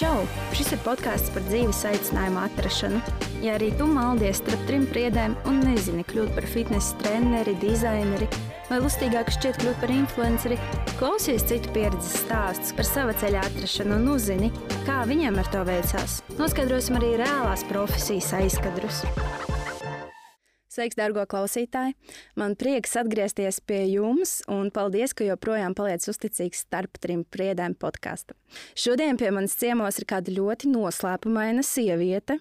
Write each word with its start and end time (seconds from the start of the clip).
Čau! 0.00 0.22
Šis 0.56 0.70
ir 0.72 0.78
podkāsts 0.80 1.28
par 1.34 1.42
dzīves 1.44 1.82
aicinājumu 1.84 2.38
atrašanu. 2.40 3.00
Ja 3.44 3.58
arī 3.58 3.66
tu 3.76 3.84
maldies 3.84 4.38
starp 4.40 4.62
trim 4.64 4.86
priedēm 4.88 5.34
un 5.50 5.58
nezini 5.60 6.06
kļūt 6.08 6.30
par 6.38 6.46
fitnesa 6.48 6.96
treneri, 7.02 7.52
dizaineri 7.60 8.30
vai 8.70 8.78
lustīgāk 8.80 9.28
šķiet 9.36 9.60
kļūt 9.60 9.76
par 9.82 9.92
influenceri, 9.92 10.56
klausies 10.96 11.44
citu 11.44 11.68
pieredzes 11.76 12.16
stāstus 12.22 12.72
par 12.78 12.88
sava 12.88 13.18
ceļa 13.20 13.44
atrašanu 13.50 13.98
un 14.00 14.08
uzzini, 14.14 14.48
kā 14.88 15.02
viņiem 15.10 15.36
ar 15.42 15.52
to 15.52 15.68
veicās. 15.68 16.16
Noskaidrosim 16.40 16.96
arī 16.96 17.18
reālās 17.20 17.68
profesijas 17.68 18.32
aizkadrus. 18.40 19.04
Sveiks, 20.72 20.96
dārgo 20.96 21.28
klausītāji! 21.28 21.98
Man 22.40 22.56
prieks 22.56 22.96
atgriezties 22.96 23.60
pie 23.60 23.84
jums, 23.98 24.38
un 24.48 24.72
paldies, 24.72 25.12
ka 25.12 25.28
joprojām 25.28 25.76
paliec 25.76 26.08
uzticīgs 26.08 26.64
starp 26.64 26.96
trim 27.04 27.28
priedēm 27.28 27.76
podkāstam. 27.76 28.39
Šodien 28.78 29.18
pie 29.20 29.30
manis 29.34 29.56
ciemos 29.60 29.98
ir 30.00 30.06
kāda 30.10 30.32
ļoti 30.34 30.70
noslēpumaina 30.72 31.62
sieviete, 31.66 32.38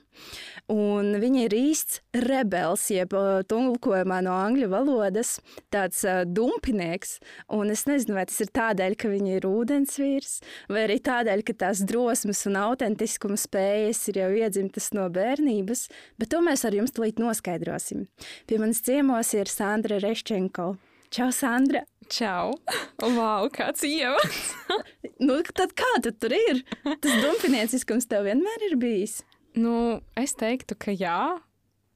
un 0.71 1.13
viņa 1.21 1.45
ir 1.47 1.55
īsts 1.57 2.01
rebels, 2.25 2.87
jeb 2.93 3.13
tulkojumā 3.49 4.19
no 4.25 4.35
angļu 4.37 4.69
valodas, 4.71 5.37
tāds 5.73 6.01
uh, 6.07 6.21
dumpinieks. 6.25 7.17
Un 7.55 7.73
es 7.73 7.85
nezinu, 7.89 8.17
vai 8.17 8.25
tas 8.29 8.39
ir 8.43 8.51
tādēļ, 8.55 8.97
ka 8.99 9.11
viņa 9.11 9.37
ir 9.37 9.47
ūdensvīrs, 9.49 10.39
vai 10.71 10.85
arī 10.87 10.99
tādēļ, 11.05 11.45
ka 11.47 11.57
tās 11.65 11.83
drosmes 11.87 12.45
un 12.49 12.59
autentiskuma 12.61 13.39
spējas 13.39 14.03
ir 14.11 14.21
jau 14.23 14.29
iedzimtas 14.43 14.91
no 14.97 15.07
bērnības, 15.13 15.87
bet 16.21 16.33
to 16.33 16.43
mēs 16.45 16.65
ar 16.67 16.77
jums 16.77 16.95
tulīt 16.95 17.21
noskaidrosim. 17.21 18.07
Pie 18.49 18.61
manis 18.61 18.83
ciemos 18.85 19.33
ir 19.37 19.51
Sandra 19.51 20.01
Reščenko. 20.03 20.73
Čau, 21.09 21.31
Sandra! 21.33 21.85
Čau! 22.09 22.55
Wow, 23.03 23.49
kāds 23.53 23.83
ievads! 23.85 24.53
nu, 25.25 25.35
tad 25.53 25.75
kā 25.77 25.89
tu 26.01 26.13
tur 26.17 26.33
ir? 26.33 26.63
Tas 26.81 27.19
dumpinieciskums 27.21 28.09
tev 28.09 28.25
vienmēr 28.25 28.65
ir 28.71 28.79
bijis? 28.81 29.19
Nu, 29.57 29.99
es 30.17 30.33
teiktu, 30.37 30.77
ka 30.79 30.95
jā. 30.95 31.19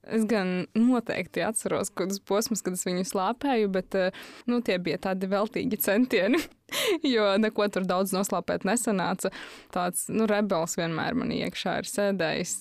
Es 0.04 0.26
gan 0.28 0.68
noteikti 0.76 1.42
atceros 1.48 1.90
kādus 1.96 2.20
posmus, 2.28 2.62
kad 2.62 2.76
es 2.76 2.84
viņu 2.86 3.06
slāpēju, 3.08 3.70
bet 3.74 3.96
eh, 3.98 4.24
nu, 4.52 4.60
tie 4.66 4.76
bija 4.84 5.00
tādi 5.08 5.30
veltīgi 5.32 5.80
centieni. 5.82 6.42
jo 7.16 7.32
neko 7.40 7.70
tur 7.74 7.88
daudz 7.88 8.14
noslēpēt 8.14 8.68
nesanāca. 8.68 9.32
Tāds 9.74 10.06
nu, 10.14 10.28
rebels 10.30 10.78
vienmēr 10.78 11.18
man 11.18 11.34
iekšā 11.34 11.80
ir 11.82 11.90
sēdējis. 11.90 12.56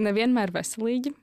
Nevienmēr 0.00 0.52
veselīgi, 0.54 1.14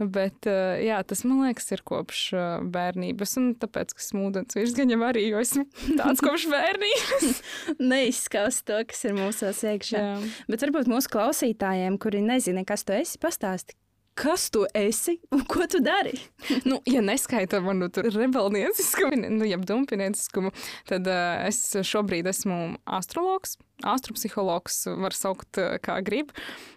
Bet 0.00 0.48
eh, 0.48 0.80
jā, 0.86 1.00
tas 1.04 1.20
man 1.28 1.42
liekas, 1.44 1.66
ir 1.74 1.82
kopš 1.84 2.20
eh, 2.32 2.46
bērnības. 2.72 3.34
Un 3.40 3.50
tāpēc, 3.60 3.92
ka 3.96 4.04
smūdens 4.04 4.56
vīrs 4.56 4.72
gan 4.78 4.92
jau 4.92 5.00
arī, 5.04 5.26
jo 5.28 5.42
esmu 5.42 5.66
tāds 6.00 6.24
kopš 6.24 6.46
bērnības. 6.52 7.42
Neizskauts 7.92 8.62
to, 8.64 8.80
kas 8.88 9.04
ir 9.04 9.18
mūsos 9.18 9.60
iekšā. 9.68 10.00
Jā. 10.00 10.16
Bet 10.48 10.64
varbūt 10.64 10.88
mūsu 10.88 11.12
klausītājiem, 11.12 12.00
kuri 12.00 12.24
nezina, 12.24 12.64
kas 12.68 12.86
tu 12.88 12.96
esi, 12.96 13.20
pastāsti. 13.20 13.76
Kas 14.20 14.48
tu 14.52 14.64
esi 14.76 15.14
un 15.32 15.44
ko 15.48 15.64
tu 15.70 15.78
dari? 15.84 16.16
nu, 16.68 16.80
ja 16.88 17.04
neskaita 17.04 17.60
manu 17.64 17.90
rebelnieciskumu, 17.92 19.20
nu, 19.36 19.44
jeb 19.48 19.68
dumpinieciskumu, 19.68 20.50
tad 20.88 21.08
uh, 21.08 21.44
es 21.48 21.60
šobrīd 21.92 22.28
esmu 22.32 22.58
astrologs. 22.88 23.58
Astropsihologs 23.86 24.82
var 25.00 25.16
saukt, 25.16 25.60
kā 25.84 26.00
grib. 26.04 26.34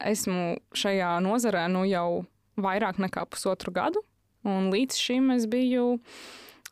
Esmu 0.07 0.53
šajā 0.77 1.17
nozarē 1.25 1.65
nu, 1.71 1.83
jau 1.89 2.23
vairāk 2.59 2.99
nekā 3.01 3.25
pusotru 3.31 3.73
gadu, 3.75 4.03
un 4.47 4.69
līdz 4.73 4.99
šim 4.99 5.31
es 5.37 5.47
biju 5.49 5.97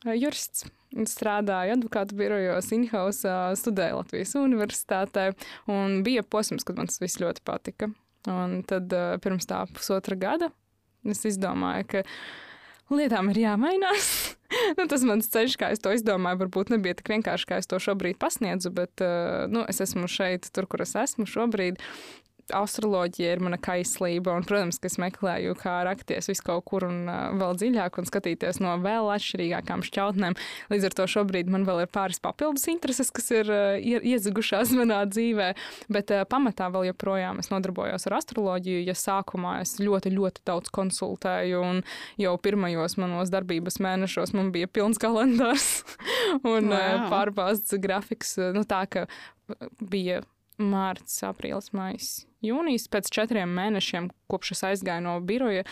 eh, 0.06 0.16
jurists. 0.16 0.68
Strādāju 0.92 1.78
advokātu 1.78 2.18
birojos, 2.20 2.68
in-house, 2.76 3.24
studēju 3.56 4.02
Latvijas 4.02 4.34
Universitātē, 4.36 5.30
un 5.72 6.02
bija 6.04 6.20
posms, 6.28 6.66
kad 6.68 6.76
man 6.76 6.92
tas 6.92 7.00
viss 7.00 7.22
ļoti 7.22 7.46
patika. 7.48 7.88
Un 8.28 8.60
tad 8.68 8.92
eh, 8.94 9.16
pirms 9.24 9.48
tā 9.50 9.64
pusotra 9.72 10.18
gada 10.20 10.52
es 11.08 11.24
izdomāju, 11.26 11.88
ka 11.90 12.04
lietām 12.94 13.32
ir 13.32 13.40
jāmainās. 13.46 14.10
nu, 14.78 14.86
tas 14.92 15.06
mans 15.08 15.30
ceļš, 15.32 15.56
kā 15.58 15.72
es 15.74 15.82
to 15.82 15.94
izdomāju, 15.96 16.44
varbūt 16.44 16.74
nebija 16.74 16.98
tik 17.00 17.14
vienkārši, 17.14 17.48
kā 17.50 17.60
es 17.62 17.70
to 17.72 17.80
šobrīd 17.82 18.20
pasniedzu, 18.22 18.74
bet 18.76 19.04
eh, 19.06 19.48
nu, 19.52 19.64
es 19.72 19.82
esmu 19.84 20.10
šeit, 20.12 20.52
tur, 20.54 20.68
kur 20.70 20.84
es 20.86 20.94
esmu 21.00 21.26
šobrīd 21.30 21.82
astroloģija 22.56 23.36
ir 23.36 23.42
mana 23.44 23.58
kaislība, 23.62 24.34
un, 24.38 24.46
protams, 24.48 24.80
ka 24.82 24.90
es 24.90 24.98
meklēju, 25.02 25.56
kā 25.60 25.82
rakties 25.88 26.30
visu 26.32 26.46
kaut 26.48 26.66
kur 26.70 26.86
un 26.88 27.04
uh, 27.10 27.34
vēl 27.38 27.58
dziļāk 27.60 28.00
un 28.02 28.08
skatīties 28.10 28.62
no 28.64 28.74
vēl 28.82 29.10
atšķirīgākām 29.16 29.84
šķautnēm. 29.88 30.38
Līdz 30.74 30.88
ar 30.90 30.96
to 31.00 31.08
šobrīd 31.16 31.52
man 31.54 31.66
vēl 31.68 31.84
ir 31.86 31.92
pāris 31.94 32.22
papildus 32.24 32.68
intereses, 32.72 33.12
kas 33.14 33.30
ir 33.34 33.52
uh, 33.52 33.76
iezagušās 33.78 34.74
manā 34.78 35.04
dzīvē, 35.10 35.52
bet 35.92 36.14
uh, 36.16 36.24
pamatā 36.30 36.72
vēl 36.74 36.90
joprojām 36.92 37.42
es 37.44 37.52
nodarbojos 37.54 38.08
ar 38.10 38.18
astroloģiju. 38.22 38.86
Ja 38.88 38.98
sākumā 38.98 39.60
es 39.66 39.78
ļoti, 39.82 40.14
ļoti 40.16 40.46
daudz 40.48 40.74
konsultēju, 40.74 41.62
un 41.62 41.84
jau 42.22 42.36
pirmajos 42.42 42.98
manos 43.02 43.34
darbības 43.34 43.82
mēnešos 43.84 44.36
man 44.38 44.52
bija 44.56 44.70
pilns 44.72 45.02
kalendārs 45.02 45.70
un 46.54 46.74
wow. 46.74 47.08
pārbāzts 47.12 47.78
grafiks. 47.82 48.38
Nu, 48.56 48.66
tā 48.68 48.86
ka 48.92 49.08
bija 49.82 50.22
mārts, 50.62 51.22
aprīlis, 51.28 51.72
maijs 51.76 52.12
jūnijas, 52.46 52.88
pēc 52.92 53.10
četriem 53.14 53.52
mēnešiem, 53.58 54.10
kopš 54.32 54.54
es 54.56 54.64
aizgāju 54.72 55.06
no 55.06 55.16
biroja, 55.26 55.64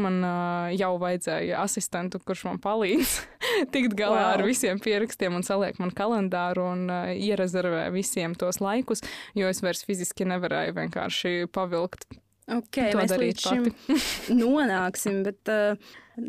man 0.00 0.20
uh, 0.22 0.68
jau 0.74 0.94
vajadzēja 1.00 1.62
asistentu, 1.62 2.20
kurš 2.24 2.46
man 2.50 2.62
palīdz 2.62 3.16
tikt 3.74 3.96
galā 3.98 4.20
wow. 4.20 4.30
ar 4.36 4.44
visiem 4.46 4.80
pierakstiem 4.82 5.38
un 5.38 5.46
saliek 5.46 5.80
man 5.82 5.94
kalendāru 5.94 6.68
un 6.72 6.86
uh, 6.92 7.10
ierezervē 7.14 7.88
visiem 7.94 8.36
tos 8.38 8.62
laikus, 8.64 9.04
jo 9.38 9.50
es 9.50 9.62
vairs 9.64 9.84
fiziski 9.88 10.28
nevarēju 10.28 10.78
vienkārši 10.82 11.36
pavilkt. 11.54 12.08
Okay, 12.48 12.94
mēs 12.96 13.12
līdz 13.12 13.44
šim 13.44 13.66
nonāksim, 14.42 15.20
bet 15.26 15.50
uh, 15.52 15.76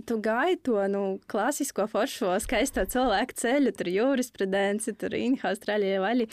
tu 0.08 0.20
gāji 0.24 0.60
to 0.68 0.82
nu, 0.92 1.04
klasisko 1.32 1.88
foršo, 1.92 2.34
skaisto 2.44 2.84
cilvēku 2.92 3.38
ceļu, 3.40 3.74
tur 3.78 3.92
jurisprudenci, 3.94 4.96
tur 5.00 5.16
Inhaustrāļie 5.16 5.96
vaļi. 6.04 6.28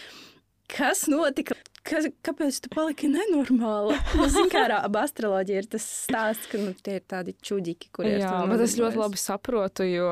Kas 0.73 1.07
notika? 1.11 1.55
Ka, 1.87 2.01
kāpēc 2.27 2.57
tu 2.65 2.71
paliki 2.73 3.09
nenormāla? 3.11 3.95
Nu, 4.19 4.27
Zinu, 4.33 4.49
kā 4.51 4.65
ar 4.67 4.75
astroloģiju 4.91 5.61
ir 5.63 5.69
tas 5.71 5.85
stāsts, 6.07 6.49
ka 6.51 6.59
nu, 6.59 6.73
tie 6.83 6.97
ir 6.99 7.05
tādi 7.07 7.35
čuģiki, 7.47 7.91
kuriem 7.95 8.19
Jā, 8.25 8.33
bet 8.51 8.65
es 8.65 8.75
ļoti 8.79 8.99
labi 8.99 9.21
saprotu, 9.21 9.87
jo 9.87 10.09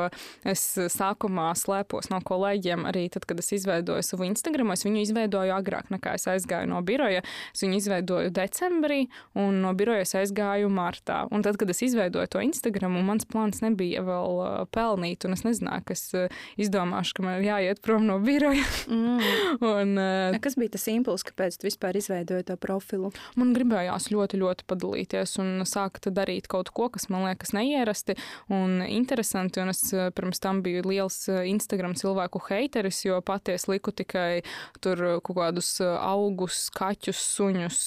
es 0.47 0.63
sākumā 0.95 1.49
slēpos 1.59 2.11
no 2.13 2.21
kolēģiem 2.25 2.87
arī 2.91 3.09
tad, 3.15 3.27
kad 3.27 3.43
es 3.43 3.51
izveidoju 3.59 4.05
savu 4.07 4.29
Instagram. 4.29 4.71
Es 4.75 4.87
viņu 4.87 5.03
izveidoju 5.03 5.55
agrāk 5.57 5.91
nekā 5.95 6.15
es 6.19 6.29
aizgāju 6.31 6.71
no 6.71 6.79
biroja. 6.87 7.25
Es 7.51 7.65
viņu 7.65 7.81
izveidoju 7.81 8.31
decembrī, 8.35 9.01
un 9.35 9.59
no 9.65 9.75
biroja 9.75 10.07
es 10.07 10.15
aizgāju 10.21 10.71
martā. 10.71 11.25
Un 11.35 11.43
tad, 11.47 11.59
kad 11.59 11.71
es 11.75 11.83
izveidoju 11.89 12.31
to 12.37 12.45
Instagram, 12.45 13.01
mans 13.09 13.27
plāns 13.27 13.65
nebija 13.65 14.05
vēl 14.07 14.39
uh, 14.45 14.55
pelnīt, 14.75 15.27
un 15.27 15.35
es 15.35 15.43
nezināju, 15.47 15.89
ka 15.89 15.99
es 15.99 16.07
uh, 16.15 16.41
izdomāšu, 16.61 17.19
ka 17.19 17.27
man 17.27 17.41
ir 17.41 17.49
jāiet 17.51 17.83
prom 17.85 18.07
no 18.07 18.21
biroja. 18.23 18.63
mm. 18.87 19.35
un, 19.75 19.99
uh, 19.99 20.41
Kas 20.45 20.59
bija 20.61 20.77
tas 20.77 20.87
impulss, 20.93 21.27
kāpēc? 21.27 21.64
Tu 21.65 21.71
vispār 21.71 21.97
izveidoji 21.97 22.45
to 22.45 22.57
profilu? 22.61 23.11
Man 23.41 23.55
gribējās 23.57 24.11
ļoti, 24.13 24.39
ļoti 24.43 24.67
padalīties 24.69 25.39
un 25.41 25.65
sākt 25.69 26.11
darīt 26.13 26.49
kaut 26.51 26.71
ko, 26.75 26.91
kas 26.93 27.09
man 27.09 27.25
liekas 27.25 27.55
neierasti 27.57 28.17
un 28.53 28.83
interesanti. 28.85 29.63
Un 29.63 29.73
es 29.73 29.83
eh, 29.95 30.11
pirms 30.15 30.41
tam 30.45 30.61
biju 30.65 30.85
liels 30.89 31.17
eh, 31.33 31.47
Instagram 31.49 31.95
cilvēku 31.97 32.43
heiteris, 32.51 33.05
jo 33.07 33.21
patiesi 33.25 33.71
liku 33.73 33.95
tikai 33.97 34.43
tur 34.85 35.23
kaut 35.25 35.39
kādus 35.39 35.81
eh, 35.81 35.95
augus, 36.05 36.69
kaķus, 36.75 37.23
suņus, 37.39 37.81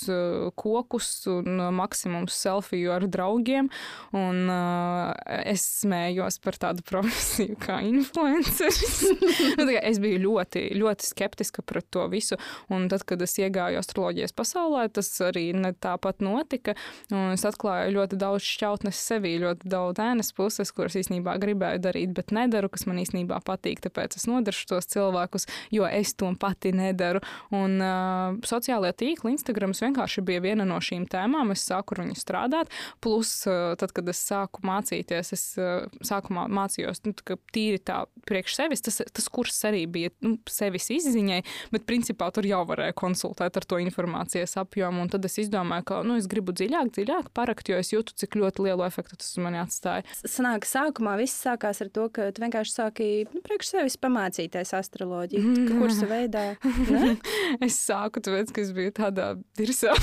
kokus 0.58 1.12
un 1.30 1.62
maksimums 1.78 2.36
selfiju 2.38 2.96
ar 2.96 3.08
draugiem. 3.12 3.70
Un 4.18 4.50
es 5.44 5.64
smējos 5.84 6.40
par 6.42 6.58
tādu 6.58 6.86
profesiju 6.92 7.60
kā 7.62 7.82
influenceris. 7.86 9.06
nu, 9.60 9.70
es 9.78 10.02
biju 10.02 10.24
ļoti, 10.24 10.68
ļoti 10.80 11.12
skeptiska 11.12 11.66
pret 11.68 11.90
to 11.94 12.08
visu. 12.12 12.40
Un 12.74 12.88
tad, 12.92 13.06
kad 13.08 13.22
es 13.24 13.38
iegāju 13.42 13.67
gāju 13.68 13.82
astroloģijas 13.82 14.36
pasaulē, 14.38 14.88
tas 14.94 15.10
arī 15.24 15.52
tāpat 15.82 16.22
notika. 16.24 16.76
Es 17.34 17.44
atklāju 17.48 17.96
ļoti 17.98 18.20
daudz 18.20 18.46
šķautnes 18.48 19.00
sevī, 19.10 19.36
ļoti 19.44 19.70
daudz 19.70 20.02
ēnas 20.02 20.32
puses, 20.36 20.72
kuras 20.76 20.98
īstenībā 21.00 21.38
gribēju 21.42 21.82
darīt, 21.84 22.14
bet 22.16 22.34
nedaru, 22.36 22.70
kas 22.72 22.88
man 22.88 23.02
īstenībā 23.04 23.40
patīk. 23.46 23.82
Tāpēc 23.84 24.18
es 24.20 24.28
nodaršu 24.30 24.68
tos 24.72 24.90
cilvēkus, 24.94 25.48
jo 25.74 25.88
es 25.88 26.14
to 26.18 26.32
pati 26.40 26.74
nedaru. 26.76 27.22
Un 27.56 27.78
uh, 27.82 28.38
sociālajā 28.48 28.96
tīklā 29.04 29.34
Instagrams 29.34 29.84
vienkārši 29.84 30.24
bija 30.28 30.44
viena 30.44 30.68
no 30.68 30.80
šīm 30.84 31.08
tēmām. 31.12 31.54
Es 31.56 31.66
sāku 31.68 31.96
ar 31.96 32.04
viņu 32.06 32.18
strādāt. 32.20 32.74
Plus, 33.04 33.32
uh, 33.50 33.74
tad, 33.80 33.94
kad 33.96 34.08
es 34.12 34.22
sāku 34.24 34.64
mācīties, 34.68 35.34
es 35.36 35.46
uh, 35.62 35.88
sākumā 36.06 36.48
mācījos 36.52 37.04
nu, 37.08 37.16
tīri 37.54 37.82
tā 37.84 38.04
priekš 38.28 38.60
sevis. 38.62 38.84
Tas, 38.86 39.02
tas 39.14 39.30
kurs 39.34 39.60
arī 39.68 39.86
bija 39.92 40.14
nu, 40.26 40.38
sevis 40.52 40.90
izziņai, 40.94 41.42
bet 41.74 41.88
principā 41.90 42.30
tur 42.36 42.48
jau 42.48 42.64
varēja 42.68 42.96
konsultēt 42.98 43.57
ar 43.60 43.66
to 43.68 43.80
informācijas 43.82 44.58
apjomu. 44.62 45.04
Un 45.06 45.12
tad 45.12 45.26
es 45.28 45.38
izdomāju, 45.42 45.86
ka 45.90 46.02
nu, 46.08 46.18
es 46.22 46.30
gribu 46.32 46.56
dziļāk, 46.56 46.92
dziļāk 46.96 47.32
parakt, 47.38 47.70
jo 47.70 47.80
es 47.80 47.92
jūtu, 47.94 48.16
cik 48.18 48.38
ļoti 48.40 48.68
lielu 48.68 48.86
efektu 48.88 49.20
tas 49.20 49.34
man 49.42 49.58
atstāja. 49.62 50.06
Sanāk, 50.24 50.68
sākumā 50.70 51.18
viss 51.20 51.38
sākās 51.46 51.82
ar 51.84 51.92
to, 51.94 52.08
ka 52.14 52.30
tu 52.36 52.44
vienkārši 52.44 52.74
sāki 52.74 53.10
nu, 53.34 53.42
priekš 53.46 53.74
sevis 53.74 53.98
pamācīties 54.02 54.74
astroloģiju. 54.78 55.68
Kursa 55.72 56.10
veidā? 56.10 56.46
es 57.66 57.80
sāku, 57.80 58.24
tāpēc, 58.24 58.54
ka 58.54 58.64
es 58.64 58.74
biju 58.76 58.94
tādā 58.98 59.34
dirsā. 59.60 59.96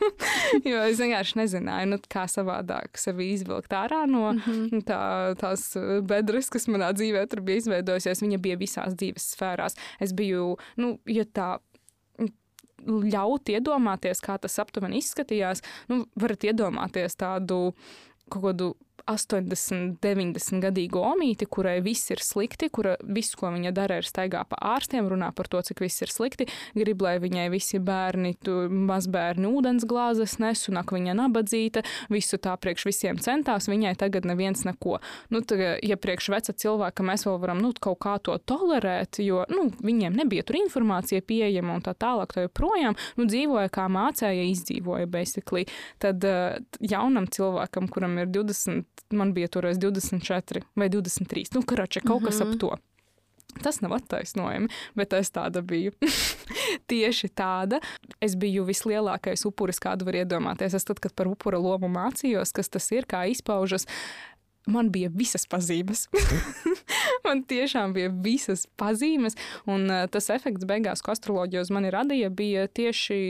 jo 0.70 0.82
es 0.84 1.00
vienkārši 1.00 1.40
nezināju, 1.40 1.90
nu, 1.94 2.00
kā 2.10 2.26
savādāk 2.30 3.00
sevi 3.00 3.30
izvilkt 3.34 3.74
ārā 3.76 4.04
no 4.10 4.32
mm 4.32 4.42
-hmm. 4.44 4.84
tā, 4.86 5.00
tās 5.40 5.70
bedres, 6.02 6.50
kas 6.50 6.68
manā 6.68 6.92
dzīvē 6.96 7.26
tur 7.30 7.40
bija 7.40 7.62
izveidojusies. 7.62 8.22
Viņa 8.22 8.38
bija 8.38 8.56
visās 8.56 8.94
dzīves 8.94 9.32
sfērās. 9.34 9.76
Es 10.00 10.12
biju, 10.12 10.56
nu, 10.76 10.98
ja 11.06 11.24
tā 11.24 11.58
ļaut 12.86 13.52
iedomāties, 13.52 14.22
kā 14.24 14.38
tas 14.40 14.58
aptuveni 14.62 15.00
izskatījās, 15.02 15.64
nu, 15.90 16.04
varat 16.20 16.46
iedomāties 16.50 17.18
tādu 17.20 17.74
kaut 18.30 18.44
kādu 18.44 18.72
80, 19.10 19.98
90 20.02 20.62
gadīgu 20.62 21.00
omīti, 21.02 21.48
kurai 21.50 21.78
viss 21.84 22.12
ir 22.12 22.22
slikti, 22.22 22.68
kura 22.72 22.96
viss, 23.02 23.34
ko 23.38 23.50
viņa 23.52 23.72
dara, 23.74 23.98
ir 24.00 24.06
staigā 24.06 24.42
pa 24.48 24.58
ārstiem, 24.74 25.08
runā 25.10 25.30
par 25.36 25.50
to, 25.50 25.62
cik 25.66 25.82
viss 25.82 26.04
ir 26.04 26.12
slikti, 26.12 26.46
grib, 26.78 27.02
lai 27.02 27.16
viņai 27.22 27.48
visi 27.52 27.80
bērni, 27.82 28.36
tu, 28.44 28.56
mazbērni 28.70 29.50
ūdens 29.50 29.86
glāzes 29.88 30.36
nes, 30.42 30.62
un 30.70 30.80
ak, 30.82 30.94
viņa 30.94 31.16
nabadzīta, 31.18 31.82
visu 32.12 32.38
tā 32.42 32.54
priekš 32.60 32.86
visiem 32.90 33.20
centās, 33.22 33.68
viņai 33.70 33.96
tagad 34.00 34.28
neviens 34.28 34.64
neko. 34.68 34.98
Nu, 35.34 35.42
tā, 35.42 35.76
ja 35.82 35.98
priekš 36.00 36.30
veca 36.34 36.54
cilvēka 36.54 37.06
mēs 37.06 37.26
vēl 37.26 37.40
varam 37.42 37.62
nu, 37.64 37.72
kaut 37.80 38.00
kā 38.04 38.16
to 38.22 38.36
tolerēt, 38.38 39.20
jo 39.24 39.44
nu, 39.50 39.68
viņiem 39.82 40.16
nebija 40.22 40.46
tur 40.46 40.60
informācija 40.60 41.24
pieejama 41.26 41.78
un 41.78 41.84
tā 41.86 41.96
tālāk, 41.98 42.34
tā 42.36 42.46
joprojām 42.46 42.98
nu, 43.18 43.26
dzīvoja 43.30 43.72
kā 43.74 43.88
mācēja, 43.90 44.46
izdzīvoja 44.54 45.10
basically. 45.10 45.66
Tad 46.02 46.24
uh, 46.26 46.58
jaunam 46.80 47.28
cilvēkam, 47.30 47.88
kuram 47.90 48.18
ir 48.22 48.30
20 48.30 48.99
man 49.10 49.34
bija 49.34 49.48
toreiz 49.48 49.78
24 49.78 50.62
vai 50.76 50.88
23. 50.88 51.54
Nu, 51.54 51.62
karača 51.62 52.00
kaut 52.00 52.24
kas 52.24 52.40
mm 52.40 52.40
-hmm. 52.40 52.48
ap 52.48 52.48
mhm. 52.48 52.58
to. 52.58 52.76
Tas 53.62 53.80
nav 53.80 53.92
attaisnojami, 53.92 54.68
bet 54.94 55.12
es 55.12 55.32
tāda 55.34 55.60
biju. 55.62 55.92
Tieši 56.90 57.28
tāda. 57.28 57.80
Es 58.20 58.36
biju 58.38 58.64
vislielākais 58.64 59.44
upuris, 59.48 59.80
kādu 59.82 60.04
var 60.04 60.14
iedomāties. 60.14 60.74
Es 60.74 60.84
tad, 60.84 61.00
kad 61.00 61.14
par 61.14 61.26
upura 61.26 61.58
lomu 61.58 61.88
mācījos, 61.88 62.52
kas 62.52 62.68
tas 62.68 62.90
ir, 62.92 63.08
kā 63.10 63.24
izpaužas, 63.26 63.86
man 64.70 64.90
bija 64.94 65.10
visas 65.12 65.46
pazīmes. 65.50 66.06
man 67.26 67.42
tiešām 67.50 67.94
bija 67.96 68.12
visas 68.24 68.66
pazīmes, 68.80 69.36
un 69.70 69.86
uh, 69.90 70.04
tas 70.12 70.30
efekts 70.34 70.66
beigās, 70.68 71.02
ko 71.04 71.14
astroloģija 71.14 71.64
uz 71.66 71.72
mani 71.74 71.92
radīja, 71.92 72.30
bija 72.34 72.66
tieši 72.68 73.20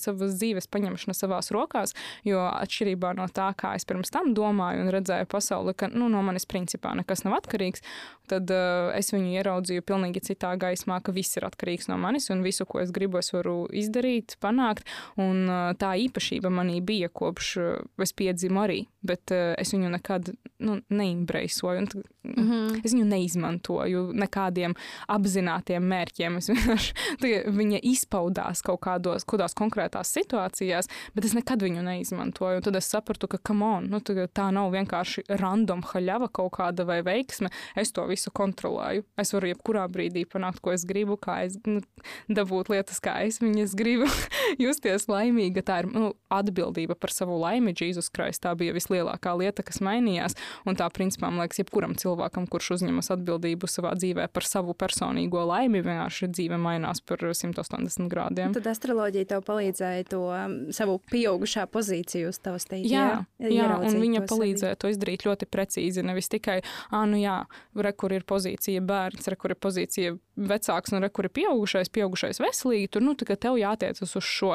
savas 0.00 0.36
dzīves 0.40 0.70
paņemšana 0.72 1.16
savās 1.16 1.52
rokās, 1.54 1.94
jo 2.26 2.42
atšķirībā 2.48 3.14
no 3.18 3.28
tā, 3.32 3.50
kā 3.58 3.74
es 3.78 3.86
pirms 3.88 4.12
tam 4.14 4.32
domāju 4.36 4.84
un 4.84 4.92
redzēju 4.94 5.28
pasauli, 5.30 5.76
ka 5.76 5.90
nu, 5.92 6.10
no 6.12 6.22
manis 6.26 6.48
principā 6.48 6.94
nekas 6.98 7.24
nav 7.26 7.38
atkarīgs, 7.40 7.84
tad 8.30 8.50
uh, 8.52 8.90
es 8.96 9.12
viņu 9.14 9.36
ieraudzīju 9.38 9.84
pilnīgi 9.86 10.22
citā 10.30 10.52
gaismā, 10.60 10.98
ka 11.04 11.14
viss 11.14 11.38
ir 11.38 11.46
atkarīgs 11.48 11.90
no 11.90 11.98
manis, 12.00 12.28
un 12.34 12.42
visu, 12.46 12.66
ko 12.68 12.80
es 12.82 12.92
gribu, 12.94 13.20
es 13.22 13.32
varu 13.34 13.66
izdarīt, 13.74 14.36
panākt, 14.42 14.86
un 15.20 15.46
uh, 15.46 15.70
tā 15.78 15.94
īpašība 16.06 16.50
manī 16.52 16.80
bija 16.84 17.10
kopš 17.12 17.52
uh, 17.62 17.72
es 18.02 18.14
piedzimu 18.16 18.64
arī, 18.64 18.80
bet 19.06 19.34
uh, 19.34 19.54
es 19.60 19.72
viņu 19.74 19.92
nekad 19.94 20.32
nu, 20.66 20.80
neimbraisoju, 20.90 21.84
un 21.84 22.06
mm 22.34 22.44
-hmm. 22.50 22.80
es 22.84 22.94
viņu 22.94 23.04
neizmantoju 23.04 24.12
nekādiem 24.12 24.74
apzinātiem 25.08 25.82
mērķiem. 25.82 26.36
Es 26.36 26.48
vienkārši 26.50 26.92
viņa 27.60 27.80
izpaudās 27.82 28.62
kaut 28.62 28.80
kādos, 28.80 29.24
kādās 29.24 29.54
konkrētās 29.54 30.12
situācijās, 30.12 30.88
bet 31.14 31.24
es 31.24 31.34
nekad 31.34 31.62
viņu 31.62 31.82
neizmantoju. 31.82 32.56
Un 32.56 32.62
tad 32.62 32.76
es 32.76 32.90
sapratu, 32.90 33.28
ka 33.28 33.40
on, 33.52 33.88
nu, 33.90 34.00
tā 34.00 34.50
nav 34.52 34.72
vienkārši 34.72 35.24
random 35.28 35.82
haļava 35.82 36.28
kaut 36.32 36.52
kāda 36.58 36.84
vai 36.84 37.02
veiksme. 37.02 37.50
Es 37.76 37.92
to 37.92 38.06
visu 38.06 38.30
kontrolēju. 38.30 39.04
Es 39.16 39.32
varu 39.32 39.46
jebkurā 39.46 39.88
brīdī 39.88 40.24
panākt, 40.24 40.60
ko 40.60 40.72
es 40.72 40.84
gribu, 40.84 41.16
kā 41.16 41.44
es 41.44 41.58
nu, 41.66 41.80
dabūt 42.28 42.68
lietas, 42.68 43.00
kā 43.00 43.18
es 43.26 43.40
viņas 43.40 43.74
gribu, 43.74 44.06
justies 44.64 45.08
laimīga. 45.08 45.62
Tā 45.62 45.82
ir 45.82 45.90
nu, 45.92 46.12
atbildība 46.32 46.94
par 46.94 47.10
savu 47.10 47.38
laimi. 47.40 47.74
Jēzus 47.76 48.10
Kristus 48.10 48.42
tā 48.42 48.54
bija 48.58 48.74
vislielākā 48.76 49.34
lieta, 49.38 49.64
kas 49.66 49.80
mainījās. 49.84 50.36
Un 50.66 50.78
tā, 50.78 50.88
principā, 50.94 51.30
man 51.30 51.44
liekas, 51.44 51.60
jebkuram 51.62 51.94
cilvēkam, 51.94 52.15
kurš 52.50 52.72
uzņemas 52.76 53.10
atbildību 53.14 53.68
savā 53.70 53.94
dzīvē 53.98 54.26
par 54.32 54.46
savu 54.46 54.74
personīgo 54.78 55.42
laimi, 55.48 55.82
vienkārši 55.84 56.30
dzīve 56.32 56.58
mainās 56.60 57.02
par 57.06 57.22
180 57.22 58.10
grādiem. 58.12 58.54
Tad 58.56 58.68
astroloģija 58.72 59.30
tev 59.34 59.44
palīdzēja 59.46 60.08
to 60.10 60.22
um, 60.30 60.56
savu 60.76 60.98
pieaugušā 61.12 61.66
pozīciju 61.72 62.32
uz 62.32 62.40
tavas 62.42 62.68
teikt. 62.68 62.88
Jā, 62.90 63.24
jā, 63.42 63.52
jā 63.54 63.70
un 63.78 63.98
viņa 64.02 64.24
to 64.24 64.34
palīdzēja 64.34 64.80
to 64.82 64.92
izdarīt 64.92 65.26
ļoti 65.28 65.48
precīzi. 65.50 66.04
Nevis 66.06 66.30
tikai, 66.32 66.60
ah, 66.90 67.06
nu 67.08 67.20
jā, 67.20 67.40
re, 67.76 67.92
kur 67.96 68.14
ir 68.16 68.26
pozīcija 68.28 68.84
bērns, 68.86 69.28
re, 69.30 69.38
kur 69.40 69.54
ir 69.54 69.60
pozīcija 69.62 70.16
vecāks 70.36 70.92
un 70.94 71.02
re, 71.04 71.10
kur 71.12 71.28
ir 71.28 71.32
pieaugušais, 71.36 71.90
pieaugušais 71.92 72.40
veselīgi. 72.42 72.90
Tur, 72.92 73.04
nu, 73.04 73.16
tev 73.16 73.58
jātiecas 73.60 74.16
uz 74.18 74.26
šo. 74.26 74.54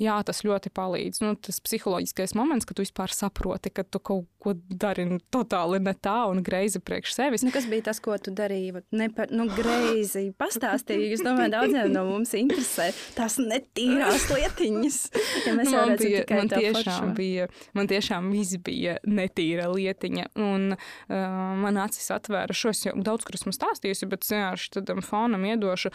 Jā, 0.00 0.18
tas 0.26 0.42
ļoti 0.46 0.72
palīdz. 0.74 1.22
Nu, 1.24 1.34
tas 1.40 1.60
psiholoģiskais 1.64 2.36
moments, 2.38 2.68
kad 2.68 2.78
tu 2.78 2.84
vispār 2.84 3.12
saproti, 3.14 3.72
ka 3.74 3.84
tu 3.84 4.00
kaut 4.02 4.28
ko 4.42 4.54
dari 4.56 5.06
totāli 5.32 5.78
ne 5.82 5.94
tā 5.94 6.16
un 6.30 6.42
greizi 6.44 6.82
priekš 6.82 7.14
sevis. 7.14 7.44
Nu, 7.46 7.52
kas 7.54 7.68
bija 7.70 7.86
tas, 7.90 8.00
ko 8.02 8.16
tu 8.18 8.32
darīji? 8.34 8.82
Nepar, 8.94 9.30
nu, 9.34 9.46
greizi 9.54 10.28
pastāstīji. 10.38 11.12
Es 11.16 11.24
domāju, 11.24 11.52
daudziem 11.54 11.92
no 11.94 12.04
mums 12.08 12.34
interesē 12.38 12.90
tās 13.16 13.38
netīrās 13.40 14.28
lietiņas. 14.32 14.98
Ja 15.46 15.54
mēs 15.56 15.70
man, 15.72 15.94
bija, 16.00 16.24
man, 16.30 16.50
tiešām 16.50 17.14
bija, 17.16 17.48
man 17.78 17.90
tiešām 17.90 18.30
viss 18.34 18.58
bija 18.64 18.98
netīra 19.06 19.68
lietiņa. 19.72 20.28
Un 20.42 20.74
uh, 20.74 21.16
man 21.62 21.80
acis 21.82 22.10
atvēra 22.14 22.56
šos 22.56 22.84
jau 22.88 22.96
daudz, 22.98 23.26
kur 23.26 23.38
esmu 23.38 23.54
stāstījusi, 23.54 24.10
bet 24.10 24.26
vienkārši 24.26 24.74
tādam 24.78 25.02
fonam 25.22 25.46
iedošu 25.46 25.92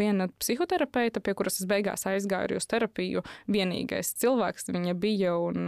viena 0.00 0.30
psihoterapeita, 0.40 1.20
pie 1.20 1.34
kuras 1.38 1.60
es 1.60 1.68
beigās 1.70 2.06
aizgāju 2.08 2.60
uz 2.60 2.68
terapiju. 2.70 3.24
Vienīgais 3.50 4.14
cilvēks 4.22 4.70
viņa 4.70 4.96
bija 4.98 5.36
un 5.38 5.66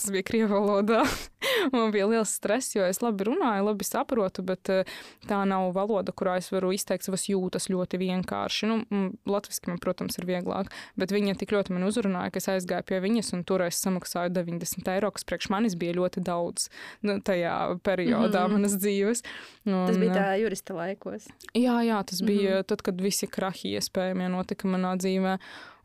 tas 0.00 0.12
bija 0.14 0.26
krievu 0.26 0.56
valodā. 0.56 1.04
man 1.74 1.92
bija 1.94 2.08
liels 2.10 2.32
stress, 2.36 2.74
jo 2.76 2.84
es 2.88 3.02
labi 3.04 3.26
runāju, 3.28 3.66
labi 3.68 3.86
saprotu, 3.86 4.44
bet 4.46 4.70
eh, 4.72 4.88
tā 5.28 5.42
nav 5.48 5.70
valoda, 5.76 6.14
kurā 6.16 6.38
es 6.40 6.50
varu 6.52 6.72
izteikt 6.74 7.06
savas 7.06 7.26
jūtas 7.30 7.68
ļoti 7.72 8.00
vienkārši. 8.00 8.70
Nu, 8.70 8.80
Latvijasiski 9.28 9.72
man, 9.72 9.80
protams, 9.82 10.18
ir 10.20 10.28
vieglāk, 10.28 10.72
bet 11.00 11.14
viņa 11.14 11.36
tik 11.40 11.54
ļoti 11.56 11.76
man 11.76 11.86
uzrunāja, 11.88 12.32
ka 12.32 12.42
es 12.42 12.50
aizgāju 12.54 12.88
pie 12.90 13.00
viņas 13.04 13.32
un 13.36 13.44
tur 13.48 13.64
es 13.66 13.80
samaksāju 13.84 14.32
90 14.36 14.92
eiro, 14.94 15.12
kas 15.14 15.26
priekš 15.28 15.50
manis 15.52 15.76
bija 15.80 15.96
ļoti 15.98 16.24
daudz 16.24 16.68
nu, 17.06 17.18
tajā 17.24 17.56
periodā 17.86 18.46
mm. 18.46 18.56
manas 18.56 18.76
dzīves. 18.80 19.24
Un, 19.68 19.84
tas 19.88 20.00
bija 20.00 20.16
tā 20.16 20.28
jurista 20.40 20.76
laikos. 20.76 21.28
Jā, 21.52 21.80
jā 21.86 22.00
tas 22.08 22.24
bija 22.24 22.60
mm 22.60 22.68
tad, 22.70 22.82
kad 22.86 23.00
visi 23.02 23.28
krahi 23.30 23.74
iespējamie 23.78 24.30
notika 24.32 24.68
manā 24.70 24.94
dzīvē. 25.00 25.36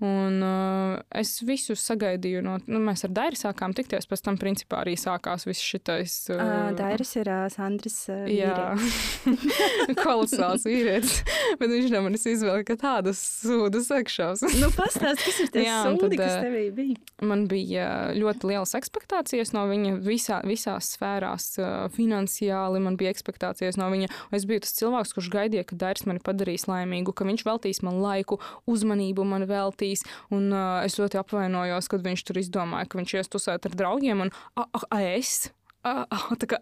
Un 0.05 0.41
uh, 0.43 0.99
es 1.15 1.37
visu 1.45 1.75
sagaidīju 1.79 2.41
no, 2.45 2.57
nu, 2.69 2.79
mēs 2.83 3.05
ar 3.07 3.13
Dairi 3.15 3.39
sākām 3.39 3.73
tikties, 3.75 4.05
pēc 4.09 4.23
tam 4.25 4.37
principā 4.39 4.83
arī 4.83 4.95
sākās 4.99 5.47
viss 5.47 5.63
šitais. 5.63 6.17
Uh, 6.33 6.41
uh, 6.41 6.69
Dairis 6.77 7.15
ir 7.17 7.29
uh, 7.31 7.45
Sandris 7.53 7.97
uh, 8.11 8.25
Jā, 8.29 8.75
kolosāls 10.03 10.65
vīrietis, 10.67 11.21
bet 11.59 11.71
viņš 11.71 11.93
no 11.93 12.03
manis 12.05 12.25
izvēlēja 12.29 12.77
tādas 12.81 13.21
sūdas 13.45 13.89
sekšās. 13.89 14.43
nu, 14.61 14.69
pastāst, 14.75 15.23
kas 15.23 15.39
ir 15.45 15.51
tie 15.53 15.65
Jā, 15.65 15.79
sūdi, 15.87 16.11
tad, 16.11 16.17
kas 16.21 16.35
tevī 16.43 16.65
bija? 16.75 16.99
Man 17.25 17.45
bija 17.51 17.87
ļoti 18.17 18.51
lielas 18.51 18.75
ekspektācijas 18.77 19.55
no 19.55 19.65
viņa 19.71 19.95
visā, 20.05 20.41
visās 20.45 20.91
sfērās, 20.97 21.49
uh, 21.61 21.71
finansiāli 21.95 22.83
man 22.83 22.99
bija 22.99 23.13
ekspektācijas 23.15 23.79
no 23.81 23.89
viņa. 23.93 24.11
Es 24.35 24.47
biju 24.49 24.65
tas 24.65 24.75
cilvēks, 24.77 25.15
kurš 25.15 25.31
gaidīja, 25.33 25.65
ka 25.69 25.79
Dairis 25.79 26.05
mani 26.09 26.23
padarīs 26.25 26.67
laimīgu, 26.69 27.15
ka 27.15 27.27
viņš 27.27 27.45
veltīs 27.47 27.81
man 27.85 28.01
laiku, 28.03 28.41
uzmanību 28.69 29.25
man 29.27 29.47
veltīs 29.49 29.94
pretīs. 29.95 30.05
Un, 30.33 30.51
uh, 30.51 30.83
es 30.85 30.97
ļoti 30.99 31.19
apvainojos, 31.21 31.89
kad 31.91 32.03
viņš 32.03 32.25
tur 32.27 32.39
izdomāja, 32.41 32.87
ka 32.89 32.99
viņš 32.99 33.15
ies 33.19 33.31
tusēt 33.31 33.65
ar 33.65 33.75
draugiem. 33.75 34.25
Un, 34.25 34.31
a, 34.55 34.67
a, 34.67 34.81
a 34.91 35.01
es? 35.15 35.51
A, 35.83 36.05
a, 36.09 36.35
tā 36.35 36.49
kā 36.49 36.61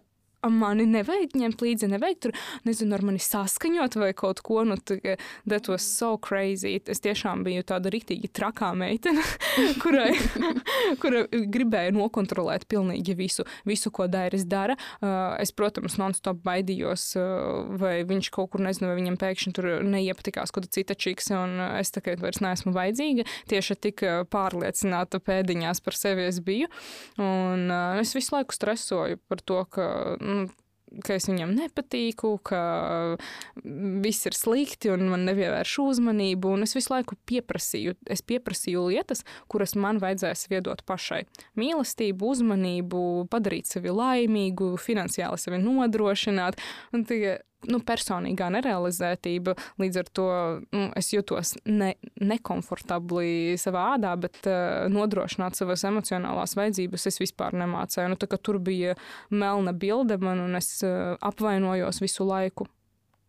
mani 0.52 0.86
nevajag 0.90 1.36
ņemt 1.38 1.62
līdzi, 1.64 1.88
nevajag 1.94 2.20
tur, 2.26 2.34
nezinu, 2.66 2.94
ar 2.96 3.04
mani 3.06 3.22
saskaņot 3.22 3.98
vai 4.00 4.12
kaut 4.16 4.42
ko. 4.44 4.62
Nu, 4.64 4.76
that 5.46 5.68
was 5.68 5.84
so 5.86 6.16
crazy. 6.18 6.76
Es 6.90 7.02
tiešām 7.04 7.44
biju 7.46 7.64
tāda 7.66 7.92
rītīgi 7.92 8.30
trakā 8.34 8.72
meitene, 8.78 9.22
kurai, 9.82 10.12
kura 11.02 11.24
gribēja 11.30 11.94
nokontrolēt 11.94 12.66
pilnīgi 12.70 13.16
visu, 13.18 13.46
visu 13.68 13.92
ko 13.94 14.08
Dairis 14.10 14.46
dara. 14.48 14.76
Uh, 15.00 15.34
es, 15.42 15.52
protams, 15.56 15.98
non-stop 16.00 16.42
baidījos, 16.44 17.06
uh, 17.20 17.76
vai 17.80 17.96
viņš 18.08 18.30
kaut 18.34 18.52
kur, 18.54 18.64
nezinu, 18.64 18.90
vai 18.90 18.98
viņam 19.00 19.18
pēkšņi 19.20 19.54
tur 19.56 19.70
neiepatikās 19.86 20.54
kāda 20.54 20.70
cita 20.74 20.96
čikse, 20.98 21.36
un 21.38 21.58
es 21.80 21.92
tagad 21.94 22.22
vairs 22.24 22.42
neesmu 22.44 22.74
vajadzīga. 22.74 23.26
Tieši 23.50 23.78
tik 23.88 24.04
uh, 24.06 24.22
pārliecināta 24.30 25.20
pēdiņās 25.24 25.82
par 25.84 25.98
sevi 25.98 26.28
es 26.28 26.40
biju. 26.44 26.70
Un 27.22 27.70
es 28.00 28.14
visu 28.16 28.34
laiku 28.36 28.56
stresoju 28.56 29.20
par 29.30 29.42
to, 29.44 29.60
ka 29.70 29.86
ka 31.02 31.16
es 31.16 31.26
viņam 31.28 31.54
nepatīku, 31.56 32.34
ka 32.46 32.60
viss 34.04 34.28
ir 34.28 34.36
slikti 34.36 34.92
un 34.92 35.06
man 35.10 35.24
nepievērš 35.28 35.76
uzmanību. 35.84 36.54
Un 36.56 36.66
es 36.66 36.76
visu 36.76 36.92
laiku 36.92 37.18
pieprasīju, 37.28 37.96
es 38.10 38.22
pieprasīju 38.26 38.86
lietas, 38.92 39.24
kuras 39.50 39.74
man 39.78 40.00
vajadzēs 40.02 40.46
iedot 40.52 40.84
pašai. 40.86 41.24
Mīlestību, 41.60 42.34
uzmanību, 42.34 43.02
padarīt 43.32 43.70
sevi 43.70 43.94
laimīgu, 43.94 44.74
finansiāli 44.82 45.40
sevi 45.40 45.60
nodrošināt. 45.62 46.60
Un 46.94 47.06
tie, 47.08 47.38
nu, 47.70 47.80
personīgā 47.84 48.50
nerealizētība. 48.54 49.54
Līdz 49.82 50.00
ar 50.00 50.10
to 50.16 50.28
nu, 50.74 50.86
es 50.98 51.10
jutos 51.14 51.54
ne, 51.68 51.94
nekomfortabli 52.20 53.58
savā 53.60 53.86
ādā, 53.94 54.14
bet 54.20 54.40
uh, 54.48 54.86
nodrošināt 54.92 55.58
savas 55.58 55.84
emocionālās 55.88 56.56
vajadzības 56.58 57.08
es 57.10 57.20
vispār 57.22 57.56
nemācēju. 57.60 58.14
Nu, 58.14 58.20
tur 58.20 58.60
bija 58.62 58.96
melna 59.30 59.72
bilde 59.72 60.18
man, 60.22 60.42
un 60.44 60.58
es 60.60 60.76
uh, 60.86 61.14
apvainojos 61.24 62.02
visu 62.04 62.26
laiku, 62.28 62.68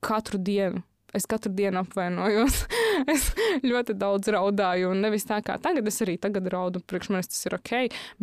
katru 0.06 0.42
dienu. 0.42 0.84
Es 1.15 1.27
katru 1.29 1.53
dienu 1.55 1.79
apvainojos. 1.81 2.57
es 3.13 3.29
ļoti 3.63 3.95
daudz 4.00 4.29
raudāju. 4.36 4.91
Un 4.91 5.01
nevis 5.05 5.27
tā 5.27 5.39
kā 5.45 5.57
tagad, 5.62 5.88
es 5.88 6.01
arī 6.03 6.17
tagad 6.22 6.50
raudu, 6.51 6.81
priekš 6.84 7.12
manis 7.13 7.31
tas 7.31 7.48
ir 7.48 7.57
ok, 7.57 7.74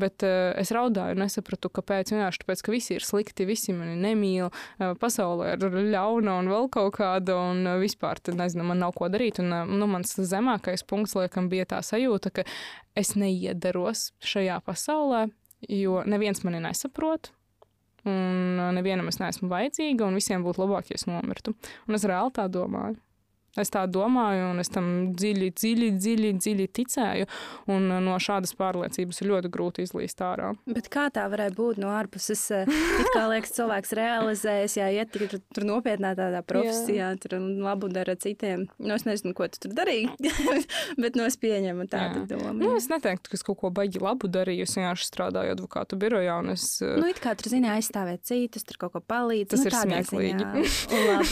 bet 0.01 0.27
uh, 0.27 0.53
es 0.61 0.73
raudāju 0.75 1.17
un 1.17 1.25
nesapratu, 1.25 1.73
kāpēc. 1.73 2.13
Vienkārši 2.15 2.45
tāpēc, 2.45 2.65
ka 2.65 2.75
visi 2.75 2.97
ir 2.99 3.07
slikti, 3.07 3.49
visi 3.49 3.75
mani 3.77 3.97
nemīl, 4.01 4.53
uh, 4.53 4.95
pasaulē 5.01 5.55
ir 5.57 5.67
ļauna 5.95 6.39
un 6.43 6.53
vēl 6.53 6.71
kaut 6.73 6.97
kāda, 7.01 7.39
un 7.53 7.67
uh, 7.67 7.81
vispār 7.83 8.21
tad 8.21 8.39
nezinu, 8.41 8.67
man 8.69 8.83
nav 8.85 8.97
ko 8.99 9.11
darīt. 9.13 9.41
Un, 9.43 9.53
uh, 9.63 9.69
nu, 9.69 9.89
mans 9.91 10.17
zemākais 10.17 10.85
punkts, 10.89 11.17
laikam, 11.19 11.51
bija 11.53 11.69
tā 11.75 11.83
sajūta, 11.87 12.35
ka 12.37 12.47
es 12.99 13.15
neiedaros 13.19 14.11
šajā 14.25 14.61
pasaulē, 14.67 15.27
jo 15.69 16.03
neviens 16.09 16.45
mani 16.47 16.63
nesaprot. 16.65 17.33
Un 18.09 18.59
nevienam 18.75 19.07
es 19.13 19.21
neesmu 19.23 19.51
vajadzīga, 19.53 20.09
un 20.09 20.19
visiem 20.19 20.43
būtu 20.43 20.65
labāk, 20.65 20.91
ja 20.91 20.99
es 20.99 21.07
nomirtu. 21.07 21.55
Un 21.87 21.99
es 21.99 22.07
reāli 22.09 22.35
tā 22.35 22.49
domāju. 22.51 22.99
Es 23.61 23.69
tā 23.69 23.83
domāju, 23.85 24.47
un 24.55 24.63
es 24.63 24.71
tam 24.73 24.87
dziļi, 25.13 25.51
dziļi, 25.61 25.89
dziļi, 25.99 26.29
dziļi 26.41 26.67
ticēju. 26.79 27.27
Un 27.73 27.91
uh, 27.91 27.99
no 28.01 28.17
šādas 28.23 28.55
pārliecības 28.57 29.21
ir 29.21 29.29
ļoti 29.29 29.51
grūti 29.53 29.85
izlīst 29.85 30.23
ārā. 30.25 30.55
Bet 30.65 30.89
kā 30.93 31.09
tā 31.13 31.27
varēja 31.29 31.53
būt 31.59 31.81
no 31.83 31.91
ārpuses? 31.93 32.47
It 32.65 33.11
kā 33.13 33.27
liekas, 33.29 33.53
cilvēks 33.59 33.93
realizējas, 33.99 34.77
ja 34.81 34.89
iet 34.95 35.13
tur, 35.13 35.27
tur 35.53 35.67
nopietnā 35.69 36.15
tādā 36.17 36.41
profesijā, 36.47 37.11
jā. 37.13 37.21
tur 37.21 37.37
labu 37.41 37.91
dara 37.93 38.17
citiem. 38.17 38.65
Nu, 38.81 38.95
es 38.97 39.05
nezinu, 39.09 39.35
ko 39.37 39.51
tu 39.53 39.67
tur 39.67 39.77
darīji, 39.77 40.09
bet 41.03 41.19
no 41.19 41.27
nu, 41.27 41.29
es 41.29 41.37
pieņemu 41.43 41.87
tādu 41.93 42.25
domu. 42.33 42.57
Nu, 42.57 42.73
es 42.79 42.89
neteiktu, 42.89 43.35
ka 43.35 43.39
es 43.39 43.45
kaut 43.45 43.61
ko 43.61 43.73
baigi 43.75 44.01
labu 44.03 44.33
darīju. 44.33 44.65
Es 44.65 44.79
vienkārši 44.79 45.11
strādāju 45.11 45.53
advokātu 45.59 46.01
birojā. 46.01 46.39
Es, 46.55 46.67
uh, 46.81 46.97
nu, 47.03 47.13
it 47.13 47.21
kā 47.23 47.37
tur 47.37 47.53
zini 47.53 47.69
aizstāvēt 47.73 48.25
citus, 48.29 48.65
tur 48.65 48.81
kaut 48.87 48.97
ko 48.97 49.05
palīdzēt. 49.13 49.53
Tas 49.53 49.61
nu, 49.61 49.69
ir 49.69 50.07
smieklīgi. 50.09 50.45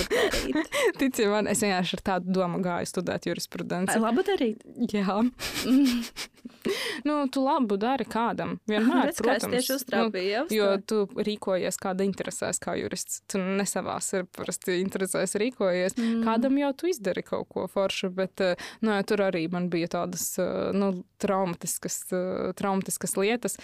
Tici 1.01 1.29
man, 1.31 1.49
es 1.51 1.65
vienkārši 1.65 1.97
ar 1.97 2.05
tādu 2.11 2.35
domu 2.41 2.61
gāju 2.65 2.91
studēt 2.91 3.31
jurisprudenci. 3.31 3.99
Labu 4.03 4.27
darīt? 4.27 4.67
Jā. 4.93 5.21
nu, 7.09 7.29
tu 7.33 7.43
labu 7.45 7.77
dari 7.81 8.05
kādam. 8.09 8.57
Vienmēr, 8.69 9.11
Redz, 9.11 9.21
protams. 9.23 9.55
Tieši 9.55 9.75
uztrāpīja, 9.77 10.45
nu, 10.47 10.57
jo 10.57 10.69
tu 10.85 11.01
rīkojies, 11.15 11.79
kāda 11.81 12.05
interesēs 12.07 12.61
kā 12.63 12.77
jurists. 12.79 13.23
Tu 13.31 13.41
nesavās 13.41 14.11
ir 14.17 14.27
parasti 14.37 14.81
interesēs 14.81 15.37
rīkojies. 15.41 15.97
Mm. 15.99 16.25
Kādam 16.27 16.59
jau 16.61 16.73
tu 16.77 16.91
izdari 16.91 17.25
kaut 17.27 17.49
ko 17.53 17.67
foršu, 17.71 18.13
bet 18.15 18.45
eh, 18.45 18.69
nu, 18.85 18.95
ja, 18.97 19.05
tur 19.07 19.25
arī 19.27 19.47
man 19.53 19.71
bija 19.73 19.91
tādas 19.97 20.27
eh, 20.41 20.71
nu, 20.77 20.93
traumatiskas, 21.23 22.03
eh, 22.13 22.51
traumatiskas 22.59 23.17
lietas, 23.21 23.59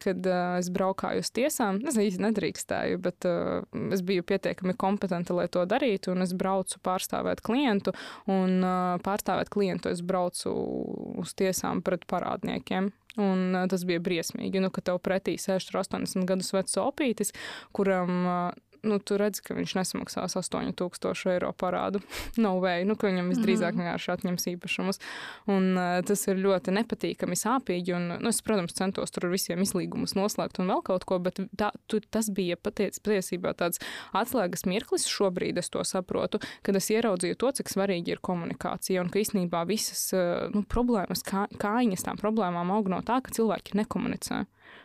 kad 0.00 0.26
uh, 0.26 0.56
es 0.60 0.70
braukāju 0.72 1.20
uz 1.24 1.30
tiesām. 1.34 1.82
Es 1.88 1.98
īsti 2.00 2.22
nedrīkstēju, 2.24 3.00
bet 3.04 3.26
uh, 3.28 3.64
es 3.92 4.00
biju 4.06 4.24
pietiekami 4.26 4.72
kompetenta, 4.80 5.36
lai 5.36 5.46
to 5.52 5.64
darītu, 5.68 6.14
un 6.14 6.24
es 6.24 6.32
braucu 6.36 6.80
pārstāvēt 6.84 7.42
klientu 7.44 7.83
un 8.30 8.60
uh, 8.64 8.96
pārstāvēt 9.04 9.52
klientu. 9.52 9.92
Es 9.92 10.02
braucu 10.04 10.52
uz 11.20 11.34
tiesām 11.36 11.82
pret 11.84 12.06
parādniekiem. 12.10 12.92
Un 13.20 13.54
tas 13.70 13.84
bija 13.86 14.02
briesmīgi, 14.02 14.58
nu, 14.58 14.72
ka 14.74 14.82
tev 14.82 14.98
pretī 15.04 15.36
sēž 15.38 15.68
80 15.70 16.26
gadus 16.26 16.50
vecs 16.50 16.74
opītis, 16.82 17.30
kuram 17.76 18.24
nu, 18.84 18.98
tu 19.00 19.18
redzi, 19.20 19.42
ka 19.44 19.56
viņš 19.56 19.74
nesamaksās 19.78 20.36
8000 20.38 21.32
eiro 21.32 21.50
parādu. 21.56 22.02
no 22.44 22.54
way, 22.62 22.84
nu, 22.88 22.96
ka 23.00 23.08
viņam 23.08 23.30
visdrīzāk 23.32 23.74
-hmm. 23.74 23.84
vienkārši 23.84 24.12
atņems 24.14 24.48
īpašumus. 24.54 25.00
Un, 25.50 25.72
uh, 25.76 25.98
tas 26.06 26.26
ir 26.28 26.40
ļoti 26.44 26.74
nepatīkami, 26.78 27.38
sāpīgi. 27.38 27.94
Un, 27.96 28.08
nu, 28.20 28.28
es, 28.28 28.42
protams, 28.44 28.76
centos 28.76 29.14
tur 29.14 29.28
visiem 29.32 29.62
izlīgumus 29.64 30.16
noslēgt 30.18 30.60
un 30.60 30.70
vēl 30.72 30.82
kaut 30.84 31.04
ko, 31.04 31.18
bet 31.18 31.40
tā, 31.56 31.70
tu, 31.86 32.00
tas 32.00 32.30
bija 32.30 32.56
patiec, 32.56 32.98
patiesībā 33.00 33.54
tāds 33.54 33.80
atslēgas 34.12 34.66
mirklis. 34.66 35.08
Šobrīd 35.08 35.58
es 35.58 35.70
to 35.70 35.84
saprotu, 35.84 36.40
kad 36.62 36.76
es 36.76 36.90
ieraudzīju 36.90 37.36
to, 37.40 37.52
cik 37.60 37.72
svarīgi 37.72 38.16
ir 38.16 38.20
komunikācija 38.20 39.02
un 39.02 39.10
ka 39.10 39.20
īstenībā 39.22 39.64
visas 39.66 40.12
uh, 40.12 40.48
nu, 40.54 40.62
problēmas, 40.62 41.22
kā, 41.26 41.46
kājiņas 41.58 42.04
tām 42.04 42.20
problēmām 42.20 42.70
aug 42.70 42.88
no 42.92 43.00
tā, 43.02 43.20
ka 43.24 43.34
cilvēki 43.34 43.78
nekomunicē. 43.80 44.44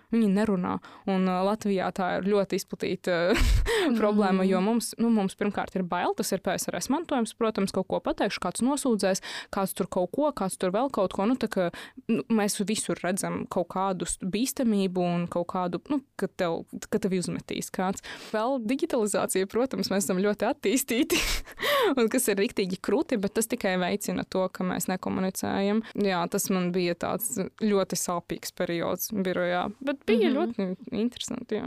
Viņi 0.10 0.30
nerunā. 0.34 0.80
Un 1.10 1.28
Latvijā 1.30 1.92
tā 1.94 2.16
ir 2.18 2.30
ļoti 2.32 2.58
izplatīta 2.58 3.18
problēma, 4.00 4.46
jo 4.48 4.58
mm. 4.58 4.66
mums, 4.66 4.92
nu, 4.98 5.12
mums 5.14 5.38
pirmkārt 5.38 5.76
ir 5.78 5.84
bail, 5.86 6.16
tas 6.18 6.32
ir 6.34 6.42
PSRS 6.46 6.90
mantojums, 6.90 7.36
protams, 7.38 7.74
kaut 7.76 7.86
ko 7.92 8.00
pateikšu, 8.02 8.42
kāds 8.42 8.64
nosūdzēs, 8.66 9.22
kāds 9.54 9.76
tur 9.78 9.90
kaut 9.92 10.10
ko, 10.16 10.32
kāds 10.34 10.58
tur 10.58 10.74
vēl 10.74 10.90
kaut 10.96 11.14
ko. 11.14 11.28
Nu, 11.30 11.38
kā, 11.38 11.70
nu, 12.10 12.24
mēs 12.34 12.58
visur 12.66 12.98
redzam 13.04 13.44
kaut 13.54 13.70
kādu 13.76 14.10
bīstamību 14.26 15.06
un 15.06 15.28
kaut 15.30 15.52
kādu, 15.54 15.82
nu, 15.94 16.02
ka 16.20 16.30
tev, 16.42 16.64
ka 16.90 17.02
tev 17.04 17.14
uzmetīs 17.20 17.70
kāds. 17.74 18.02
Vēl 18.34 18.58
digitalizācija, 18.66 19.50
protams, 19.52 19.92
mēs 19.94 20.08
esam 20.08 20.24
ļoti 20.26 20.50
attīstīti, 20.50 21.22
un 22.00 22.10
kas 22.10 22.26
ir 22.34 22.42
riktīgi 22.42 22.82
krūti, 22.82 23.22
bet 23.22 23.38
tas 23.38 23.50
tikai 23.52 23.76
veicina 23.82 24.26
to, 24.26 24.48
ka 24.50 24.66
mēs 24.66 24.90
nekomunicējam. 24.90 25.84
Jā, 26.02 26.26
tas 26.34 26.50
man 26.54 26.72
bija 26.74 26.98
tāds 26.98 27.38
ļoti 27.62 28.00
sāpīgs 28.00 28.58
periods 28.58 29.14
birojā. 29.14 29.68
Bet 29.86 29.99
bija 30.08 30.30
mm 30.30 30.36
-hmm. 30.36 30.76
ļoti 30.92 31.00
interesanti. 31.02 31.62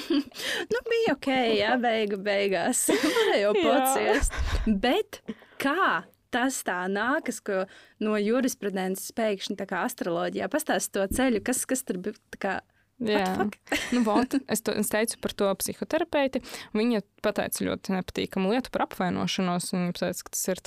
nu, 0.72 0.82
bija 0.90 1.14
ok, 1.14 1.28
jā, 1.58 1.76
beigu 1.80 2.16
beigās. 2.16 2.88
Varēja 3.18 3.54
pociest. 3.62 4.32
bet 4.66 5.22
kā? 5.58 6.04
Tas 6.34 6.64
tā 6.66 6.88
nākas, 6.90 7.38
ka 7.40 7.66
no 8.02 8.16
jurisprudences 8.18 9.12
pēkšņi 9.14 9.54
tā 9.56 9.66
kā 9.70 9.84
astroloģijā 9.86 10.48
pastāst 10.50 10.90
to 10.92 11.06
ceļu, 11.06 11.40
kas, 11.46 11.66
kas 11.66 11.84
tur 11.86 11.98
bija. 11.98 12.60
Jā, 13.02 13.48
nu, 13.94 14.02
vot, 14.06 14.36
es, 14.48 14.62
to, 14.62 14.72
es 14.72 14.90
teicu 14.92 15.18
par 15.22 15.32
to 15.32 15.54
psihoterapeiti. 15.60 16.42
Viņa 16.78 17.02
pateica 17.22 17.66
ļoti 17.66 17.94
nepatīkamu 17.96 18.52
lietu 18.52 18.70
par 18.74 18.86
apvainošanos. 18.86 19.72
Viņa 19.74 19.96
teica, 19.98 20.22
ka 20.22 20.34
tas 20.34 20.44
ir 20.48 20.62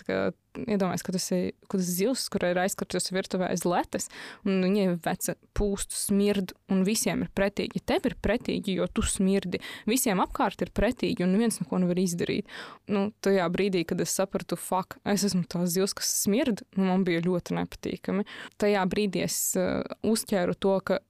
kā, 0.57 0.73
iedomājies, 0.73 1.03
ka 1.05 1.13
tas 1.15 1.27
ir 1.35 1.51
kaut 1.67 1.77
kas 1.77 1.89
zils, 1.97 2.25
kurai 2.33 2.51
ir 2.53 2.61
aizkartusi 2.61 3.15
virtuvē 3.15 3.51
aiz 3.51 3.63
letes, 3.67 4.09
un 4.47 4.61
viņai 4.65 4.87
veca 5.03 5.35
pūstu 5.57 5.97
smirdu, 5.97 6.55
un 6.73 6.83
visiem 6.87 7.23
ir 7.25 7.31
pretīgi. 7.35 7.83
Tev 7.87 8.07
ir 8.09 8.17
pretīgi, 8.23 8.77
jo 8.79 8.87
tu 8.87 9.03
smirdi. 9.05 9.61
Visiem 9.89 10.21
apkārt 10.23 10.61
ir 10.65 10.73
pretīgi, 10.75 11.25
un 11.25 11.35
neviens 11.35 11.59
neko 11.61 11.81
nevar 11.83 11.99
izdarīt. 12.01 12.47
Nu, 12.91 13.11
tajā 13.25 13.47
brīdī, 13.53 13.83
kad 13.87 14.01
es 14.03 14.15
sapratu, 14.17 14.57
fuck, 14.59 14.97
es 15.07 15.25
esmu 15.27 15.45
tās 15.49 15.73
zils, 15.75 15.95
kas 15.97 16.11
smird, 16.23 16.63
nu, 16.77 16.87
man 16.89 17.05
bija 17.07 17.23
ļoti 17.25 17.57
nepatīkami. 17.59 18.27
Tajā 18.61 18.83
brīdī 18.89 19.25
es 19.27 19.37
uh, 19.59 19.83
uzķēru 20.07 20.57
to, 20.57 20.79
ka 20.87 21.01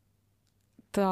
tā 0.95 1.11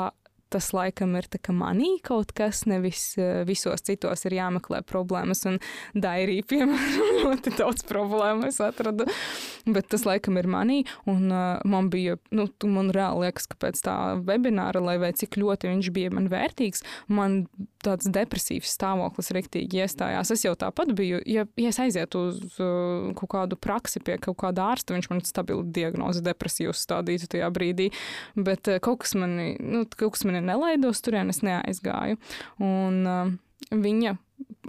tas 0.54 0.72
laikam 0.76 1.16
ir 1.20 1.28
manī 1.56 1.96
kaut 2.06 2.32
kas, 2.36 2.66
nevis 2.70 3.18
eh, 3.18 3.44
visos 3.48 3.84
citos 3.86 4.26
ir 4.26 4.38
jāmeklē 4.38 4.82
problēmas. 4.88 5.46
Un 5.50 5.60
dairī, 5.94 6.42
piemēram, 6.50 7.22
ļoti 7.26 7.56
daudz 7.58 7.86
problēmu 7.90 8.50
es 8.50 8.62
atradu. 8.64 9.08
Bet 9.66 9.90
tas 9.90 10.06
laikam 10.06 10.38
ir 10.38 10.48
manī, 10.52 10.84
un 11.10 11.32
uh, 11.32 11.62
man 11.66 11.90
bija, 11.90 12.20
nu, 12.36 12.48
man 12.70 12.92
reāli 12.94 13.26
liekas, 13.26 13.48
ka 13.50 13.58
pēc 13.66 13.82
tā 13.86 13.96
webināra, 14.22 14.84
lai 14.84 15.00
vai 15.02 15.12
cik 15.18 15.40
ļoti 15.42 15.72
viņš 15.72 15.90
bija 15.96 16.14
man 16.14 16.30
vērtīgs, 16.30 16.86
man 17.10 17.46
tāds 17.86 18.10
depresīvs 18.10 18.72
stāvoklis 18.78 19.32
riktīgi 19.36 19.82
iestājās. 19.84 20.32
Es 20.34 20.46
jau 20.46 20.54
tāpat 20.60 20.94
biju, 20.98 21.22
ja, 21.30 21.46
ja 21.60 21.72
es 21.72 21.80
aizietu 21.82 22.28
uz 22.30 22.60
uh, 22.60 23.12
kaut 23.18 23.32
kādu 23.36 23.58
praksi 23.62 24.02
pie 24.06 24.18
kaut 24.22 24.38
kāda 24.42 24.70
ārsta, 24.74 24.96
viņš 24.96 25.10
man 25.12 25.24
stabilu 25.26 25.66
diagnozi 25.76 26.24
depresīvus 26.26 26.82
stādītu 26.86 27.30
tajā 27.36 27.50
brīdī, 27.54 27.92
bet 28.38 28.70
uh, 28.72 28.80
kaut 28.84 29.04
kas 29.04 29.16
mani, 29.20 29.54
nu, 29.62 29.86
kaut 29.98 30.16
kas 30.18 30.26
mani 30.36 30.52
nelaido 30.52 30.92
uz 30.94 31.02
turien, 31.04 31.32
es 31.32 31.42
neaizgāju. 31.46 32.20
Un 32.64 33.02
uh, 33.10 33.34
viņa 33.72 34.16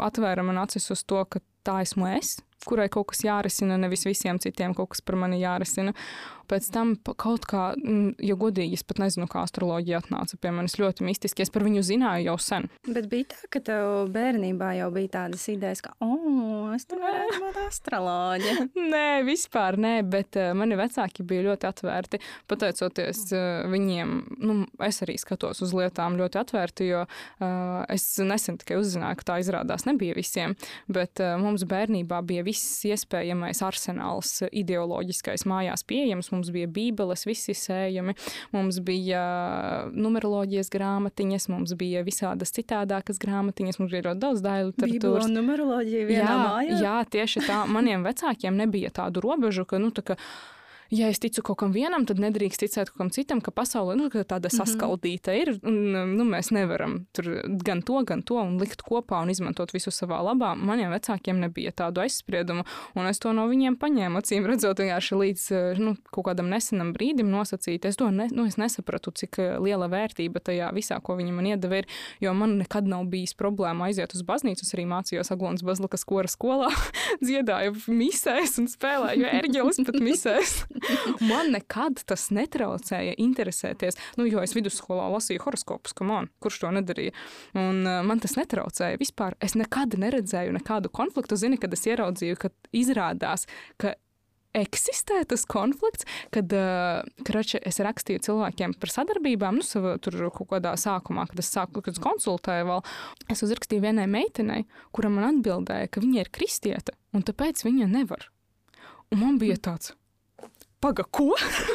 atvēra 0.06 0.44
man 0.46 0.62
acis 0.62 0.90
uz 0.94 1.04
to, 1.04 1.22
ka 1.28 1.42
tā 1.66 1.80
esmu 1.84 2.08
es, 2.14 2.36
kurai 2.66 2.88
kaut 2.92 3.10
kas 3.12 3.24
jārisina, 3.26 3.78
nevis 3.80 4.06
visiem 4.06 4.38
citiem 4.42 4.74
kaut 4.76 4.94
kas 4.94 5.02
par 5.04 5.18
mani 5.20 5.40
jārisina. 5.42 5.94
Pēc 6.46 6.68
tam 6.74 6.94
kaut 7.18 7.46
kā, 7.48 7.72
mm, 7.76 8.16
ja 8.22 8.36
godīgi, 8.38 8.78
es 8.78 8.84
pat 8.86 9.00
nezinu, 9.02 9.26
kā 9.30 9.42
astroloģija 9.46 10.02
atnāca 10.04 10.38
pie 10.40 10.52
manis 10.54 10.76
ļoti 10.78 11.06
mistiski. 11.06 11.42
Es 11.42 11.52
par 11.52 11.64
viņu 11.66 11.82
zināju 11.86 12.28
jau 12.28 12.36
sen. 12.42 12.68
Bet 12.86 13.08
bija 13.10 13.30
tā, 13.32 13.40
ka 13.52 13.62
tev 13.66 14.10
bērnībā 14.14 14.72
jau 14.78 14.90
bija 14.94 15.12
tādas 15.18 15.46
idejas, 15.50 15.82
ka, 15.84 15.94
oh, 16.04 16.70
es 16.76 16.86
tur 16.88 17.02
varētu 17.02 17.40
būt 17.42 17.60
astroloģija. 17.66 18.66
nē, 18.94 19.06
vispār 19.26 19.78
nē, 19.82 19.94
bet 20.06 20.38
uh, 20.40 20.52
mani 20.58 20.78
vecāki 20.78 21.26
bija 21.26 21.48
ļoti 21.48 21.70
atvērti. 21.70 22.22
Pateicoties 22.50 23.24
uh, 23.34 23.66
viņiem, 23.72 24.14
nu, 24.46 24.58
es 24.86 25.02
arī 25.06 25.18
skatos 25.20 25.64
uz 25.66 25.74
lietām 25.76 26.18
ļoti 26.20 26.40
atvērti, 26.42 26.90
jo 26.92 27.02
uh, 27.06 27.82
es 27.92 28.06
nesen 28.22 28.60
tikai 28.62 28.78
uzzināju, 28.80 29.20
ka 29.20 29.30
tā 29.32 29.40
izrādās 29.42 29.86
nebija 29.88 30.16
visiem. 30.16 30.54
Bet 30.86 31.22
uh, 31.24 31.34
mums 31.40 31.66
bērnībā 31.68 32.22
bija 32.26 32.46
viss 32.46 32.84
iespējamais 32.86 33.62
arsenāls 33.66 34.38
ideoloģiskais 34.50 35.46
mājās 35.48 35.84
pieejams 35.88 36.30
mums 36.36 36.52
bija 36.54 36.68
bībeles, 36.70 37.26
visi 37.28 37.56
sējumi, 37.56 38.16
mums 38.54 38.80
bija 38.84 39.22
numeroloģijas 39.92 40.70
grāmatiņas, 40.72 41.48
mums 41.52 41.74
bija 41.78 42.04
visādas 42.06 42.54
citādākas 42.56 43.20
grāmatiņas, 43.22 43.80
mums 43.80 43.94
bija 43.94 44.08
ļoti 44.10 44.22
daudz 44.22 44.44
daļu 44.44 44.72
literatūras. 44.72 45.30
Numeroloģija 45.32 46.10
vienā 46.10 46.26
jā, 46.26 46.36
mājā? 46.44 46.82
Jā, 46.84 46.98
tieši 47.16 47.46
tā. 47.48 47.62
Maniem 47.70 48.06
vecākiem 48.06 48.56
nebija 48.58 48.92
tādu 48.94 49.24
robežu, 49.24 49.66
ka, 49.68 49.80
nu, 49.82 49.90
tā 49.94 50.04
ka 50.06 50.20
ja 50.90 51.10
es 51.10 51.20
ticu 51.22 51.42
kaut 51.50 51.60
kam 51.62 51.74
vienam, 51.74 52.06
tad 52.08 52.20
nedrīkst 52.22 52.62
ticēt 52.64 52.92
kaut 52.92 53.00
kam 53.00 53.12
citam, 53.14 53.40
ka 53.44 53.52
pasaule 53.54 53.96
nu, 53.98 54.08
tāda 54.10 54.50
mhm. 54.50 54.56
saskaldīta 54.58 55.34
ir. 55.36 55.54
Un, 55.66 55.78
nu, 56.16 56.26
mēs 56.28 56.52
nevaram 56.54 56.98
tur 57.16 57.30
gan 57.64 57.82
to, 57.86 58.00
gan 58.06 58.22
to 58.26 58.40
likt 58.60 58.84
kopā 58.86 59.22
un 59.24 59.32
izmantot 59.32 59.72
visu 59.74 59.92
savā 59.94 60.20
labā. 60.24 60.54
Maniem 60.56 60.92
vecākiem 60.94 61.40
nebija 61.42 61.72
tādu 61.76 62.02
aizspriedumu, 62.04 62.66
un 62.96 63.10
es 63.10 63.20
to 63.22 63.32
no 63.36 63.46
viņiem 63.50 63.78
paņēmu. 63.80 64.22
Acīm 64.22 64.46
redzot, 64.48 64.80
vienkārši 64.82 65.20
līdz 65.20 65.46
nu, 65.82 65.94
kaut 66.12 66.28
kādam 66.30 66.50
nesenam 66.52 66.92
brīdim 66.96 67.30
nosacīt. 67.32 67.86
Es 67.88 67.98
to 68.00 68.10
ne, 68.14 68.28
nu, 68.34 68.46
es 68.48 68.58
nesapratu, 68.60 69.12
cik 69.16 69.40
eh, 69.42 69.56
liela 69.62 69.88
vērtība 69.92 70.42
tajā 70.44 70.70
visā, 70.76 70.98
ko 71.04 71.18
viņi 71.18 71.34
man 71.36 71.50
iedeva, 71.52 71.82
ir. 71.82 71.90
Jo 72.22 72.34
man 72.36 72.58
nekad 72.60 72.88
nav 72.88 73.06
bijis 73.12 73.36
problēma 73.38 73.90
aiziet 73.90 74.14
uz 74.16 74.24
baznīcu. 74.26 74.66
Es 74.66 74.74
arī 74.76 74.86
mācījos 74.90 75.32
Aglonas 75.34 75.64
Bazlikas 75.66 76.06
kora 76.08 76.30
skolā, 76.30 76.70
dziedāju 77.26 77.76
misēs 77.92 78.56
un 78.62 78.70
spēlēju 78.70 79.28
ērģeles 79.30 79.82
pat 79.86 80.00
misēs. 80.02 80.56
Man 81.30 81.52
nekad 81.54 82.02
tas 82.08 82.28
netraucēja 82.34 83.16
interesēties, 83.22 83.98
nu, 84.20 84.26
jo 84.30 84.42
es 84.44 84.56
vidusskolā 84.56 85.08
lasīju 85.14 85.44
horoskopus, 85.44 85.96
man, 86.06 86.30
kurš 86.44 86.62
to 86.64 86.72
nedarīja. 86.76 87.14
Un, 87.56 87.82
uh, 87.84 88.00
man 88.06 88.22
tas 88.22 88.36
netraucēja 88.38 89.00
vispār. 89.00 89.36
Es 89.42 89.56
nekad 89.58 89.96
neredzēju 90.00 90.56
nekādu 90.56 90.92
konfliktu. 90.92 91.38
Zini, 91.40 91.60
kad 91.60 91.74
es 91.74 91.86
ieraudzīju, 91.88 92.40
ka 92.40 92.52
izrādās, 92.76 93.46
ka 93.80 93.96
eksistē 94.56 95.20
tas 95.28 95.44
konflikts, 95.48 96.06
kad 96.34 96.52
uh, 96.56 97.02
krači, 97.26 97.60
es 97.66 97.80
rakstīju 97.84 98.22
cilvēkiem 98.26 98.76
par 98.80 98.92
sadarbībām, 98.92 99.60
nu, 99.60 99.66
savā 99.66 99.96
tur 100.02 100.16
kaut 100.34 100.50
kādā 100.54 100.72
sākumā, 100.80 101.26
kad 101.30 101.42
es 101.42 101.52
sāku, 101.52 101.82
kad 101.84 101.96
es 101.96 102.02
konsultēju 102.02 102.70
vēl, 102.70 102.86
es 103.32 103.44
uzrakstīju 103.46 103.84
vienai 103.84 104.08
meitenei, 104.10 104.64
kura 104.96 105.12
man 105.12 105.28
atbildēja, 105.32 105.90
ka 105.92 106.02
viņa 106.04 106.24
ir 106.24 106.32
kristiete, 106.32 106.96
un 107.16 107.26
tāpēc 107.26 107.66
viņa 107.66 107.90
nevar. 107.92 108.30
Un 109.12 109.22
man 109.22 109.40
bija 109.42 109.58
tāds, 109.68 109.92
Paga, 110.80 111.06
ko? 111.08 111.30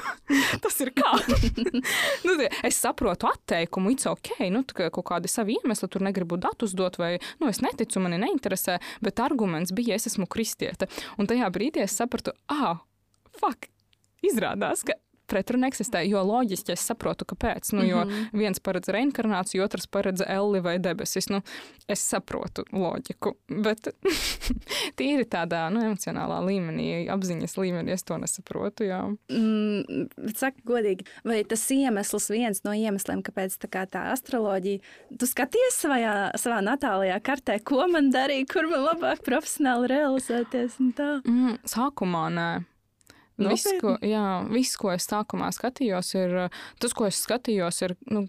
Tas 0.64 0.78
ir 0.84 0.92
kā? 0.94 1.10
nu, 2.26 2.36
es 2.62 2.78
saprotu 2.78 3.28
atteikumu, 3.32 3.96
it's 3.96 4.08
ok, 4.10 4.36
nu, 4.54 4.62
kaut 4.78 5.06
kādi 5.10 5.32
savi 5.32 5.58
iemesli, 5.58 5.90
tur 5.92 6.06
negribu 6.06 6.38
datus 6.42 6.76
dot, 6.78 7.00
vai 7.02 7.16
nu, 7.42 7.50
es 7.50 7.64
neticu, 7.66 8.02
mani 8.04 8.22
neinteresē, 8.22 8.78
bet 9.02 9.24
arguments 9.24 9.74
bija, 9.76 9.98
es 9.98 10.06
esmu 10.12 10.30
kristiete. 10.32 10.90
Un 11.18 11.30
tajā 11.30 11.50
brīdī 11.54 11.82
es 11.86 11.98
sapratu, 11.98 12.36
ah, 12.54 12.84
fuck, 13.42 13.72
izrādās, 14.26 14.86
ka 14.86 14.98
pretruna 15.32 15.70
eksistē, 15.72 16.04
jo 16.10 16.22
loģiski 16.28 16.76
es 16.76 16.84
saprotu, 16.88 17.26
kāpēc. 17.32 17.72
Nu, 17.78 17.86
jo 17.88 18.04
-hmm. 18.04 18.30
viens 18.34 18.60
paredz 18.60 18.92
reinkarnāciju, 18.92 19.64
otrs 19.64 19.88
paredz 19.88 20.24
elli 20.28 20.60
vai 20.60 20.78
debesis. 20.80 21.30
Nu, 21.30 21.42
es 21.88 22.04
saprotu 22.10 22.66
loģiku, 22.72 23.36
bet 23.64 23.88
tīri 25.00 25.26
tādā 25.26 25.70
nu, 25.74 25.84
emocionālā 25.86 26.40
līmenī, 26.46 26.88
apziņas 27.12 27.58
līmenī 27.58 27.96
es 27.96 28.04
to 28.04 28.18
nesaprotu. 28.18 28.84
Jā. 28.84 29.02
Mm, 29.30 30.08
Saka, 30.36 30.62
godīgi, 30.66 31.06
vai 31.24 31.44
tas 31.44 31.64
iemesls, 31.72 32.30
viens 32.30 32.64
no 32.64 32.74
iemesliem, 32.74 33.24
kāpēc 33.24 33.58
tā, 33.62 33.70
kā 33.72 33.86
tā 33.86 34.08
astroloģija, 34.12 34.80
tu 35.20 35.30
skaties 35.30 35.80
savā, 35.84 36.32
savā 36.36 36.62
natālajā 36.66 37.20
kartē, 37.24 37.60
ko 37.64 37.88
man 37.88 38.12
darīt, 38.12 38.50
kur 38.54 38.68
man 38.72 38.86
labāk 38.88 39.24
profesionāli 39.28 39.92
realizēties? 39.92 40.80
Mm, 40.80 41.58
sākumā 41.66 42.28
nē. 42.34 42.50
Viss 43.50 43.80
ko, 43.82 43.96
jā, 44.06 44.26
viss, 44.52 44.78
ko 44.80 44.94
es 44.94 45.10
sākumā 45.10 45.50
skatījos, 45.56 46.14
ir 46.20 46.38
tas, 46.82 46.94
ko 46.94 47.10
es 47.10 47.24
skatījos, 47.26 47.82
ir. 47.88 47.98
Nu, 48.12 48.28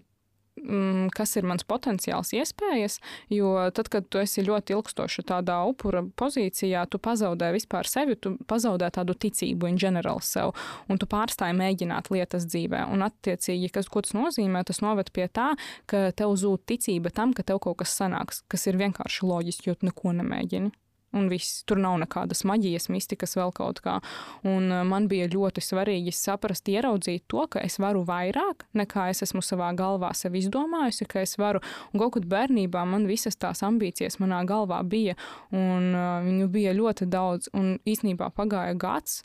mm, 0.61 1.09
kas 1.15 1.35
ir 1.39 1.47
mans 1.47 1.65
potenciāls, 1.67 2.33
iespējas. 2.35 2.99
Jo 3.33 3.55
tad, 3.75 3.89
kad 3.93 4.07
tu 4.11 4.21
esi 4.21 4.43
ļoti 4.45 4.75
ilgstoši 4.75 5.25
tādā 5.29 5.59
upura 5.69 6.03
pozīcijā, 6.19 6.85
tu 6.89 6.99
pazaudē 7.03 7.51
vispār 7.55 7.89
sevi, 7.89 8.17
tu 8.19 8.35
pazaudē 8.49 8.89
tādu 8.93 9.15
ticību 9.17 9.69
in 9.71 9.79
general 9.81 10.21
sev, 10.23 10.53
un 10.89 11.01
tu 11.01 11.09
pārstāji 11.09 11.57
mēģināt 11.59 12.11
lietas 12.13 12.47
dzīvē. 12.49 12.85
Un, 12.93 13.05
attiecīgi, 13.07 13.71
kas, 13.73 13.89
tas 13.93 14.15
nozīmē, 14.17 14.63
tas 14.67 14.83
noved 14.85 15.11
pie 15.15 15.27
tā, 15.27 15.53
ka 15.89 16.09
tev 16.15 16.37
zūd 16.39 16.65
ticība 16.69 17.13
tam, 17.13 17.33
ka 17.33 17.45
tev 17.47 17.61
kaut 17.63 17.81
kas 17.83 17.97
sanāks, 17.99 18.43
kas 18.51 18.67
ir 18.69 18.79
vienkārši 18.81 19.27
loģiski, 19.27 19.69
jo 19.71 19.79
tu 19.79 19.91
neko 19.91 20.15
nemēģini 20.21 20.73
un 21.13 21.29
viss. 21.31 21.63
Tur 21.69 21.79
nav 21.81 21.97
nekādas 22.01 22.43
maģijas, 22.47 22.89
mistikas, 22.93 23.35
vēl 23.39 23.53
kaut 23.55 23.81
kā. 23.85 23.99
Un 24.47 24.69
uh, 24.71 24.83
man 24.87 25.07
bija 25.11 25.29
ļoti 25.31 25.63
svarīgi 25.63 26.13
saprast, 26.15 26.69
ieraudzīt 26.71 27.25
to, 27.31 27.45
ka 27.49 27.63
es 27.63 27.79
varu 27.81 28.03
vairāk 28.07 28.67
nekā 28.77 29.09
es 29.13 29.23
esmu 29.25 29.43
savā 29.45 29.71
galvā 29.77 30.13
sev 30.17 30.37
izdomājusi, 30.39 31.07
ka 31.09 31.23
es 31.23 31.37
varu. 31.41 31.63
Un 31.93 32.01
kaut 32.01 32.17
kad 32.17 32.29
bērnībā 32.29 32.85
man 32.89 33.07
visas 33.09 33.37
tās 33.39 33.63
ambīcijas 33.65 34.19
manā 34.23 34.43
galvā 34.49 34.81
bija, 34.83 35.17
un 35.51 35.91
uh, 35.93 36.17
viņu 36.25 36.49
bija 36.53 36.75
ļoti 36.77 37.09
daudz. 37.11 37.51
Un 37.53 37.77
īsnībā 37.89 38.31
pagāja 38.35 38.75
gads, 38.79 39.21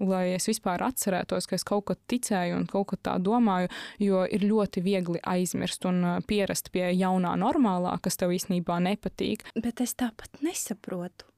lai 0.00 0.34
es 0.34 0.48
vispār 0.50 0.82
atcerētos, 0.86 1.48
ka 1.50 1.58
es 1.58 1.66
kaut 1.66 1.86
ko 1.90 1.98
ticēju 2.10 2.58
un 2.58 2.66
kaut 2.70 2.88
ko 2.92 2.98
tā 3.00 3.18
domāju, 3.22 3.70
jo 4.02 4.24
ir 4.24 4.46
ļoti 4.46 4.82
viegli 4.84 5.22
aizmirst 5.22 5.86
un 5.90 6.02
pierast 6.28 6.72
pie 6.74 6.88
jaunā 6.92 7.36
normālā, 7.40 7.96
kas 8.02 8.18
tev 8.20 8.34
īstenībā 8.34 8.80
nepatīk. 8.84 9.46
Bet 9.54 9.84
es 9.84 9.96
tāpat 9.98 10.42
nesaprotu 10.44 11.28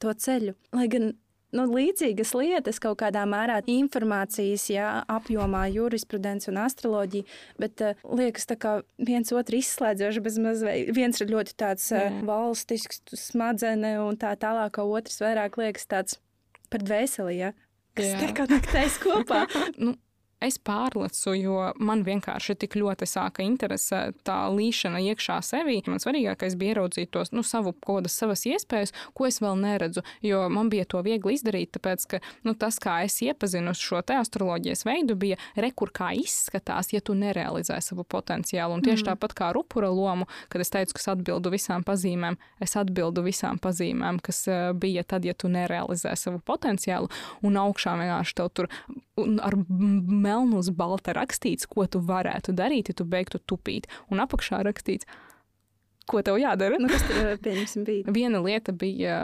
to 0.00 0.12
ceļu. 0.16 0.54
Lai 0.72 0.86
gan 0.90 1.12
nu, 1.56 1.64
līdzīgas 1.66 2.32
lietas, 2.38 2.80
kaut 2.82 3.00
kādā 3.02 3.24
mērā 3.28 3.60
informācijas 3.70 4.66
jā, 4.72 4.88
apjomā, 5.10 5.66
jurisprudence 5.74 6.50
un 6.50 6.60
astroloģija, 6.62 7.26
bet 7.60 7.84
uh, 7.84 8.04
liekas, 8.16 8.48
ka 8.60 8.80
viens 8.98 9.32
otru 9.36 9.60
izslēdzoši 9.60 10.24
bez 10.24 10.38
mazliet. 10.42 10.92
Viens 10.96 11.20
ir 11.20 11.32
ļoti 11.32 11.56
tāds 11.60 11.90
uh, 11.96 12.20
valstisks, 12.26 13.02
smadzenes 13.28 14.00
un 14.04 14.20
tā 14.20 14.34
tālāk, 14.40 14.76
ka 14.78 14.86
otrs 14.86 15.20
vairāk 15.22 15.58
liekas 15.60 15.90
tāds 15.90 16.20
par 16.70 16.84
dvēseli. 16.86 17.40
Ja? 17.40 17.52
Kas 17.98 18.14
tiek 18.20 18.34
kontaktēts 18.36 18.98
kopā. 19.02 19.44
nu, 19.82 19.96
es 20.40 20.56
pārlecu, 20.58 21.34
jo 21.36 21.56
man 21.80 22.02
vienkārši 22.06 22.56
tik 22.62 22.76
ļoti 22.80 23.06
sāka 23.08 23.44
interesēt 23.44 24.22
tā 24.26 24.38
līšana 24.52 25.00
iekšā 25.10 25.38
sevī. 25.44 25.78
Man 25.86 26.00
svarīgākais 26.02 26.56
bija 26.60 26.74
ieraudzīt 26.74 27.12
tos 27.12 27.32
nu, 27.34 27.44
savu 27.46 27.74
kodas, 27.84 28.16
savas 28.16 28.46
iespējas, 28.48 28.94
ko 29.16 29.28
es 29.28 29.40
vēl 29.42 29.58
neredzu. 29.60 30.04
Jo 30.24 30.46
man 30.52 30.70
bija 30.72 30.86
to 30.88 31.02
viegli 31.04 31.36
izdarīt, 31.36 31.74
tāpēc 31.76 32.06
ka 32.10 32.22
nu, 32.48 32.54
tas, 32.58 32.80
kā 32.82 33.00
es 33.04 33.18
iepazinu 33.24 33.74
šo 33.76 34.00
te 34.06 34.16
astroloģijas 34.20 34.86
veidu, 34.88 35.16
bija 35.20 35.38
rekur, 35.60 35.92
kā 35.94 36.12
izskatās, 36.16 36.92
ja 36.94 37.02
tu 37.04 37.16
nerealizē 37.18 37.76
savu 37.84 38.06
potenciālu. 38.08 38.78
Un 38.78 38.84
tieši 38.86 39.04
mm. 39.04 39.10
tāpat 39.12 39.36
kā 39.36 39.52
rupura 39.56 39.92
lomu, 39.92 40.28
kad 40.48 40.64
es 40.64 40.72
teicu, 40.72 40.96
ka 40.96 41.04
es 41.04 41.10
atbildu 41.12 41.52
visām 41.52 41.84
pazīmēm, 41.86 42.40
es 42.64 42.76
atbildu 42.80 43.24
visām 43.26 43.60
pazīmēm, 43.60 44.22
kas 44.24 44.42
uh, 44.48 44.70
bija 44.72 45.04
tad, 45.04 45.28
ja 45.28 45.36
tu 45.36 45.52
nerealizē 45.52 46.16
savu 46.16 46.40
potenciālu. 46.44 47.10
Un 47.44 47.60
augšā 47.60 47.96
vienkārši 48.00 48.36
tev 48.40 48.52
tur 48.56 48.70
ar 49.44 49.56
melnu 50.30 50.62
uz 50.62 50.70
balta 50.74 51.14
rakstīts, 51.16 51.68
ko 51.70 51.86
tu 51.90 52.02
varētu 52.06 52.54
darīt, 52.56 52.92
ja 52.92 53.00
tu 53.00 53.06
beigtu 53.08 53.42
tupīt. 53.50 53.90
Un 54.10 54.22
apakšā 54.22 54.62
rakstīts, 54.66 55.08
ko 56.10 56.22
tev 56.26 56.40
jādara. 56.42 56.78
Nu, 56.80 56.90
kas 56.90 57.04
tur 57.06 57.20
bija? 57.26 57.36
Viena 58.14 58.42
lieta 58.44 58.74
bija 58.76 59.18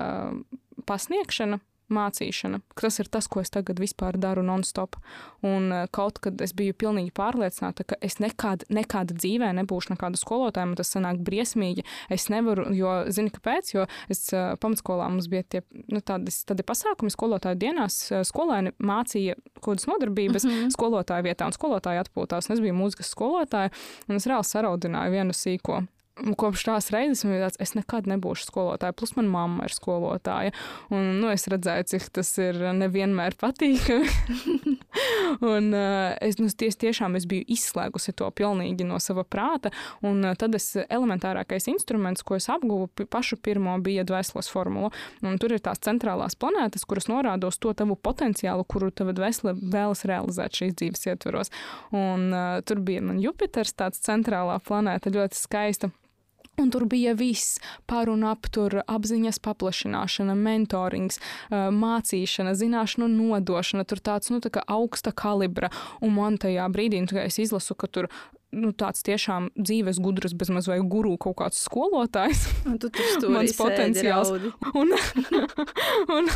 pasniegšana, 0.86 1.60
mācīšana. 1.92 2.60
Tas 2.78 2.98
ir 3.02 3.08
tas, 3.12 3.28
ko 3.30 3.42
es 3.42 3.52
tagad 3.54 3.80
vispār 3.82 4.18
daru 4.20 4.42
non-stop. 4.46 4.98
Un 5.46 5.70
eh, 5.72 5.86
kaut 5.94 6.20
kad 6.24 6.40
es 6.44 6.54
biju 6.56 6.74
pilnīgi 6.78 7.12
pārliecināta, 7.16 7.86
ka 7.86 7.98
es 8.04 8.18
nekad, 8.22 8.66
nekad 8.72 9.14
dzīvē 9.14 9.52
nebūšu 9.60 9.94
nekāda 9.94 10.20
skolotāja, 10.20 10.68
man 10.68 10.78
tas 10.78 10.92
sanāk 10.94 11.22
briesmīgi. 11.26 11.86
Es 12.12 12.28
nevaru, 12.32 12.68
jo, 12.76 12.92
zini, 13.14 13.32
kāpēc? 13.34 13.72
Jo 13.74 13.86
es 14.12 14.24
eh, 14.34 14.54
pamatskolā 14.62 15.08
mums 15.12 15.30
bija 15.32 15.46
tie, 15.56 15.64
nu, 15.92 16.02
tādi, 16.04 16.34
tādi 16.48 16.66
pasākumi 16.66 17.12
skolotāju 17.14 17.60
dienās. 17.62 17.98
Eh, 18.12 18.24
skolēni 18.26 18.74
mācīja 18.78 19.38
kādas 19.62 19.88
nodarbības 19.90 20.44
mm 20.44 20.54
-hmm. 20.54 20.76
skolotāju 20.76 21.28
vietā, 21.28 21.46
un 21.46 21.56
skolotāji 21.56 22.02
atpūtās. 22.02 22.50
Un 22.50 22.56
es 22.56 22.64
biju 22.64 22.74
mūzikas 22.74 23.12
skolotāja, 23.14 23.74
un 24.08 24.16
es 24.16 24.26
reāli 24.26 24.46
saraudināju 24.46 25.14
vienu 25.18 25.36
sīko 25.36 25.84
kopš 26.16 26.64
tās 26.70 26.88
reizes 26.94 27.24
man 27.24 27.34
bija 27.34 27.46
tāds, 27.46 27.58
es 27.60 27.74
nekad 27.76 28.06
nebūšu 28.08 28.48
skolotāja. 28.48 28.94
Plus, 28.96 29.12
manā 29.18 29.28
mamma 29.32 29.66
ir 29.68 29.74
skolotāja. 29.74 30.54
Un, 30.88 31.18
nu, 31.20 31.28
es 31.32 31.44
redzēju, 31.52 31.86
cik 31.92 32.08
tas 32.16 32.32
ir 32.40 32.58
nevienmēr 32.78 33.36
patīkami. 33.40 34.08
un 35.52 35.68
uh, 35.76 36.14
es 36.24 36.38
nu, 36.40 36.48
ties, 36.48 36.78
tiešām 36.80 37.18
es 37.18 37.26
biju 37.28 37.44
izslēgusi 37.52 38.14
to 38.16 38.30
pilnīgi 38.36 38.86
no 38.88 38.98
sava 39.02 39.26
prāta. 39.28 39.72
Un 40.06 40.24
uh, 40.24 40.32
tad 40.38 40.56
es 40.56 40.70
elementārākais 40.86 41.68
instruments, 41.72 42.24
ko 42.26 42.38
es 42.40 42.48
apguvu 42.52 42.88
pašu 43.12 43.36
pirmo, 43.36 43.76
bija 43.84 44.06
dvēseles 44.08 44.48
formula. 44.52 44.92
Un 45.26 45.36
tur 45.42 45.56
ir 45.56 45.62
tās 45.64 45.82
centrālās 45.84 46.38
planētas, 46.40 46.86
kuras 46.88 47.10
norāda 47.12 47.50
uz 47.50 47.60
to 47.60 47.74
tavu 47.76 47.98
potenciālu, 48.00 48.64
kuru 48.64 48.90
tava 48.94 49.12
dvēsele 49.16 49.52
vēlas 49.60 50.06
realizēt 50.08 50.62
šīs 50.62 50.74
dzīves 50.80 51.06
ietvaros. 51.12 51.52
Un 51.92 52.30
uh, 52.32 52.64
tur 52.64 52.80
bija 52.80 53.04
man 53.04 53.20
Jupiters, 53.20 53.76
tāds 53.76 54.00
centrālā 54.06 54.56
planēta, 54.64 55.12
ļoti 55.12 55.44
skaista. 55.44 55.92
Un 56.56 56.70
tur 56.72 56.86
bija 56.88 57.12
viss 57.12 57.58
par 57.86 58.08
un 58.08 58.24
ap 58.24 58.48
tur 58.52 58.78
apziņas 58.88 59.38
paplašināšana, 59.44 60.36
mentorings, 60.40 61.20
mācīšana, 61.52 62.54
zināšanu 62.56 63.10
nodošana, 63.12 63.84
tur 63.88 64.00
tāds 64.00 64.32
nu, 64.32 64.40
tā 64.40 64.64
augsta 64.64 65.12
kalibra. 65.12 65.68
Un 66.00 66.16
man 66.16 66.40
tajā 66.40 66.64
brīdī, 66.72 67.02
nu, 67.04 67.12
kad 67.12 67.28
es 67.28 67.38
izlasu, 67.42 67.76
ka 67.76 67.90
tur 67.92 68.08
nu, 68.56 68.72
tāds 68.72 69.04
tiešām 69.06 69.50
dzīves 69.58 70.00
gudrs, 70.02 70.34
bez 70.38 70.50
maz 70.54 70.68
vai 70.70 70.78
guru 70.80 71.16
kaut 71.20 71.36
kāds 71.42 71.60
skolotājs. 71.66 72.46
Un 72.70 72.80
tu 72.80 72.90
tur 72.94 73.28
mans 73.34 73.52
potenciāls. 73.58 74.32
Un, 74.72 74.96
un, 76.16 76.32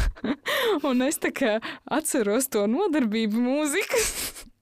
un 0.92 1.08
es 1.08 1.20
tā 1.22 1.32
kā 1.32 1.56
atceros 1.88 2.50
to 2.52 2.66
nodarbību 2.70 3.40
mūziku 3.48 4.04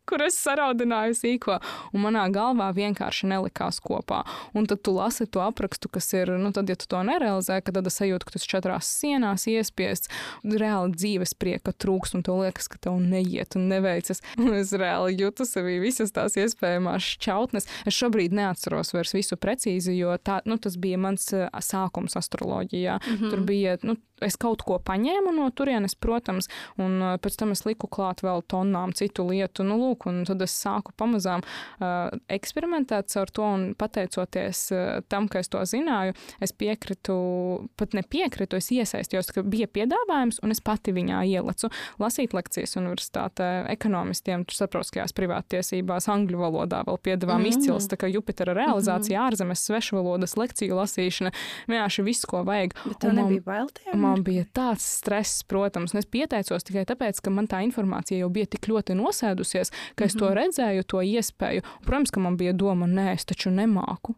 kur 0.08 0.24
es 0.24 0.38
saraudināju 0.40 1.16
sīko, 1.18 1.58
un 1.92 2.04
manā 2.06 2.24
galvā 2.32 2.70
vienkārši 2.76 3.28
nelikās 3.30 3.80
kopā. 3.84 4.22
Un 4.56 4.68
tad 4.70 4.82
tu 4.86 4.94
lasi 4.96 5.26
to 5.26 5.42
aprakstu, 5.44 5.90
kas 5.92 6.10
ir, 6.16 6.32
nu, 6.40 6.52
tad, 6.56 6.70
ja 6.70 6.76
tu 6.78 6.88
to 6.90 7.02
nerealizē, 7.06 7.60
tad 7.64 7.86
es 7.90 8.00
sajūtu, 8.00 8.28
ka 8.28 8.36
tas 8.36 8.48
četrās 8.48 8.90
sienās 9.00 9.46
iespiests, 9.50 10.10
reāli 10.44 10.94
dzīves 10.96 11.34
prieka 11.38 11.74
trūks, 11.76 12.14
un 12.16 12.24
tev 12.26 12.42
liekas, 12.42 12.70
ka 12.72 12.80
tev 12.88 12.98
neiet 13.02 13.56
un 13.58 13.68
neveicas. 13.72 14.22
Un 14.48 14.54
es 14.56 14.70
reāli 14.76 15.18
jūtu 15.18 15.44
sevī 15.48 15.78
visas 15.82 16.12
tās 16.14 16.36
iespējamās 16.38 17.04
šķautnes. 17.16 17.66
Es 17.88 17.96
šobrīd 17.96 18.34
neatceros 18.36 18.94
vairs 18.94 19.14
visu 19.16 19.36
precīzi, 19.40 19.96
jo 19.98 20.14
tā, 20.22 20.38
nu, 20.48 20.56
tas 20.62 20.78
bija 20.80 21.00
mans 21.00 21.26
sākums 21.64 22.16
astroloģijā. 22.18 22.98
Mm 22.98 23.16
-hmm. 23.16 23.30
Tur 23.30 23.44
bija, 23.44 23.76
nu, 23.82 23.96
es 24.24 24.36
kaut 24.40 24.62
ko 24.66 24.78
paņēmu 24.82 25.32
no 25.36 25.48
turienes, 25.54 25.94
protams, 25.94 26.48
un 26.80 27.00
pēc 27.22 27.38
tam 27.40 27.52
es 27.54 27.64
liku 27.66 27.88
klāt 27.90 28.22
vēl 28.24 28.42
tonām 28.50 28.94
citu 28.96 29.26
lietu. 29.28 29.66
Nu, 29.66 29.78
lūk, 29.80 30.06
un 30.10 30.22
tad 30.28 30.42
es 30.44 30.54
sāku 30.58 30.94
pamazām 30.98 31.42
uh, 31.44 32.10
eksperimentēt 32.32 33.14
ar 33.20 33.30
to, 33.34 33.44
un 33.44 33.66
pateicoties 33.78 34.62
uh, 34.74 35.00
tam, 35.08 35.28
ka 35.30 35.42
es 35.42 35.50
to 35.52 35.62
zināju, 35.68 36.16
es 36.44 36.52
piekritu, 36.52 37.16
pat 37.78 37.96
nepiekritu, 37.96 38.58
es 38.58 38.70
iesaistījos, 38.74 39.32
ka 39.34 39.44
bija 39.46 39.68
piedāvājums, 39.70 40.40
un 40.42 40.54
es 40.54 40.62
pati 40.64 40.94
viņā 40.96 41.22
ielicu 41.28 41.70
lasīt 42.02 42.34
lekcijas 42.36 42.76
universitātē 42.80 43.48
ekonomistiem, 43.74 44.46
starptautiskajās 44.48 45.14
privātiesībās, 45.16 46.08
angļu 46.12 46.42
valodā 46.42 46.82
vēl 46.88 47.00
piedāvām 47.04 47.42
mm 47.42 47.50
-hmm. 47.50 47.58
izcils, 47.58 47.88
tā 47.90 47.98
kā 48.00 48.10
Jupitera 48.12 48.54
realizācija, 48.56 49.18
mm 49.18 49.22
-hmm. 49.22 49.32
ārzemēs, 49.32 49.64
svešvalodas 49.68 50.36
lekciju 50.36 50.78
lasīšana, 50.80 51.32
vienkārši 51.68 52.04
viss, 52.04 52.26
ko 52.26 52.42
vajag. 52.44 52.74
Bet 52.84 52.98
tev 53.00 53.12
nebija 53.12 53.42
bail 53.44 53.68
tiem? 53.68 54.07
Man 54.08 54.24
bija 54.26 54.44
tāds 54.56 54.86
stress, 54.98 55.42
protams, 55.48 55.94
un 55.94 56.02
es 56.02 56.08
pieteicos 56.10 56.66
tikai 56.68 56.84
tāpēc, 56.88 57.20
ka 57.24 57.32
man 57.34 57.48
tā 57.50 57.62
informācija 57.66 58.22
jau 58.22 58.30
bija 58.32 58.50
tik 58.54 58.70
ļoti 58.70 58.96
nosēdusies, 58.98 59.72
ka 59.94 60.04
es 60.04 60.14
mm 60.14 60.16
-hmm. 60.16 60.18
to 60.18 60.26
mhm. 60.26 60.38
redzēju, 60.40 60.82
to 60.82 61.02
iespēju. 61.02 61.62
Protams, 61.86 62.10
ka 62.10 62.20
man 62.20 62.36
bija 62.36 62.52
doma, 62.52 62.86
nē, 62.86 63.12
es 63.14 63.24
taču 63.24 63.50
nemāku. 63.50 64.14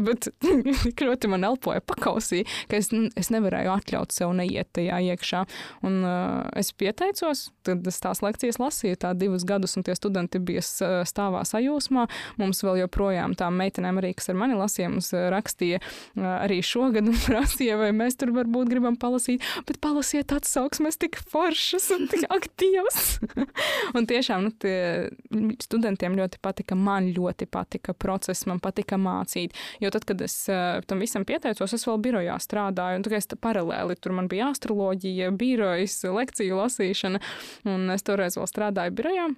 Bet 0.00 0.30
ļoti 1.06 1.28
man 1.28 1.44
elpoja 1.44 1.82
pakausī, 1.84 2.42
ka 2.70 2.78
es, 2.80 2.88
es 3.18 3.28
nevarēju 3.32 3.72
atļaut 3.74 4.14
sev 4.14 4.32
neiet 4.38 4.70
tajā 4.72 4.98
iekšā. 5.12 5.42
Un, 5.84 5.98
uh, 6.00 6.46
es 6.56 6.72
pieteicos, 6.72 7.50
tad 7.66 7.84
es 7.88 8.00
tās 8.02 8.22
lekcijas 8.24 8.58
lasīju 8.62 8.98
tā 9.04 9.12
divus 9.18 9.44
gadus, 9.48 9.76
un 9.76 9.84
tie 9.84 9.94
studenti 9.98 10.40
bija 10.40 10.62
stāvā 10.64 11.42
sajūsmā. 11.48 12.06
Mums 12.40 12.62
vēl 12.64 12.82
joprojām 12.82 13.36
tām 13.38 13.58
meitenēm, 13.60 14.00
arī, 14.00 14.14
kas 14.16 14.32
ar 14.32 14.38
mani 14.40 14.56
lasīja, 14.58 14.88
mums 14.94 15.12
rakstīja 15.12 15.82
uh, 15.82 16.24
arī 16.38 16.62
šogad 16.64 17.12
un 17.12 17.20
prasīja, 17.26 17.76
vai 17.80 17.92
mēs 17.96 18.16
tur 18.20 18.32
varbūt 18.36 18.72
gribam 18.72 18.96
palasīt, 19.00 19.44
bet 19.68 19.80
palasiet 19.84 20.32
atsauksmes 20.32 20.98
tik 21.04 21.20
foršas 21.30 21.90
un 21.98 22.08
tik 22.12 22.24
aktīvas. 22.32 23.02
un 23.98 24.08
tiešām 24.08 24.48
nu, 24.48 25.52
studentiem 25.60 26.16
ļoti 26.16 26.40
patika, 26.42 26.78
man 26.78 27.12
ļoti 27.12 27.50
patika 27.52 27.92
process, 27.92 28.48
man 28.48 28.62
patika 28.62 28.96
mācīt. 28.96 29.52
Jo 29.82 29.91
tad, 29.92 30.06
kad 30.08 30.24
es 30.24 30.34
uh, 30.50 30.80
tam 30.88 31.02
visam 31.04 31.26
pieteicos, 31.28 31.74
es 31.76 31.86
vēl 31.88 32.00
birojā 32.02 32.36
strādāju, 32.42 33.00
un 33.02 33.16
es 33.18 33.30
paralēli 33.40 33.96
tur 34.00 34.16
man 34.16 34.28
bija 34.32 34.50
astroloģija, 34.52 35.30
birojas, 35.38 36.00
lekciju 36.04 36.58
lasīšana, 36.60 37.22
un 37.70 37.94
es 37.94 38.06
toreiz 38.06 38.38
vēl 38.40 38.50
strādāju 38.50 38.96
birojā. 38.98 39.30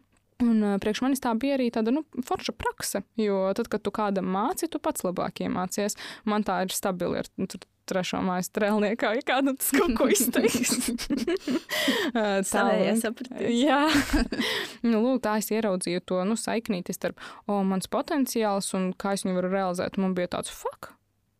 Un 0.42 0.64
uh, 0.64 0.78
priekš 0.82 1.04
manis 1.04 1.22
tā 1.22 1.30
bija 1.38 1.54
arī 1.58 1.68
tāda 1.74 1.92
nu, 1.94 2.02
forša 2.26 2.56
praksa, 2.58 3.04
jo 3.20 3.46
tad, 3.54 3.70
kad 3.70 3.84
tu 3.84 3.92
kādam 3.94 4.26
māci, 4.34 4.68
tu 4.70 4.80
pats 4.82 5.06
labāk 5.06 5.44
iemācies. 5.46 5.94
Man 6.26 6.46
tā 6.46 6.64
ir 6.64 6.74
stabili. 6.74 7.22
Ir, 7.22 7.30
nu, 7.38 7.46
trešo 7.88 8.20
mājas 8.24 8.50
strēlniekā, 8.50 9.12
ja 9.18 9.24
kādam 9.26 9.58
tas 9.60 9.70
kaut 9.74 9.94
ko 9.98 10.08
izteiks. 10.12 10.90
tā 12.50 12.64
ir 12.80 12.98
sapratība. 13.00 13.52
Jā, 13.52 13.82
nu, 14.88 14.98
lūk, 14.98 15.22
tā 15.24 15.38
es 15.42 15.50
ieraudzīju 15.54 16.04
to 16.08 16.20
nu, 16.28 16.38
saiknīti 16.40 16.96
starp 16.96 17.22
o, 17.46 17.62
mans 17.66 17.90
potenciāls 17.90 18.72
un 18.78 18.92
kā 18.98 19.16
es 19.16 19.26
viņu 19.26 19.38
varu 19.40 19.54
realizēt. 19.54 19.98
Man 20.00 20.16
bija 20.16 20.36
tāds 20.36 20.52
fuck. 20.54 20.94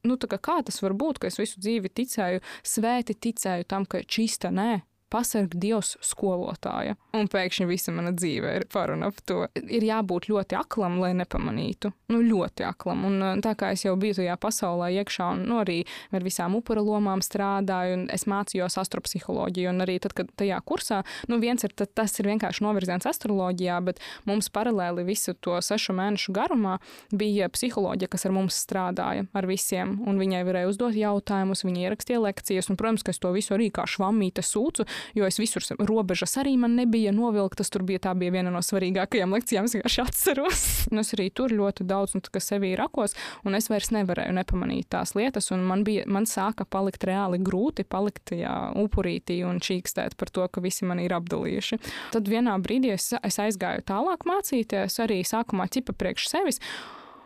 Nu, 0.04 0.18
tā 0.20 0.28
kā, 0.28 0.38
kā 0.38 0.58
tas 0.66 0.82
var 0.84 0.92
būt, 1.00 1.22
ka 1.22 1.30
es 1.30 1.40
visu 1.40 1.62
dzīvi 1.64 1.88
ticēju, 1.96 2.42
svēti 2.66 3.16
ticēju 3.26 3.64
tam, 3.70 3.86
ka 3.88 4.02
čista 4.04 4.52
nē, 4.52 4.82
pasarg 5.14 5.54
Dievs 5.54 5.94
skolotāja. 6.04 6.96
Un 7.14 7.28
pēkšņi 7.30 7.68
visa 7.70 7.94
mana 7.94 8.10
dzīve 8.14 8.54
ir 8.58 8.66
par 8.72 8.92
un 8.94 9.06
ap 9.06 9.20
to. 9.28 9.44
Ir 9.54 9.86
jābūt 9.86 10.28
ļoti 10.32 10.58
aklam, 10.58 10.98
lai 11.02 11.12
nepamanītu. 11.18 11.92
Nu, 12.10 12.20
ļoti 12.24 12.66
aklam. 12.66 13.04
Un 13.08 13.20
uh, 13.22 13.34
tā 13.44 13.54
kā 13.58 13.70
es 13.74 13.84
jau 13.86 13.94
biju 14.00 14.18
tajā 14.18 14.36
pasaulē 14.40 14.90
iekšā, 15.00 15.30
un 15.36 15.44
nu, 15.48 15.60
arī 15.62 15.80
ar 16.14 16.24
visām 16.26 16.56
upura 16.58 16.82
lomām 16.84 17.22
strādāju, 17.24 18.00
un 18.00 18.04
es 18.14 18.26
mācījos 18.30 18.78
astropsiholoģiju, 18.82 19.70
un 19.70 19.84
arī 19.86 19.98
tad, 20.02 20.16
kad 20.18 20.30
tajā 20.38 20.58
kursā, 20.66 21.02
nu, 21.30 21.38
viens 21.42 21.64
ir 21.66 21.74
tas 21.74 22.18
ir 22.18 22.28
vienkārši 22.30 22.64
novirziens 22.66 23.06
astroloģijā, 23.08 23.78
bet 23.86 24.02
mums 24.28 24.50
paralēli 24.54 25.06
visu 25.06 25.34
to 25.44 25.56
sešu 25.62 25.94
mēnešu 25.96 26.34
garumā 26.34 26.78
bija 27.14 27.48
psiholoģija, 27.52 28.10
kas 28.12 28.26
ar 28.28 28.34
mums 28.34 28.58
strādāja, 28.64 29.26
ar 29.34 29.48
visiem, 29.48 29.96
un 30.08 30.20
viņai 30.20 30.42
varēja 30.48 30.70
uzdot 30.70 30.98
jautājumus, 30.98 31.64
viņa 31.66 31.86
ierakstīja 31.86 32.22
lekcijas, 32.24 32.70
un, 32.70 32.78
protams, 32.80 33.04
ka 33.06 33.14
es 33.14 33.22
to 33.22 33.32
visu 33.34 33.54
arī 33.56 33.70
kā 33.74 33.86
švammīte 33.90 34.44
sūcu, 34.44 34.86
jo 35.14 35.26
es 35.28 35.38
visur 35.40 35.64
robežas 35.84 36.36
arī 36.40 36.56
man 36.60 36.76
nebija 36.78 37.12
novilktas. 37.14 37.70
Tur 37.72 37.84
bija 37.86 38.02
tā 38.08 38.14
bija 38.18 38.34
viena 38.34 38.52
no 38.54 38.62
svarīgākajām 38.64 39.34
lekcijām, 39.36 39.68
es 39.68 39.76
vienkārši 39.76 40.02
atceros. 40.04 40.64
un 40.90 41.02
es 41.02 41.14
arī 41.16 41.28
tur 41.34 41.52
ļoti 41.54 41.86
daudz, 41.88 42.16
nu, 42.16 42.24
kas 42.34 42.50
sevī 42.52 42.74
rakos, 42.78 43.16
un 43.44 43.58
es 43.58 43.68
vairs 43.72 43.92
nevarēju 43.94 44.34
nepamanīt 44.38 44.90
tās 44.94 45.14
lietas, 45.18 45.50
un 45.54 45.64
man, 45.68 45.84
bija, 45.86 46.06
man 46.10 46.28
sāka 46.30 46.66
palikt 46.68 47.06
reāli 47.08 47.40
grūti 47.44 47.86
palikt 47.88 48.24
tajā 48.32 48.54
upurītī 48.80 49.40
un 49.46 49.60
čīkstēt 49.64 50.18
par 50.20 50.32
to, 50.34 50.48
ka 50.48 50.64
visi 50.64 50.88
mani 50.88 51.06
ir 51.08 51.16
apdalījuši. 51.18 51.80
Tad 52.14 52.28
vienā 52.30 52.56
brīdī 52.64 52.94
es, 52.96 53.12
es 53.20 53.40
aizgāju 53.42 53.84
tālāk 53.88 54.26
mācīties, 54.28 55.00
arī 55.04 55.22
sākumā 55.26 55.68
ķipa 55.72 55.96
priekš 55.98 56.30
sevis. 56.32 56.62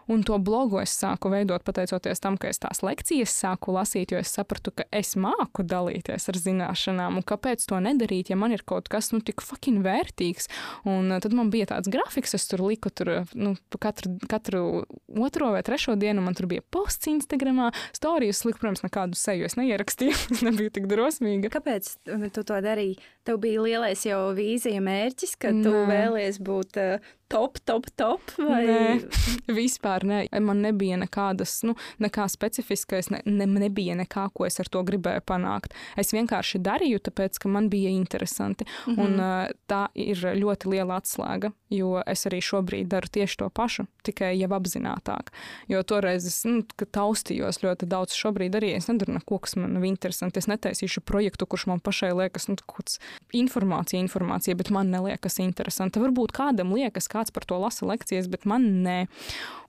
Un 0.09 0.23
to 0.25 0.39
blogu 0.41 0.81
es 0.81 0.95
sāku 0.97 1.31
veidot 1.33 1.65
pateicoties 1.67 2.23
tam, 2.25 2.39
ka 2.41 2.49
es 2.49 2.61
tās 2.63 2.81
lekcijas 2.85 3.35
sāku 3.43 3.75
lasīt, 3.77 4.15
jo 4.15 4.21
es 4.23 4.33
sapratu, 4.33 4.73
ka 4.73 4.87
es 4.95 5.15
māku 5.21 5.65
dalīties 5.69 6.31
ar 6.33 6.39
zināšanām, 6.41 7.19
un 7.21 7.27
kāpēc 7.29 7.67
to 7.69 7.81
nedarīt, 7.85 8.33
ja 8.33 8.39
man 8.41 8.55
ir 8.57 8.65
kaut 8.69 8.89
kas 8.93 9.13
nu, 9.13 9.21
tik 9.25 9.45
fucking 9.45 9.83
vērtīgs. 9.85 10.49
Un 10.89 11.13
uh, 11.13 11.21
tad 11.23 11.37
man 11.37 11.53
bija 11.53 11.69
tāds 11.75 11.93
grafiks, 11.93 12.33
es 12.39 12.49
tur 12.49 12.65
liku 12.65 12.93
tur, 12.93 13.13
nu, 13.37 13.55
katru, 13.77 14.15
katru 14.31 14.63
otro 15.21 15.53
vai 15.55 15.63
trešo 15.67 15.99
dienu, 16.01 16.25
man 16.25 16.39
tur 16.39 16.49
bija 16.51 16.65
posts 16.73 17.11
Instagramā, 17.13 17.71
stāstījis, 17.97 18.45
liku, 18.49 18.63
protams, 18.63 18.85
nekādu 18.87 19.19
seju 19.19 19.49
es 19.49 19.59
neierakstīju, 19.61 20.17
es 20.35 20.45
nebiju 20.47 20.73
tik 20.79 20.89
drosmīga. 20.91 21.53
Kāpēc 21.53 21.93
tu 22.33 22.45
to 22.49 22.61
darīji? 22.65 22.97
Tev 23.29 23.43
bija 23.43 23.61
lielais 23.61 24.07
jau 24.09 24.31
vīzija 24.33 24.81
mērķis, 24.81 25.37
ka 25.37 25.53
tu 25.53 25.75
Nē. 25.75 25.85
vēlies 25.91 26.41
būt 26.41 26.81
uh, 26.81 27.09
top, 27.29 27.59
top, 27.65 27.87
top? 27.97 28.33
Vai... 28.39 28.63
Nē, 28.67 28.83
vispār 29.61 30.05
nē. 30.09 30.21
Man 30.45 30.63
nebija 30.65 30.99
nekādas, 31.01 31.61
nu, 31.67 31.75
nekā 32.03 32.27
specifiskais, 32.33 33.11
ne, 33.13 33.21
ne, 33.27 33.47
nebija 33.47 33.97
nekā, 33.99 34.29
ko 34.35 34.47
es 34.49 34.59
ar 34.61 34.71
to 34.73 34.83
gribēju 34.87 35.25
panākt. 35.29 35.77
Es 36.01 36.13
vienkārši 36.17 36.61
darīju, 36.65 37.03
tāpēc, 37.09 37.41
ka 37.43 37.53
man 37.53 37.69
bija 37.73 37.93
interesanti. 37.93 38.67
Mm 38.87 38.95
-hmm. 38.95 39.05
Un 39.05 39.53
tā 39.69 39.87
ir 39.95 40.17
ļoti 40.17 40.71
liela 40.73 41.01
atslēga, 41.01 41.53
jo 41.71 42.03
es 42.07 42.27
arī 42.27 42.41
šobrīd 42.41 42.89
daru 42.89 43.09
tieši 43.09 43.37
to 43.37 43.49
pašu, 43.51 43.87
tikai 44.03 44.39
jau 44.39 44.51
apzinātāk. 44.57 45.33
Jo 45.69 45.83
toreiz 45.83 46.27
es 46.27 46.45
nu, 46.45 46.63
taustījos 46.93 47.63
ļoti 47.63 47.87
daudz. 47.87 48.15
Šobrīd 48.15 48.55
arī 48.55 48.75
es 48.77 48.89
nedaru 48.89 49.13
neko, 49.13 49.39
kas 49.39 49.57
man 49.57 49.73
nav 49.73 49.85
interesanti. 49.85 50.39
Es 50.39 50.47
netaisīšu 50.47 51.01
projektu, 51.01 51.47
kurš 51.47 51.67
man 51.67 51.81
pašai 51.81 52.13
liekas, 52.13 52.49
nu, 52.49 52.57
kaut 52.67 52.99
informācija, 53.33 54.01
informācija, 54.01 54.57
bet 54.57 54.71
man 54.71 54.91
neliekas 54.91 55.39
interesanti. 55.39 56.01
Varbūt 56.01 56.33
kādam 56.33 56.73
liekas, 56.73 57.09
kāds 57.19 57.35
par 57.35 57.47
to 57.49 57.59
lasa 57.59 57.89
lekcijas, 57.89 58.31
bet 58.31 58.47
man 58.49 58.71
nē. 58.87 58.99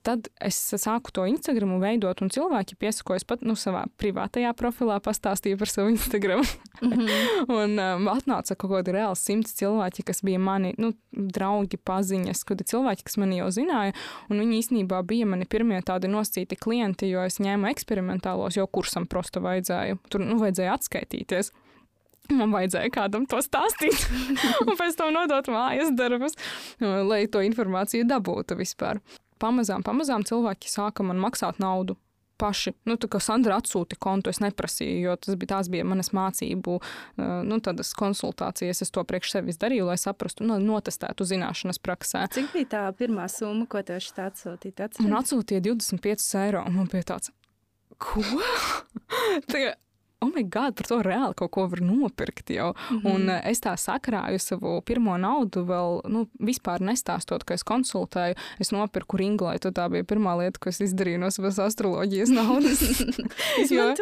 Tad 0.00 0.30
es 0.40 0.56
sāku 0.80 1.12
to 1.12 1.26
Instagram 1.28 1.74
veidot, 1.82 2.22
un 2.24 2.30
cilvēki 2.32 2.78
piesakojas 2.80 3.26
pat 3.28 3.42
nu, 3.44 3.52
savā 3.52 3.82
privātajā 4.00 4.54
profilā, 4.56 4.96
pastāstīja 5.04 5.58
par 5.60 5.68
savu 5.68 5.92
Instagram. 5.92 6.40
Mm 6.80 6.92
-hmm. 6.92 7.50
un 7.60 7.76
um, 7.78 8.08
atnāca 8.08 8.56
kaut 8.56 8.72
kādi 8.72 8.94
reāli 8.96 9.16
simts 9.16 9.52
cilvēki, 9.60 10.06
kas 10.08 10.22
bija 10.24 10.38
mani 10.38 10.72
nu, 10.78 10.94
draugi, 11.12 11.76
paziņas, 11.76 12.44
kādi 12.48 12.64
cilvēki, 12.64 13.04
kas 13.04 13.16
mani 13.16 13.36
jau 13.36 13.50
zināja. 13.50 13.92
Viņi 14.30 14.60
īstenībā 14.60 15.02
bija 15.02 15.26
mani 15.26 15.44
pirmie 15.44 15.82
tādi 15.82 16.08
noscīti 16.08 16.56
klienti, 16.56 17.10
jo 17.10 17.20
es 17.20 17.36
ņēmu 17.38 17.68
eksperimentālos, 17.68 18.56
jau 18.56 18.66
kursam 18.66 19.06
prosta 19.06 19.40
vajadzēja. 19.40 19.98
Tur 20.08 20.20
nu, 20.20 20.38
vajadzēja 20.38 20.72
atskaitīties. 20.78 21.52
Man 22.30 22.52
vajadzēja 22.54 22.92
kādam 22.94 23.24
to 23.30 23.40
stāstīt, 23.42 24.04
un 24.66 24.76
pēc 24.78 24.98
tam 24.98 25.14
nodot 25.16 25.48
mājas 25.50 25.90
darbus, 25.98 26.36
lai 26.80 27.24
to 27.32 27.42
informāciju 27.42 28.06
dabūtu 28.10 28.58
vispār. 28.60 29.00
Pamazām, 29.40 29.82
pamazām 29.82 30.22
cilvēki 30.28 30.70
sāka 30.70 31.06
man 31.06 31.18
maksāt 31.22 31.58
naudu 31.62 31.96
paši. 32.40 32.72
Nu, 32.88 32.96
tā 33.00 33.08
kā 33.10 33.20
Sandra 33.22 33.58
atsūta 33.60 33.98
kontu, 34.00 34.32
es 34.32 34.40
neprasīju, 34.42 35.00
jo 35.04 35.16
tas 35.20 35.36
bija, 35.40 35.56
tās 35.56 35.70
bija 35.72 35.86
manas 35.88 36.12
mācību 36.16 36.76
nu, 37.48 37.58
konsultācijas. 38.00 38.82
Es 38.84 38.94
to 38.94 39.04
priekš 39.06 39.34
sevis 39.36 39.60
darīju, 39.60 39.88
lai 39.90 39.98
saprastu, 40.00 40.46
nu, 40.48 40.56
notestētu 40.62 41.26
zināšanas 41.28 41.80
praksē. 41.84 42.24
Cik 42.36 42.52
bija 42.54 42.70
tā 42.74 42.84
pirmā 42.96 43.28
summa, 43.32 43.68
ko 43.70 43.82
tev 43.86 44.00
šī 44.04 44.24
atsūtīja? 44.28 44.90
Man 45.04 45.18
atsūtīja 45.20 45.64
25 45.68 46.30
eiro, 46.44 46.64
man 46.72 46.88
bija 46.92 47.12
tāds, 47.14 47.32
ko? 48.00 48.24
tā, 49.50 49.74
oh, 50.20 50.32
my 50.36 50.42
God, 50.42 50.76
par 50.76 50.86
to 50.86 50.98
reāli 51.04 51.36
kaut 51.38 51.50
ko 51.54 51.66
var 51.70 51.80
nopirkt 51.84 52.50
jau. 52.50 52.74
Mm 52.90 52.98
-hmm. 52.98 53.14
Un 53.14 53.28
uh, 53.28 53.40
es 53.44 53.60
tā 53.60 53.72
sakrāju 53.76 54.38
savu 54.38 54.80
pirmo 54.80 55.16
naudu, 55.16 55.64
vēl 55.64 56.00
nu, 56.08 56.26
vispār 56.40 56.80
nestāstot, 56.80 57.44
ka 57.44 57.54
es 57.54 57.64
konsultēju. 57.64 58.34
Es 58.58 58.70
nopirku 58.70 59.16
ringlaitu. 59.16 59.68
Tā 59.68 59.88
bija 59.90 60.04
pirmā 60.04 60.38
lieta, 60.38 60.58
ko 60.60 60.68
es 60.68 60.80
izdarīju 60.80 61.18
no 61.18 61.30
savas 61.30 61.58
astroloģijas 61.58 62.28
naudas. 62.28 62.80
jo, 63.70 63.94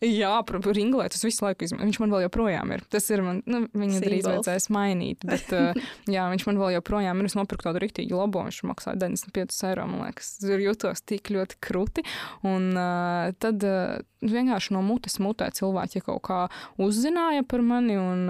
jā, 0.00 0.42
par 0.46 0.60
ringlaitu 0.60 1.14
es 1.14 1.24
visu 1.24 1.44
laiku 1.44 1.64
izmantoju. 1.64 1.86
Viņš 1.86 2.00
man 2.00 2.10
vēl 2.10 2.22
joprojām 2.22 2.72
ir. 2.72 2.82
Tas 2.88 3.10
ir 3.10 3.22
man, 3.22 3.42
nu, 3.46 3.68
viņa 3.72 4.00
drīz 4.00 4.24
vajadzēs 4.24 4.70
mainīt. 4.70 5.18
Bet, 5.24 5.52
uh, 5.52 5.72
jā, 6.16 6.30
viņš 6.30 6.46
man 6.46 6.58
vēl 6.58 6.74
joprojām 6.76 7.20
ir. 7.20 7.24
Es 7.24 7.34
nopirku 7.34 7.68
tādu 7.68 7.78
rīktīgi 7.78 8.16
labo. 8.16 8.42
Viņš 8.48 8.62
maksāja 8.62 8.96
95 8.96 9.64
eiro. 9.70 9.86
Man 9.86 10.06
liekas, 10.06 10.38
tur 10.38 10.58
jūtos 10.58 11.02
tik 11.04 11.30
ļoti 11.30 11.54
krūti. 11.60 12.04
Un 12.42 12.72
uh, 12.76 13.32
tad 13.38 13.64
uh, 13.64 14.00
vienkārši 14.22 14.72
no 14.72 14.82
mutes 14.82 15.18
mutē 15.18 15.50
cilvēku 15.52 15.65
cilvēki 15.66 16.04
kaut 16.06 16.22
kā 16.26 16.40
uzzināja 16.82 17.44
par 17.48 17.64
mani, 17.66 17.98
un 17.98 18.26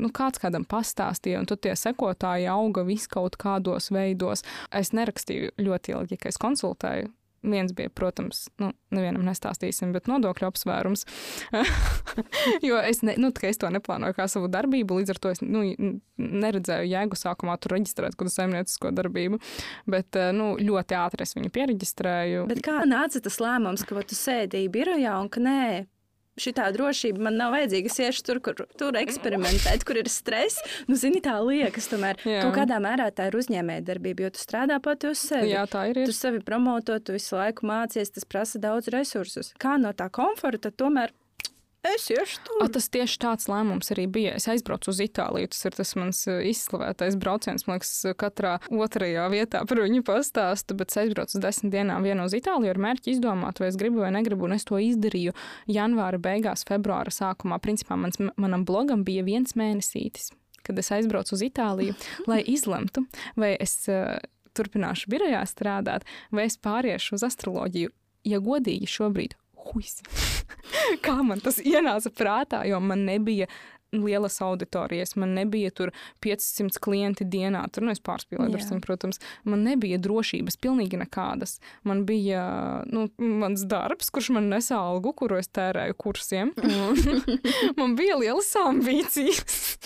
nu, 0.00 0.10
kāds 0.14 0.40
kādam 0.42 0.66
pastāstīja, 0.68 1.42
un 1.42 1.48
tad 1.48 1.62
tie 1.64 1.76
sekotāji 1.76 2.48
auga 2.50 2.84
viskaut 2.88 3.38
kādos 3.40 3.92
veidos. 3.94 4.44
Es 4.72 4.92
nerakstīju 4.96 5.54
ļoti 5.60 5.96
ilgi, 5.96 6.20
ka 6.20 6.32
es 6.32 6.40
konsultēju. 6.40 7.12
Viens 7.42 7.70
bija, 7.72 7.86
protams, 7.94 8.48
nu, 8.58 8.72
nevienam 8.90 9.22
nestāstīsim, 9.22 9.92
bet 9.94 10.08
nodokļu 10.10 10.48
apsvērums. 10.48 11.04
jo 12.66 12.80
es, 12.82 13.04
ne, 13.06 13.14
nu, 13.22 13.30
es 13.46 13.60
to 13.62 13.70
neplānoju 13.70 14.16
kā 14.16 14.26
savu 14.26 14.48
darbību, 14.50 14.98
līdz 14.98 15.14
ar 15.14 15.20
to 15.22 15.30
es 15.30 15.42
nu, 15.44 15.62
neredzēju 16.18 16.90
jēgu 16.90 17.18
sākumā 17.20 17.54
tur 17.62 17.76
reģistrēt 17.76 18.18
kādu 18.18 18.32
saimniecisko 18.34 18.90
darbību. 18.96 19.38
Bet 19.86 20.18
nu, 20.34 20.56
ļoti 20.58 20.98
ātri 20.98 21.28
es 21.28 21.36
viņu 21.38 21.54
pieregistrēju. 21.54 22.48
Bet 22.50 22.64
kā 22.66 22.80
nāca 22.90 23.22
tas 23.22 23.38
lēmums, 23.44 23.86
ka 23.86 24.02
tu 24.02 24.18
sēdīji 24.18 24.74
birojā 24.74 25.14
un 25.22 25.30
ka 25.30 25.44
nē, 25.44 25.62
šī 26.42 26.54
drošība 26.74 27.28
man 27.28 27.38
nav 27.40 27.54
vajadzīga. 27.56 27.92
Es 27.92 28.00
iešu 28.02 28.24
tur, 28.26 28.40
kur 28.44 28.64
tur 28.78 28.98
eksperimentēt, 29.00 29.84
kur 29.88 30.00
ir 30.00 30.10
stress. 30.12 30.62
Nu, 30.88 30.98
zini, 30.98 31.22
tā 31.24 31.36
liekas, 31.44 31.90
tomēr 31.92 32.20
Jā. 32.24 32.42
kaut 32.46 32.56
kādā 32.60 32.80
mērā 32.82 33.10
tā 33.14 33.28
ir 33.30 33.38
uzņēmējdarbība, 33.38 34.26
jo 34.26 34.34
tu 34.34 34.42
strādā 34.42 34.80
pati 34.82 35.10
uz 35.12 35.22
sevi. 35.22 35.52
Jā, 35.54 35.66
tā 35.70 35.88
ir. 35.92 36.02
Tu 36.08 36.16
sevi 36.16 36.42
promoto, 36.44 36.98
tu 37.00 37.16
visu 37.16 37.38
laiku 37.38 37.68
mācies, 37.68 38.12
tas 38.14 38.28
prasa 38.28 38.60
daudz 38.62 38.90
resursus. 38.94 39.52
Kā 39.60 39.76
no 39.80 39.94
tā 39.96 40.10
komforta 40.12 40.72
tomēr 40.74 41.14
Es 41.86 42.08
iešu 42.10 42.40
tur. 42.42 42.62
O, 42.64 42.66
tas 42.74 42.88
tieši 42.90 43.20
tāds 43.22 43.46
lēmums 43.46 43.92
arī 43.94 44.08
bija. 44.10 44.32
Es 44.34 44.48
aizbraucu 44.50 44.90
uz 44.90 44.98
Itāliju. 45.04 45.50
Tas 45.52 45.68
ir 45.68 45.76
tas 45.76 45.92
mans 45.98 46.22
eh, 46.26 46.40
izslavētais 46.50 47.14
brauciens. 47.20 47.68
Man 47.68 47.78
liekas, 47.78 47.92
katrā 48.18 48.56
otrajā 48.66 49.28
vietā 49.30 49.62
par 49.68 49.82
viņu 49.84 50.02
pastāstu. 50.06 50.74
Bet 50.78 50.90
es 50.90 50.98
aizbraucu 51.04 51.38
uz 51.38 51.44
desmit 51.44 51.72
dienām 51.76 52.02
vienu 52.06 52.26
uz 52.26 52.34
Itāliju 52.34 52.74
ar 52.74 52.82
mērķi 52.82 53.14
izdomāt, 53.14 53.62
vai 53.62 53.70
es 53.70 53.78
gribu 53.78 54.02
vai 54.02 54.10
negribu. 54.16 54.48
Un 54.48 54.56
es 54.58 54.66
to 54.66 54.80
izdarīju 54.82 55.36
janvāra 55.70 56.18
beigās, 56.22 56.66
februāra 56.66 57.14
sākumā. 57.14 57.60
Principā 57.62 57.98
mans, 58.00 58.18
manam 58.34 58.66
blogam 58.66 59.06
bija 59.06 59.22
viens 59.28 59.54
mēnesītis, 59.58 60.32
kad 60.66 60.82
es 60.82 60.90
aizbraucu 60.98 61.38
uz 61.38 61.46
Itāliju, 61.46 61.94
lai 62.30 62.42
izlemtu, 62.42 63.06
vai 63.38 63.54
es 63.54 63.84
uh, 63.86 64.16
turpināšu 64.58 65.14
birojā 65.14 65.46
strādāt, 65.46 66.06
vai 66.34 66.50
es 66.50 66.58
pāriešu 66.58 67.20
uz 67.20 67.28
astroloģiju. 67.30 67.94
Ja 68.26 68.42
godīgi 68.42 68.90
šobrīd 68.90 69.38
huis. 69.66 70.00
Kā 71.04 71.16
man 71.26 71.42
tas 71.44 71.60
ienāca 71.62 72.12
prātā, 72.14 72.62
jo 72.68 72.80
man 72.80 73.04
nebija 73.08 73.48
lielas 73.92 74.40
auditorijas, 74.44 75.16
man 75.16 75.34
nebija 75.34 75.70
tur 75.70 75.92
500 76.24 76.80
klienti 76.82 77.24
dienā. 77.24 77.64
Tur 77.72 77.86
nu, 77.86 77.92
es 77.94 78.02
pārspīlēju, 78.04 78.52
darsim, 78.52 78.82
protams, 78.84 79.20
man 79.48 79.64
nebija 79.66 79.98
drošības 80.02 80.58
pilnīgi 80.60 81.00
nekādas. 81.00 81.58
Man 81.88 82.04
bija 82.08 82.42
nu, 82.90 83.08
mans 83.18 83.64
darbs, 83.68 84.10
kurš 84.14 84.32
man 84.36 84.50
nesa 84.52 84.80
algu, 84.82 85.14
kuru 85.16 85.38
es 85.40 85.48
tērēju 85.56 85.96
kursiem. 85.98 86.52
man 87.80 87.96
bija 87.98 88.18
lielas 88.20 88.50
ambīcijas. 88.60 89.78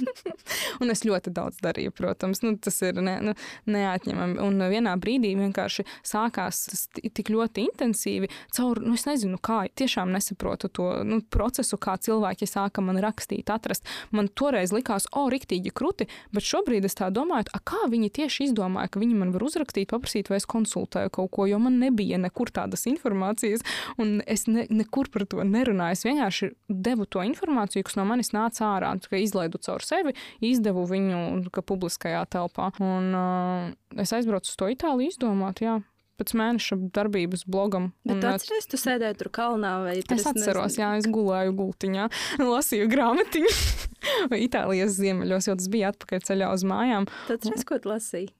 un 0.82 0.92
es 0.92 1.04
ļoti 1.06 1.32
daudz 1.34 1.60
darīju, 1.64 1.94
protams. 1.96 2.42
Nu, 2.44 2.54
tas 2.60 2.80
ir 2.84 3.00
ne, 3.00 3.16
nu, 3.30 3.36
neatņemami. 3.72 4.38
Un 4.44 4.66
vienā 4.70 4.96
brīdī 5.00 5.32
vienkārši 5.38 5.86
sākās 6.06 6.66
tas 6.70 6.86
tik 6.92 7.32
ļoti 7.32 7.66
intensīvi. 7.70 8.30
Caur, 8.56 8.82
nu, 8.84 8.96
es 8.98 9.06
nezinu, 9.08 9.40
kā, 9.42 9.62
tiešām 9.72 10.12
nesaprotu 10.14 10.68
to 10.68 10.90
nu, 11.08 11.22
procesu, 11.32 11.78
kā 11.80 11.96
cilvēki 12.02 12.48
sāka 12.50 12.84
man 12.84 13.00
rakstīt, 13.02 13.45
atrast. 13.52 13.86
Man 14.14 14.28
toreiz 14.28 14.72
likās, 14.74 15.08
o, 15.16 15.26
riktīgi 15.32 15.72
kruti, 15.74 16.08
bet 16.34 16.46
šobrīd 16.46 16.86
es 16.88 16.98
tā 16.98 17.10
domāju, 17.14 17.50
kā 17.66 17.86
viņi 17.90 18.12
tieši 18.20 18.50
izdomāja, 18.50 18.90
ka 18.92 19.02
viņi 19.02 19.18
man 19.18 19.32
var 19.34 19.46
uzrakstīt, 19.46 19.90
paprasīt, 19.92 20.30
vai 20.30 20.40
es 20.40 20.48
konsultēju 20.50 21.12
kaut 21.14 21.32
ko, 21.34 21.48
jo 21.50 21.58
man 21.62 21.78
nebija 21.82 22.20
nekur 22.22 22.52
tādas 22.54 22.86
informācijas, 22.90 23.64
un 24.02 24.20
es 24.26 24.46
ne, 24.50 24.66
nekur 24.70 25.10
par 25.12 25.26
to 25.30 25.44
nerunāju. 25.46 25.96
Es 25.96 26.06
vienkārši 26.06 26.52
devu 26.68 27.08
to 27.10 27.24
informāciju, 27.26 27.86
kas 27.86 27.98
no 27.98 28.06
manis 28.08 28.32
nāca 28.36 28.70
ārā, 28.74 28.94
ka 29.06 29.20
izlaidu 29.20 29.60
caur 29.62 29.84
sevi, 29.86 30.16
izdevu 30.44 30.86
viņu 30.90 31.52
publiskajā 31.66 32.22
telpā. 32.30 32.70
Un 32.82 33.12
uh, 33.16 34.00
es 34.00 34.12
aizbraucu 34.14 34.50
uz 34.50 34.58
to 34.58 34.70
Itāliju 34.72 35.14
izdomāt, 35.14 35.62
jā. 35.64 35.80
Pēc 36.16 36.32
mēneša 36.32 36.78
darbības 36.96 37.44
blogam. 37.44 37.90
Bet 38.08 38.22
tu 38.22 38.28
atceries, 38.30 38.68
tu 38.72 38.78
sēdēji 38.80 39.18
tur 39.20 39.28
kalnā 39.36 39.72
vai 39.84 39.96
tur? 40.00 40.16
Es 40.16 40.24
atceros, 40.30 40.78
nezinu. 40.78 40.82
jā, 40.82 40.90
es 41.02 41.08
gulēju 41.12 41.56
gultiņā, 41.58 42.06
lasīju 42.54 42.88
grāmatiņu 42.92 43.50
Itālijas 44.46 44.96
ziemeļos, 44.96 45.50
jo 45.50 45.56
tas 45.60 45.72
bija 45.72 45.92
atpakaļ 45.92 46.24
ceļā 46.30 46.52
uz 46.56 46.64
mājām. 46.68 47.08
Tad 47.26 47.42
atceries, 47.42 47.66
ko 47.68 47.80
tu 47.82 47.92
lasīji? 47.92 48.30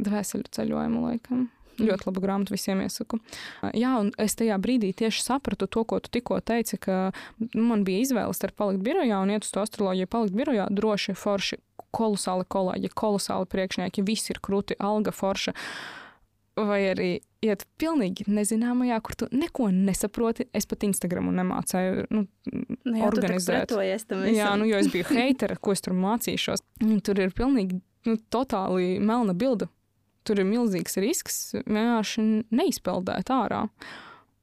Dvēseli 0.00 0.48
ceļojumu 0.56 1.04
laikam. 1.04 1.50
Ļoti 1.80 2.06
labu 2.08 2.20
grāmatu 2.20 2.52
visiem 2.52 2.82
iesaku. 2.84 3.18
Jā, 3.76 3.94
un 4.00 4.10
es 4.20 4.36
tajā 4.36 4.58
brīdī 4.62 4.92
tieši 4.96 5.22
sapratu 5.24 5.68
to, 5.68 5.84
ko 5.88 5.98
tu 6.04 6.12
tikko 6.12 6.38
teici, 6.44 6.76
ka 6.80 7.12
man 7.56 7.84
bija 7.86 8.04
izvēle 8.04 8.36
starp 8.36 8.58
palikt 8.60 8.84
birojā 8.84 9.22
un 9.24 9.32
iet 9.32 9.46
uz 9.46 9.52
to 9.54 9.64
astroloģiju, 9.64 10.10
palikt 10.12 10.36
birojā 10.36 10.68
droši, 10.72 11.16
forši, 11.16 11.58
kolosāli 11.96 12.46
kolēģi, 12.48 12.92
kolosāli 12.96 13.48
priekšnieki, 13.52 14.04
viss 14.06 14.32
ir 14.32 14.40
krūti, 14.44 14.76
alga 14.80 15.14
forša. 15.16 15.56
Vai 16.58 16.80
arī 16.90 17.10
iet 17.42 17.62
pilnīgi 17.80 18.26
nezināmajā, 18.28 18.98
kur 19.02 19.16
tu 19.22 19.28
neko 19.32 19.70
nesaproti. 19.72 20.46
Es 20.52 20.68
pat 20.68 20.84
Instagramu 20.84 21.32
nemācīju 21.32 22.08
nu, 22.12 22.26
nu, 22.52 22.96
jā, 22.98 23.06
organizēt. 23.08 23.72
Jā, 24.34 24.50
nu, 24.60 24.68
jo 24.68 24.80
es 24.82 24.90
biju 24.92 25.08
heitera, 25.14 25.56
ko 25.56 25.72
es 25.72 25.80
tur 25.84 25.96
mācīšos. 25.96 26.64
Tur 27.06 27.22
ir 27.24 27.32
pilnīgi 27.36 27.80
nu, 28.08 28.18
totāli 28.32 28.98
melna 29.00 29.32
bilde 29.32 29.70
tur 30.26 30.40
ir 30.40 30.48
milzīgs 30.48 30.98
risks 31.02 31.38
vienkārši 31.66 32.24
neizpeldēt 32.54 33.32
ārā. 33.34 33.64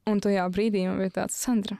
Un 0.09 0.21
tajā 0.23 0.47
brīdī 0.51 0.85
man 0.87 0.99
bija 1.01 1.21
tāds, 1.21 1.37
Sandra, 1.39 1.77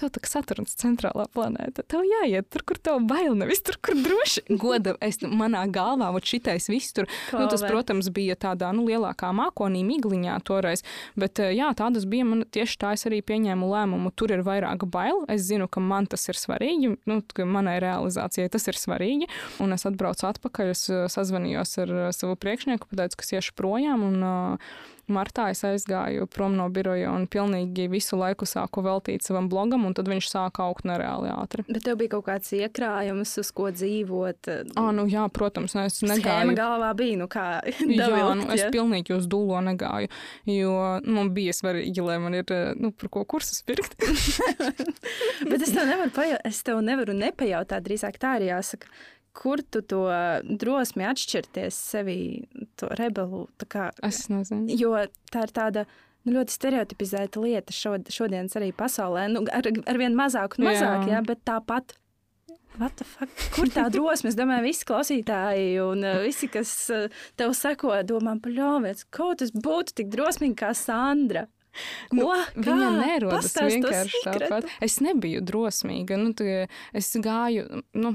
Tev 0.00 0.08
tā 0.14 0.22
kā 0.24 0.30
Saturns 0.30 0.72
centrālā 0.80 1.26
planēta. 1.34 1.84
Tev 1.84 2.06
jāiet 2.08 2.46
tur, 2.48 2.62
kur 2.64 2.78
tev 2.80 3.02
bail, 3.08 3.34
nevis 3.36 3.60
tur, 3.66 3.76
kur 3.84 3.98
droši. 4.00 4.46
Goda, 4.60 4.94
es 5.04 5.20
manā 5.20 5.66
galvā, 5.68 6.08
ot 6.16 6.24
šitais 6.24 6.70
viss 6.72 6.94
tur. 6.96 7.08
Klāvē. 7.28 7.42
Nu, 7.42 7.50
tas, 7.52 7.64
protams, 7.66 8.08
bija 8.16 8.38
tādā 8.40 8.70
nu, 8.76 8.86
lielākā 8.88 9.28
mākonī, 9.36 9.82
migliņā 9.84 10.38
toreiz. 10.48 10.84
Bet 11.20 11.42
jā, 11.42 11.68
tādas 11.76 12.06
bija 12.08 12.24
man 12.28 12.46
tieši 12.48 12.78
tā, 12.80 12.94
es 12.96 13.04
arī 13.10 13.20
pieņēmu 13.28 13.68
lēmumu. 13.68 14.12
Tur 14.16 14.32
ir 14.32 14.44
vairāk 14.46 14.86
bail. 14.88 15.26
Es 15.28 15.44
zinu, 15.50 15.68
ka 15.68 15.82
man 15.84 16.08
tas 16.08 16.24
ir 16.32 16.40
svarīgi, 16.40 16.94
nu, 17.10 17.18
ka 17.36 17.44
manai 17.44 17.76
realizācijai 17.84 18.48
tas 18.52 18.70
ir 18.72 18.80
svarīgi. 18.80 19.28
Un 19.60 19.76
es 19.76 19.84
atbraucu 19.88 20.30
atpakaļ, 20.30 20.72
es 20.72 20.86
sazvanījos 20.88 21.76
ar 21.84 21.94
savu 22.16 22.40
priekšnieku, 22.40 22.88
pateicu, 22.88 23.20
ka 23.20 23.28
es 23.28 23.36
iešu 23.36 23.58
projām. 23.60 24.06
Un, 24.08 24.24
uh, 24.24 24.96
Martā 25.12 25.48
es 25.52 25.62
aizgāju 25.66 26.28
prom 26.30 26.56
no 26.58 26.68
biroja 26.72 27.12
un 27.14 27.26
pilnīgi 27.30 27.88
visu 27.92 28.18
laiku 28.20 28.48
sāku 28.48 28.84
veltīt 28.86 29.26
savam 29.26 29.48
blogam 29.50 29.86
un 29.88 29.96
tad 29.96 30.08
viņš 30.10 30.30
sāk 30.30 30.60
augt 30.62 30.86
nereāli 30.88 31.32
ātri. 31.34 31.64
Bet 31.68 31.84
tev 31.86 31.98
bija 32.00 32.14
kaut 32.16 32.28
kāds 32.28 32.52
iekrājums, 32.56 33.34
uz 33.42 33.52
ko 33.54 33.70
dzīvot. 33.74 34.50
Ah, 34.80 34.90
nu 34.96 35.06
jā, 35.10 35.26
protams, 35.34 35.76
ne, 35.78 35.86
es 35.90 36.00
negāju. 36.04 36.24
Schēma 36.24 36.56
galvā 36.58 36.90
bija, 36.98 37.20
nu 37.20 37.28
kā 37.30 37.46
Jā, 37.66 38.06
davilkt, 38.06 38.42
nu, 38.42 38.48
es 38.54 38.64
ja? 38.64 38.72
pilnīgi 38.74 39.16
uz 39.16 39.28
dūlo 39.30 39.60
negāju, 39.70 40.10
jo 40.48 40.74
nu, 41.04 41.16
man 41.20 41.32
bija 41.36 41.54
svarīgi, 41.56 42.04
lai 42.04 42.18
man 42.22 42.38
ir 42.38 42.54
nu, 42.80 42.92
par 42.96 43.12
ko 43.12 43.24
kursus 43.28 43.62
pirkt. 43.66 43.96
Bet 45.50 45.62
es 45.62 45.72
tev 45.72 45.86
nevaru, 45.88 46.12
paja 46.14 46.40
es 46.46 46.60
tev 46.66 46.82
nevaru 46.84 47.16
nepajautāt, 47.16 47.84
drīzāk 47.86 48.20
tā 48.20 48.36
ir 48.40 48.50
jāsaka. 48.50 48.90
Kur 49.36 49.60
tu 49.62 49.78
to 49.86 50.02
drosmi 50.58 51.04
atšķirties 51.06 51.76
sevi, 51.92 52.16
to 52.80 52.90
rebelu? 52.98 53.46
Kā, 53.70 53.90
es 54.06 54.24
nezinu. 54.32 54.68
jo 54.80 54.94
tā 55.32 55.46
ir 55.46 55.54
tāda 55.56 55.86
nu, 56.24 56.34
ļoti 56.38 56.56
stereotipizēta 56.56 57.42
lieta 57.42 57.74
šod, 57.74 58.10
šodienas 58.12 58.56
arī 58.60 58.72
pasaulē. 58.76 59.28
Nu, 59.32 59.44
ar, 59.52 59.70
ar 59.70 60.00
vien 60.00 60.16
mazāk 60.18 60.58
un 60.58 60.70
mazāk, 60.70 61.08
jā. 61.08 61.18
Jā. 61.18 61.24
Bet 61.26 61.44
tāpat. 61.48 61.96
What 62.78 62.96
the 63.00 63.04
fuck? 63.04 63.30
Kur 63.56 63.68
tā 63.72 63.88
drosme? 63.92 64.30
Es 64.30 64.36
domāju, 64.38 64.68
visi 64.68 64.86
klausītāji 64.88 65.80
un 65.82 66.04
uh, 66.06 66.20
visi, 66.24 66.48
kas 66.52 66.72
uh, 66.94 67.22
tev 67.40 67.54
seko, 67.58 67.96
domā, 68.06 68.36
paļāvies, 68.40 69.08
kaut 69.12 69.42
kas 69.42 69.50
būtu 69.52 70.00
tik 70.00 70.12
drosmīgi 70.12 70.56
kā 70.62 70.70
Sandra. 70.78 71.48
Ko? 72.10 72.16
Nu, 72.16 72.26
Viņa 72.58 72.88
nerodas 72.96 73.52
vienkārši 73.54 74.22
tāpat. 74.26 74.66
Es 74.82 74.98
nebiju 75.04 75.42
drosmīga. 75.46 76.18
Nu, 76.18 76.32
tā, 76.34 76.64
es 76.96 77.10
gāju. 77.22 77.82
Nu, 77.94 78.14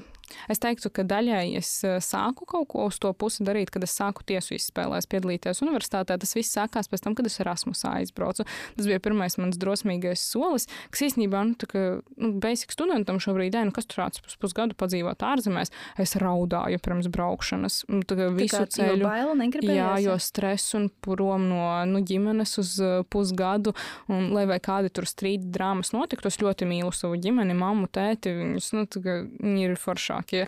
Es 0.51 0.61
teiktu, 0.61 0.89
ka 0.93 1.05
daļai 1.07 1.55
es 1.59 1.69
eh, 1.85 1.97
sāku 2.03 2.47
kaut 2.49 2.67
ko 2.71 2.87
uz 2.89 2.99
to 3.01 3.11
pusi 3.17 3.45
darīt, 3.45 3.71
kad 3.73 3.85
es 3.85 3.95
sāku 3.97 4.25
tiesu 4.27 4.55
izspēlēs, 4.57 5.07
piedalīties 5.11 5.61
universitātē. 5.65 6.17
Tas 6.21 6.35
viss 6.37 6.55
sākās 6.55 6.89
pēc 6.91 7.05
tam, 7.05 7.15
kad 7.17 7.29
es 7.29 7.39
Erasmusā 7.43 7.95
aizbraucu. 8.01 8.45
Tas 8.77 8.89
bija 8.89 9.01
pirmais 9.03 9.37
mans 9.41 9.59
drosmīgais 9.61 10.23
solis, 10.23 10.67
kas 10.93 11.05
īstenībā, 11.09 11.43
nu, 11.49 11.57
tā 11.59 11.69
kā 11.71 11.83
nu, 12.01 12.31
basic 12.41 12.73
studentam 12.75 13.19
šobrīd, 13.23 13.57
nu, 13.67 13.73
kas 13.75 13.89
tur 13.89 14.05
pus, 14.25 14.37
pusgadu 14.41 14.77
padzīvot 14.77 15.25
ārzemēs, 15.25 15.73
es 16.01 16.15
raudāju 16.21 16.81
pirms 16.83 17.09
braukšanas. 17.13 17.83
Nu, 17.91 18.01
tā 18.07 18.17
kā 18.19 18.29
visu 18.35 18.55
Tā 18.55 18.63
kā, 18.65 18.69
jo 18.69 18.95
ceļu. 18.95 19.07
baila 19.07 19.37
negribējās, 19.39 19.75
Jā, 19.75 20.03
jo 20.05 20.17
stress 20.21 20.75
un 20.77 20.87
prom 21.03 21.47
no 21.49 21.65
nu, 21.89 22.01
ģimenes 22.05 22.55
uz 22.61 22.75
uh, 22.83 22.97
pusgadu, 23.11 23.75
un 24.11 24.29
lai 24.35 24.45
vai 24.49 24.59
kādi 24.63 24.91
tur 24.93 25.07
strīdi 25.09 25.49
drāmas 25.53 25.91
notiktu, 25.95 26.29
es 26.31 26.39
ļoti 26.41 26.67
mīlu 26.69 26.93
savu 26.95 27.19
ģimeni, 27.21 27.57
mammu, 27.57 27.89
tēti. 27.91 28.33
Viņus, 28.35 28.71
nu, 28.77 28.85
tā 28.91 29.01
kā 29.03 29.17
viņi 29.25 29.67
ir 29.67 29.75
foršākie. 30.15 30.47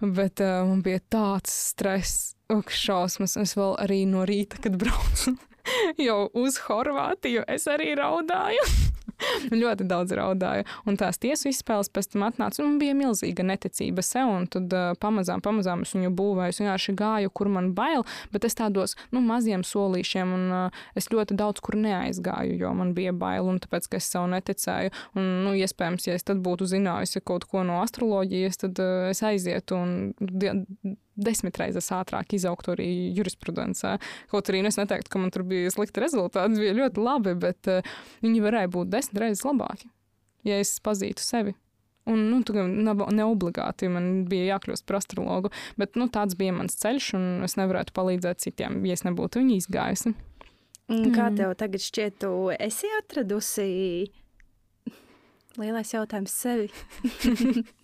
Bet 0.00 0.40
uh, 0.40 0.66
man 0.66 0.82
bija 0.82 1.00
tāds 1.10 1.52
stress, 1.70 2.34
ok, 2.48 2.70
šausmas. 2.70 3.36
Es 3.36 3.56
vēl 3.56 3.76
arī 3.80 4.04
no 4.06 4.24
rīta, 4.24 4.58
kad 4.60 4.76
braucu 4.76 5.36
jau 6.06 6.28
uz 6.34 6.58
Horvātiju, 6.66 7.44
es 7.48 7.66
arī 7.66 7.94
raudāju. 7.96 8.64
ļoti 9.62 9.86
daudz 9.88 10.14
raudāju. 10.16 10.66
Un 10.88 10.98
tās 11.00 11.20
tiesu 11.22 11.50
izspēles 11.50 11.90
pēc 11.94 12.12
tam 12.14 12.26
atnāca. 12.28 12.62
un 12.64 12.78
bija 12.80 12.96
milzīga 12.98 13.46
neticība 13.46 14.04
sev, 14.04 14.30
un 14.30 14.46
tad 14.50 14.72
uh, 14.74 14.92
pamazām, 15.00 15.42
pamazām 15.44 15.84
es 15.86 15.94
viņu 15.96 16.12
būvēju. 16.16 16.54
Es 16.54 16.60
vienkārši 16.62 16.96
gāju, 16.98 17.32
kur 17.34 17.50
man 17.52 17.72
bail, 17.76 18.04
bet 18.32 18.44
es 18.48 18.58
tādos 18.58 18.96
nu, 19.14 19.22
maziem 19.24 19.64
solīšiem, 19.66 20.34
un 20.34 20.44
uh, 20.52 20.82
es 20.98 21.10
ļoti 21.12 21.36
daudz 21.38 21.62
kur 21.64 21.78
neaizgāju, 21.80 22.58
jo 22.60 22.74
man 22.76 22.94
bija 22.96 23.14
bail, 23.16 23.48
un 23.50 23.60
tāpēc, 23.62 23.90
ka 23.90 24.00
es 24.00 24.10
sev 24.10 24.28
neticēju. 24.32 24.94
Un, 25.18 25.30
nu, 25.46 25.54
iespējams, 25.58 26.08
ja 26.08 26.18
es 26.18 26.26
tad 26.26 26.42
būtu 26.44 26.68
zinājusi 26.70 27.24
kaut 27.24 27.48
ko 27.50 27.64
no 27.66 27.80
astroloģijas, 27.84 28.62
tad 28.66 28.82
uh, 28.82 29.08
es 29.12 29.22
aizietu 29.26 29.80
un 29.80 29.96
desmit 31.16 31.56
reizes 31.60 31.90
ātrāk 31.94 32.32
izaugtu 32.34 32.72
arī 32.74 32.88
jurisprudencē. 33.16 33.96
Kaut 34.30 34.48
arī 34.50 34.62
nu, 34.64 34.68
es 34.72 34.78
neteiktu, 34.80 35.10
ka 35.12 35.18
man 35.22 35.30
tur 35.34 35.42
bija 35.46 35.70
slikti 35.70 36.02
rezultāti, 36.02 36.58
bija 36.58 36.74
ļoti 36.80 37.04
labi, 37.04 37.34
bet 37.38 37.70
uh, 37.70 37.82
viņi 38.24 38.42
varēja 38.44 38.70
būt 38.74 38.90
desmit 38.90 39.20
reizes 39.22 39.44
labāki, 39.46 39.86
ja 40.48 40.58
es 40.62 40.74
pazītu 40.84 41.22
sevi. 41.22 41.54
Un, 42.04 42.18
nu, 42.28 42.42
tu 42.44 42.52
gan 42.52 42.68
nav- 42.84 43.06
ne 43.16 43.24
obligāti 43.24 43.88
man 43.88 44.26
bija 44.28 44.58
jākļūst 44.58 44.84
par 44.84 44.98
astrologu, 44.98 45.48
bet 45.80 45.94
nu, 45.96 46.04
tāds 46.12 46.36
bija 46.36 46.52
mans 46.52 46.74
ceļš, 46.76 47.06
un 47.16 47.24
es 47.46 47.54
nevarētu 47.56 47.94
palīdzēt 47.96 48.42
citiem, 48.44 48.82
ja 48.84 48.92
es 48.98 49.06
nebūtu 49.06 49.40
viņu 49.40 49.56
izgājusi. 49.62 50.12
Kā 50.84 51.30
Mm. 51.30 51.36
tev 51.38 51.54
tagad 51.56 51.80
šķiet, 51.80 52.18
tu 52.20 52.50
esi 52.60 52.90
atradusi 52.98 54.10
lielais 55.56 55.94
jautājums 55.94 56.34
sevi? 56.44 56.68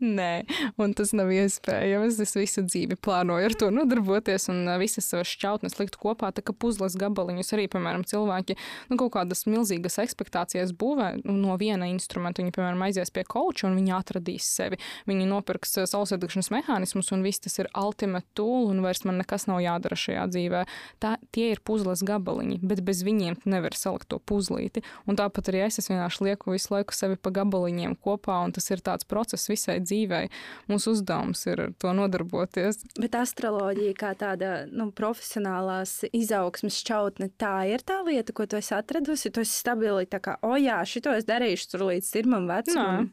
Nē, 0.00 0.44
un 0.82 0.94
tas 0.96 1.12
nav 1.16 1.30
iespējams. 1.34 2.20
Es 2.22 2.34
visu 2.36 2.64
dzīvi 2.66 2.98
plānoju 3.00 3.48
ar 3.48 3.56
to 3.58 3.70
nodarboties 3.74 4.48
un 4.52 4.64
visas 4.80 5.08
savas 5.10 5.30
šķautnes 5.32 5.78
likt 5.80 5.98
kopā, 6.00 6.32
tā 6.34 6.44
kā 6.46 6.54
puzles 6.56 6.96
gabaliņus. 7.00 7.52
Arī, 7.56 7.66
piemēram, 7.72 8.04
cilvēki 8.08 8.56
nu, 8.90 8.98
kaut 9.00 9.14
kādas 9.16 9.46
milzīgas 9.48 9.98
expectācijas 10.02 10.74
būvē 10.76 11.12
nu, 11.22 11.36
no 11.40 11.56
viena 11.60 11.88
instrumenta. 11.90 12.42
Viņi, 12.42 12.54
piemēram, 12.56 12.84
aizies 12.86 13.12
pie 13.14 13.24
koča 13.28 13.68
un 13.70 13.78
viņi 13.78 13.94
atradīs 13.96 14.48
sevi. 14.56 14.80
Viņi 15.08 15.28
nopirks 15.30 15.76
ā, 15.80 15.86
saulesēdekšanas 15.90 16.52
mehānismus 16.54 17.12
un 17.14 17.24
viss 17.26 17.42
tas 17.44 17.58
ir 17.62 17.70
ultimate 17.76 18.28
tool 18.36 18.70
un 18.72 18.82
vairs 18.84 19.04
man 19.08 19.20
nekas 19.22 19.48
nav 19.50 19.62
jādara 19.64 19.98
šajā 19.98 20.26
dzīvē. 20.32 20.64
Tā, 21.02 21.16
tie 21.34 21.50
ir 21.54 21.62
puzles 21.66 22.04
gabaliņi, 22.06 22.60
bet 22.66 22.82
bez 22.86 23.02
viņiem 23.06 23.40
tu 23.42 23.52
nevari 23.52 23.78
salikt 23.78 24.10
to 24.12 24.20
puzlīti. 24.20 24.82
Un 25.06 25.18
tāpat 25.18 25.50
arī 25.52 25.64
es, 25.66 25.80
es 25.80 25.90
vienkārši 25.90 26.28
lieku 26.28 26.54
visu 26.54 26.74
laiku 26.74 26.96
sevi 26.96 27.18
pa 27.20 27.32
gabaliņiem 27.34 27.96
kopā, 28.02 28.38
un 28.46 28.54
tas 28.56 28.68
ir 28.72 28.82
tāds 28.84 29.06
process 29.08 29.45
visai 29.50 29.78
dzīvei. 29.84 30.30
Mūsu 30.70 30.94
uzdevums 30.96 31.44
ir 31.50 31.64
ar 31.66 31.74
to 31.80 31.92
nodarboties. 31.96 32.82
Bet 33.00 33.18
astroloģija 33.18 33.96
kā 33.98 34.14
tāda 34.18 34.54
nu, 34.70 34.90
profesionālās 34.96 35.98
izaugsmes 36.12 36.80
šķautne, 36.82 37.30
tā 37.40 37.58
ir 37.72 37.84
tā 37.86 38.00
lieta, 38.06 38.34
ko 38.36 38.48
tu 38.48 38.60
esi 38.60 38.74
atradusi. 38.76 39.32
Tu 39.32 39.44
esi 39.44 39.60
stabili, 39.62 40.08
tā 40.10 40.22
kā, 40.22 40.38
o 40.46 40.56
jā, 40.60 40.80
šito 40.88 41.14
es 41.16 41.28
darīšu 41.28 41.72
tur 41.72 41.88
līdz 41.90 42.12
pirmam 42.16 42.50
vecumam. 42.50 43.12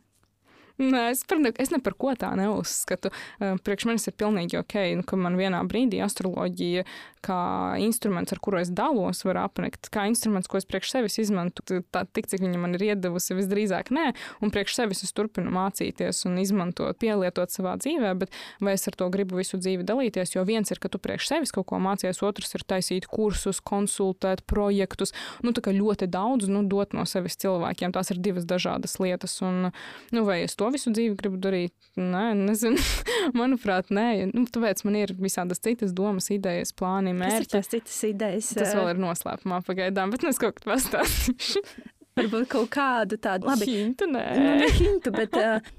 Nē, 0.82 1.04
es, 1.12 1.22
par, 1.30 1.38
es 1.62 1.69
ne 1.69 1.78
par 1.86 1.93
ko 2.02 2.15
tā 2.17 2.32
neuzskatu. 2.38 3.12
Priekš 3.38 3.86
manis 3.86 4.10
ir 4.10 4.15
pilnīgi 4.17 4.58
ok, 4.58 4.76
nu, 4.98 5.06
ka 5.06 5.19
man 5.22 5.38
vienā 5.38 5.60
brīdī 5.69 6.00
astroloģija, 6.02 6.86
kā 7.23 7.39
instruments, 7.81 8.33
ar 8.36 8.41
kuru 8.43 8.59
es 8.62 8.71
dalos, 8.73 9.23
var 9.27 9.39
apnikt. 9.45 9.89
Kā 9.93 10.05
instruments, 10.09 10.49
ko 10.51 10.59
es 10.59 10.67
priekš 10.69 10.93
sevis 10.95 11.19
izmantoju, 11.23 11.86
tik 12.15 12.29
cik 12.31 12.43
viņa 12.43 12.62
man 12.62 12.77
ir 12.77 12.88
iedavusi, 12.91 13.38
visdrīzāk 13.38 13.93
nē, 13.95 14.09
un 14.43 14.53
priekš 14.53 14.77
sevis 14.79 15.03
es 15.05 15.15
turpinu 15.15 15.53
mācīties 15.53 16.23
un 16.29 16.39
izmantot, 16.41 16.97
pielietot 17.01 17.53
savā 17.53 17.75
dzīvē, 17.81 18.13
bet 18.21 18.33
vai 18.63 18.75
es 18.77 18.88
ar 18.89 18.97
to 18.99 19.09
gribu 19.13 19.39
visu 19.39 19.59
dzīvi 19.62 19.86
dalīties? 19.88 20.36
Jo 20.36 20.45
viens 20.47 20.69
ir, 20.73 20.81
ka 20.83 20.91
tu 20.91 21.01
priekš 21.01 21.29
sevis 21.31 21.53
kaut 21.55 21.69
ko 21.71 21.79
mācies, 21.83 22.21
otrs 22.25 22.55
ir 22.57 22.65
taisīt 22.67 23.07
kursus, 23.12 23.62
konsultēt 23.63 24.43
projektus, 24.49 25.13
nu, 25.43 25.53
tā 25.55 25.63
kā 25.65 25.73
ļoti 25.75 26.09
daudz 26.12 26.49
nu, 26.51 26.63
dot 26.69 26.95
no 26.97 27.05
sevis 27.09 27.38
cilvēkiem. 27.41 27.93
Tās 27.95 28.12
ir 28.13 28.21
divas 28.23 28.47
dažādas 28.49 28.97
lietas. 29.01 29.36
Un, 29.45 29.71
nu, 30.13 30.25
vai 30.27 30.41
es 30.45 30.57
to 30.59 30.69
visu 30.73 30.93
dzīvi 30.93 31.15
gribu 31.19 31.39
darīt? 31.41 31.73
Nē, 31.99 32.33
nezinu. 32.38 32.81
Manuprāt, 33.39 33.91
nē. 33.93 34.31
Nu, 34.33 34.45
tāpēc 34.49 34.83
man 34.88 34.99
ir 34.99 35.15
visādas 35.19 35.62
citas 35.63 35.93
domas, 35.95 36.29
idejas, 36.33 36.73
plāni, 36.75 37.12
Ir 37.13 37.21
mērķi. 37.21 37.52
tās 37.56 37.71
citas 37.71 37.99
idejas? 38.08 38.52
Tas 38.58 38.73
vēl 38.78 38.93
ir 38.93 39.02
noslēpumā 39.04 39.62
pagaidām, 39.67 40.13
bet 40.13 40.26
nu, 40.26 40.34
es 40.34 40.41
kaut 40.41 40.60
kā 40.60 40.73
pastāstīšu. 40.73 41.63
Varbūt 42.17 42.49
kaut 42.52 42.69
kādu 42.73 43.17
tādu 43.21 43.49
labi. 43.49 43.69
Hintu, 43.69 44.08
nē. 44.13 44.26
Nu, 44.38 44.52
ne 44.62 44.69
hintu, 44.76 45.13
bet 45.15 45.34
uh, 45.39 45.71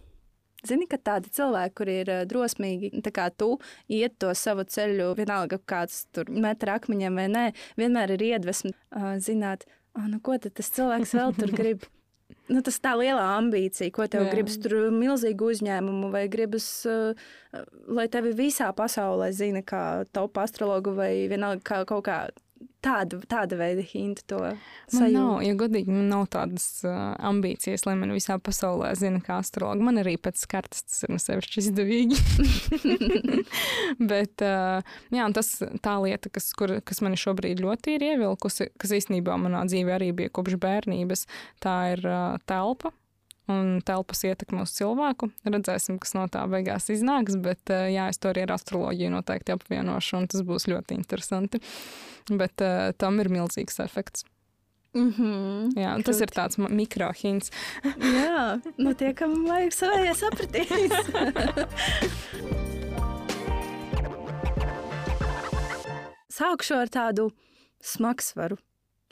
zini, 0.66 0.88
ka 0.90 0.98
tādi 0.98 1.30
cilvēki, 1.34 1.74
kur 1.78 1.90
ir 1.92 2.10
uh, 2.10 2.22
drosmīgi, 2.28 2.90
tā 3.06 3.12
kā 3.14 3.28
tu 3.30 3.52
iet 3.92 4.16
to 4.22 4.32
savu 4.38 4.66
ceļu, 4.66 5.12
vienalga 5.20 5.60
kāds 5.62 6.04
tur 6.14 6.30
met 6.34 6.66
ar 6.66 6.76
akmeņiem 6.80 7.20
vai 7.22 7.28
nē, 7.30 7.44
vienmēr 7.78 8.16
ir 8.16 8.26
iedvesma 8.32 8.74
uh, 8.74 9.14
zināt, 9.22 9.68
oh, 9.94 10.08
nu, 10.10 10.18
ko 10.24 10.38
tas 10.42 10.72
cilvēks 10.74 11.14
vēl 11.20 11.36
tur 11.38 11.54
grib. 11.54 11.86
Nu, 12.52 12.60
tas 12.60 12.76
tā 12.84 12.92
liela 13.00 13.22
ambīcija, 13.38 13.88
ko 13.94 14.04
tev 14.10 14.26
Jā. 14.26 14.32
gribas, 14.34 14.58
tur 14.60 14.90
milzīgu 14.92 15.46
uzņēmumu, 15.54 16.10
vai 16.12 16.26
gribas, 16.28 16.66
uh, 16.84 17.16
lai 17.88 18.04
tevi 18.12 18.34
visā 18.36 18.68
pasaulē 18.76 19.30
zina, 19.32 19.62
kā 19.64 20.04
top 20.12 20.36
astrologu, 20.42 20.92
vai 20.98 21.12
vienalga 21.30 21.64
kā 21.64 21.78
kaut 21.88 22.04
kā 22.04 22.18
tāda, 22.84 23.18
tāda 23.30 23.58
veida 23.58 23.84
hintu 23.84 24.24
to 24.30 24.38
Man 24.40 24.58
sajūtu. 24.92 25.14
nav, 25.16 25.42
ja 25.44 25.56
godīgi, 25.58 25.92
man 25.92 26.08
nav 26.12 26.24
tādas 26.32 26.66
uh, 26.86 27.14
ambīcijas, 27.30 27.86
lai 27.88 27.94
man 28.00 28.14
visā 28.14 28.36
pasaulē 28.42 28.92
zina, 28.98 29.20
kā 29.24 29.38
astrologi. 29.42 29.84
Man 29.86 30.00
arī 30.02 30.16
pēc 30.20 30.44
kartes 30.50 30.84
tas 30.86 31.04
ir 31.06 31.14
no 31.14 31.20
sevišķi 31.22 31.62
izdevīgi. 31.64 32.18
Bet 34.12 34.44
uh, 34.44 34.96
jā, 35.14 35.28
tas 35.36 35.54
tā 35.84 35.94
lieta, 36.04 36.32
kas, 36.34 36.50
kur, 36.58 36.78
kas 36.84 37.04
man 37.04 37.18
šobrīd 37.20 37.62
ļoti 37.64 37.98
ir 37.98 38.08
ievilkusi, 38.12 38.70
kas 38.80 38.96
īstenībā 39.00 39.38
manā 39.40 39.64
dzīvē 39.70 39.98
arī 39.98 40.12
bija 40.16 40.34
kopš 40.34 40.58
bērnības, 40.62 41.26
tā 41.64 41.78
ir 41.94 42.04
uh, 42.08 42.36
telpa. 42.48 42.94
Un 43.52 43.80
telpas 43.84 44.24
ietekme 44.24 44.62
uz 44.64 44.72
cilvēku. 44.72 45.28
Redzēsim, 45.44 45.98
kas 46.00 46.14
no 46.16 46.24
tā 46.32 46.46
beigās 46.48 46.88
iznāks. 46.92 47.36
Bet, 47.44 47.60
uh, 47.68 47.90
jā, 47.92 48.08
es 48.08 48.18
to 48.18 48.32
arī 48.32 48.46
ar 48.46 48.54
astroloģiju 48.56 49.10
noteikti 49.12 49.52
apvienošu, 49.52 50.16
un 50.22 50.28
tas 50.32 50.40
būs 50.46 50.64
ļoti 50.72 50.96
interesanti. 50.96 51.60
Bet 52.30 52.64
uh, 52.64 52.92
tam 52.96 53.20
ir 53.20 53.28
milzīgs 53.28 53.80
efekts. 53.84 54.24
Mm 54.94 55.12
-hmm. 55.12 55.70
Jā, 55.76 55.94
un 55.94 56.02
tas 56.02 56.20
ir 56.20 56.30
tāds 56.30 56.56
mikrohints. 56.56 57.50
Jā, 58.18 58.60
nu 58.78 58.94
tie, 58.94 59.12
kam 59.14 59.46
vajag 59.46 59.72
savējā 59.72 60.14
sapratīs. 60.14 60.92
Sākšu 66.34 66.74
ar 66.74 66.88
tādu 66.88 67.30
smagsvaru. 67.82 68.56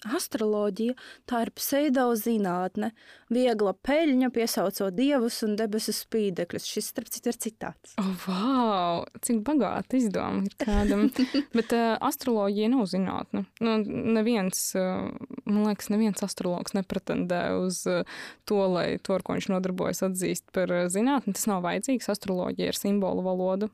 Astroloģija 0.08 0.94
tā 1.30 1.42
ir 1.46 1.52
pseidozinātne, 1.56 2.92
viegla 3.32 3.72
peļņa, 3.86 4.30
piesaucot 4.34 4.94
dievus 4.96 5.40
un 5.46 5.54
debesu 5.58 5.94
spīdekļus. 5.96 6.68
Šis, 6.68 6.90
starp 6.92 7.10
citu, 7.12 7.32
ir 7.32 7.38
citāts. 7.40 7.94
Oh, 8.00 8.26
wow! 8.26 9.02
Cik 9.24 9.42
bagāta 9.46 9.98
izdoma 9.98 10.46
ir 10.48 10.56
kādam. 10.60 11.08
Bet 11.56 11.74
uh, 11.76 11.94
astroloģija 12.02 12.72
nav 12.72 12.88
zinātne. 12.92 13.44
Nu, 13.62 13.76
neviens, 14.18 14.64
uh, 14.78 15.10
man 15.46 15.68
liekas, 15.70 15.92
neviens 15.92 16.24
astrologs 16.26 16.76
nepretendē 16.76 17.44
uz 17.60 17.84
uh, 17.90 18.02
to, 18.48 18.62
lai 18.74 18.88
to, 19.02 19.16
ar 19.16 19.26
ko 19.26 19.38
viņš 19.38 19.52
nodarbojas, 19.52 20.04
atzīst 20.08 20.50
par 20.56 20.72
uh, 20.72 20.88
zinātni. 20.92 21.36
Tas 21.36 21.48
nav 21.50 21.64
vajadzīgs. 21.66 22.10
Astroloģija 22.12 22.72
ir 22.72 22.78
simbolu 22.78 23.24
valoda 23.24 23.70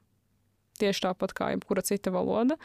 tieši 0.81 1.05
tāpat 1.09 1.35
kā 1.37 1.53
jebkura 1.55 1.85
cita 1.87 2.13
valoda. 2.15 2.59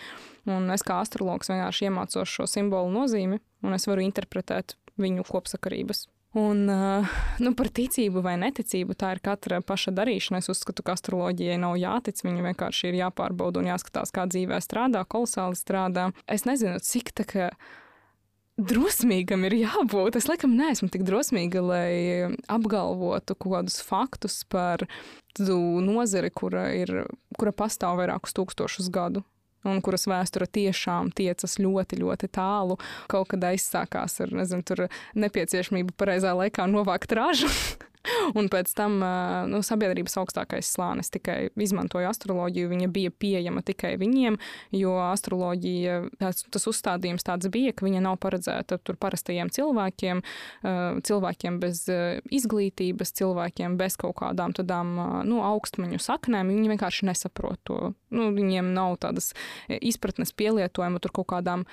Un 0.49 0.70
es 0.74 0.86
kā 0.86 1.01
astrologs 1.03 1.51
vienkārši 1.51 1.89
iemācos 1.89 2.30
šo 2.30 2.47
simbolu 2.49 2.93
nozīmi, 2.93 3.41
un 3.64 3.78
es 3.78 3.88
varu 3.89 4.05
interpretēt 4.05 4.78
viņu 5.01 5.26
kopsakarības. 5.30 6.07
Un 6.34 6.66
nu, 6.66 7.51
par 7.53 7.70
ticību 7.70 8.24
vai 8.26 8.34
neticību 8.41 8.95
tā 8.97 9.11
ir 9.14 9.22
katra 9.22 9.59
paša 9.61 9.93
darīšana. 9.93 10.41
Es 10.41 10.49
uzskatu, 10.49 10.82
ka 10.86 10.95
astroloģijai 10.97 11.59
nav 11.61 11.76
jātic, 11.78 12.24
viņa 12.26 12.47
vienkārši 12.47 12.89
ir 12.89 12.97
jāpārbauda 13.03 13.61
un 13.61 13.70
jāskatās, 13.70 14.09
kā 14.16 14.26
dzīvē 14.32 14.57
strādā, 14.66 15.03
kolosāli 15.05 15.59
strādā. 15.59 16.09
Es 16.26 16.47
nezinu, 16.49 16.82
cik 16.82 17.14
tā 17.20 17.28
kā 17.30 17.51
drosmīgam 18.61 19.45
ir 19.47 19.57
jābūt. 19.63 20.17
Es 20.19 20.27
laikam 20.29 20.55
neesmu 20.57 20.89
tik 20.93 21.05
drosmīga, 21.07 21.61
lai 21.65 21.91
apgalvotu 22.51 23.35
kaut 23.35 23.57
kādus 23.57 23.79
faktus 23.85 24.43
par 24.49 24.85
nozari, 25.39 26.29
kura, 26.29 26.69
ir, 26.77 27.05
kura 27.39 27.53
pastāv 27.55 28.01
vairākus 28.01 28.35
tūkstošus 28.37 28.91
gadu. 28.93 29.23
Un 29.63 29.79
kuras 29.79 30.03
vēsture 30.11 30.43
tiešām 30.51 31.13
tiecas 31.15 31.55
ļoti, 31.55 32.01
ļoti 32.01 32.27
tālu. 32.35 32.75
Kaut 33.11 33.29
kad 33.31 33.45
aizsākās 33.47 34.19
ar 34.25 34.33
nezinu, 34.35 34.89
nepieciešamību 35.15 35.95
pareizā 35.95 36.35
laikā 36.35 36.67
novākt 36.67 37.15
ražu. 37.15 37.47
Un 38.37 38.49
pēc 38.51 38.71
tam 38.75 38.97
nu, 39.49 39.61
sabiedrības 39.63 40.17
augstākais 40.19 40.67
slānis 40.75 41.11
tikai 41.13 41.37
izmantoja 41.59 42.11
astroloģiju. 42.11 42.71
Viņa 42.73 42.89
bija 42.93 43.11
pieejama 43.11 43.63
tikai 43.65 43.93
viņiem, 44.01 44.37
jo 44.75 44.95
astroloģija, 45.05 45.99
tas, 46.19 46.43
tas 46.51 46.67
uzstādījums 46.69 47.25
tāds 47.27 47.49
bija, 47.53 47.73
ka 47.75 47.87
viņa 47.87 48.03
nav 48.03 48.19
paredzēta 48.23 48.79
tur 48.83 48.97
parastajiem 48.99 49.51
cilvēkiem, 49.53 50.23
cilvēkiem 51.07 51.59
bez 51.63 51.85
izglītības, 51.87 53.13
cilvēkiem 53.19 53.77
bez 53.79 53.97
kaut 54.01 54.17
kādām 54.21 54.55
tādām 54.57 54.95
nu, 55.29 55.41
augstmaņu 55.45 56.01
saknēm. 56.03 56.51
Viņi 56.53 56.73
vienkārši 56.75 57.09
nesaprot 57.09 57.61
to. 57.67 57.81
Nu, 58.13 58.29
viņiem 58.35 58.73
nav 58.75 58.97
tādas 59.03 59.31
izpratnes 59.69 60.35
pielietojuma 60.35 61.01
tur 61.03 61.15
kaut 61.15 61.31
kādām 61.33 61.67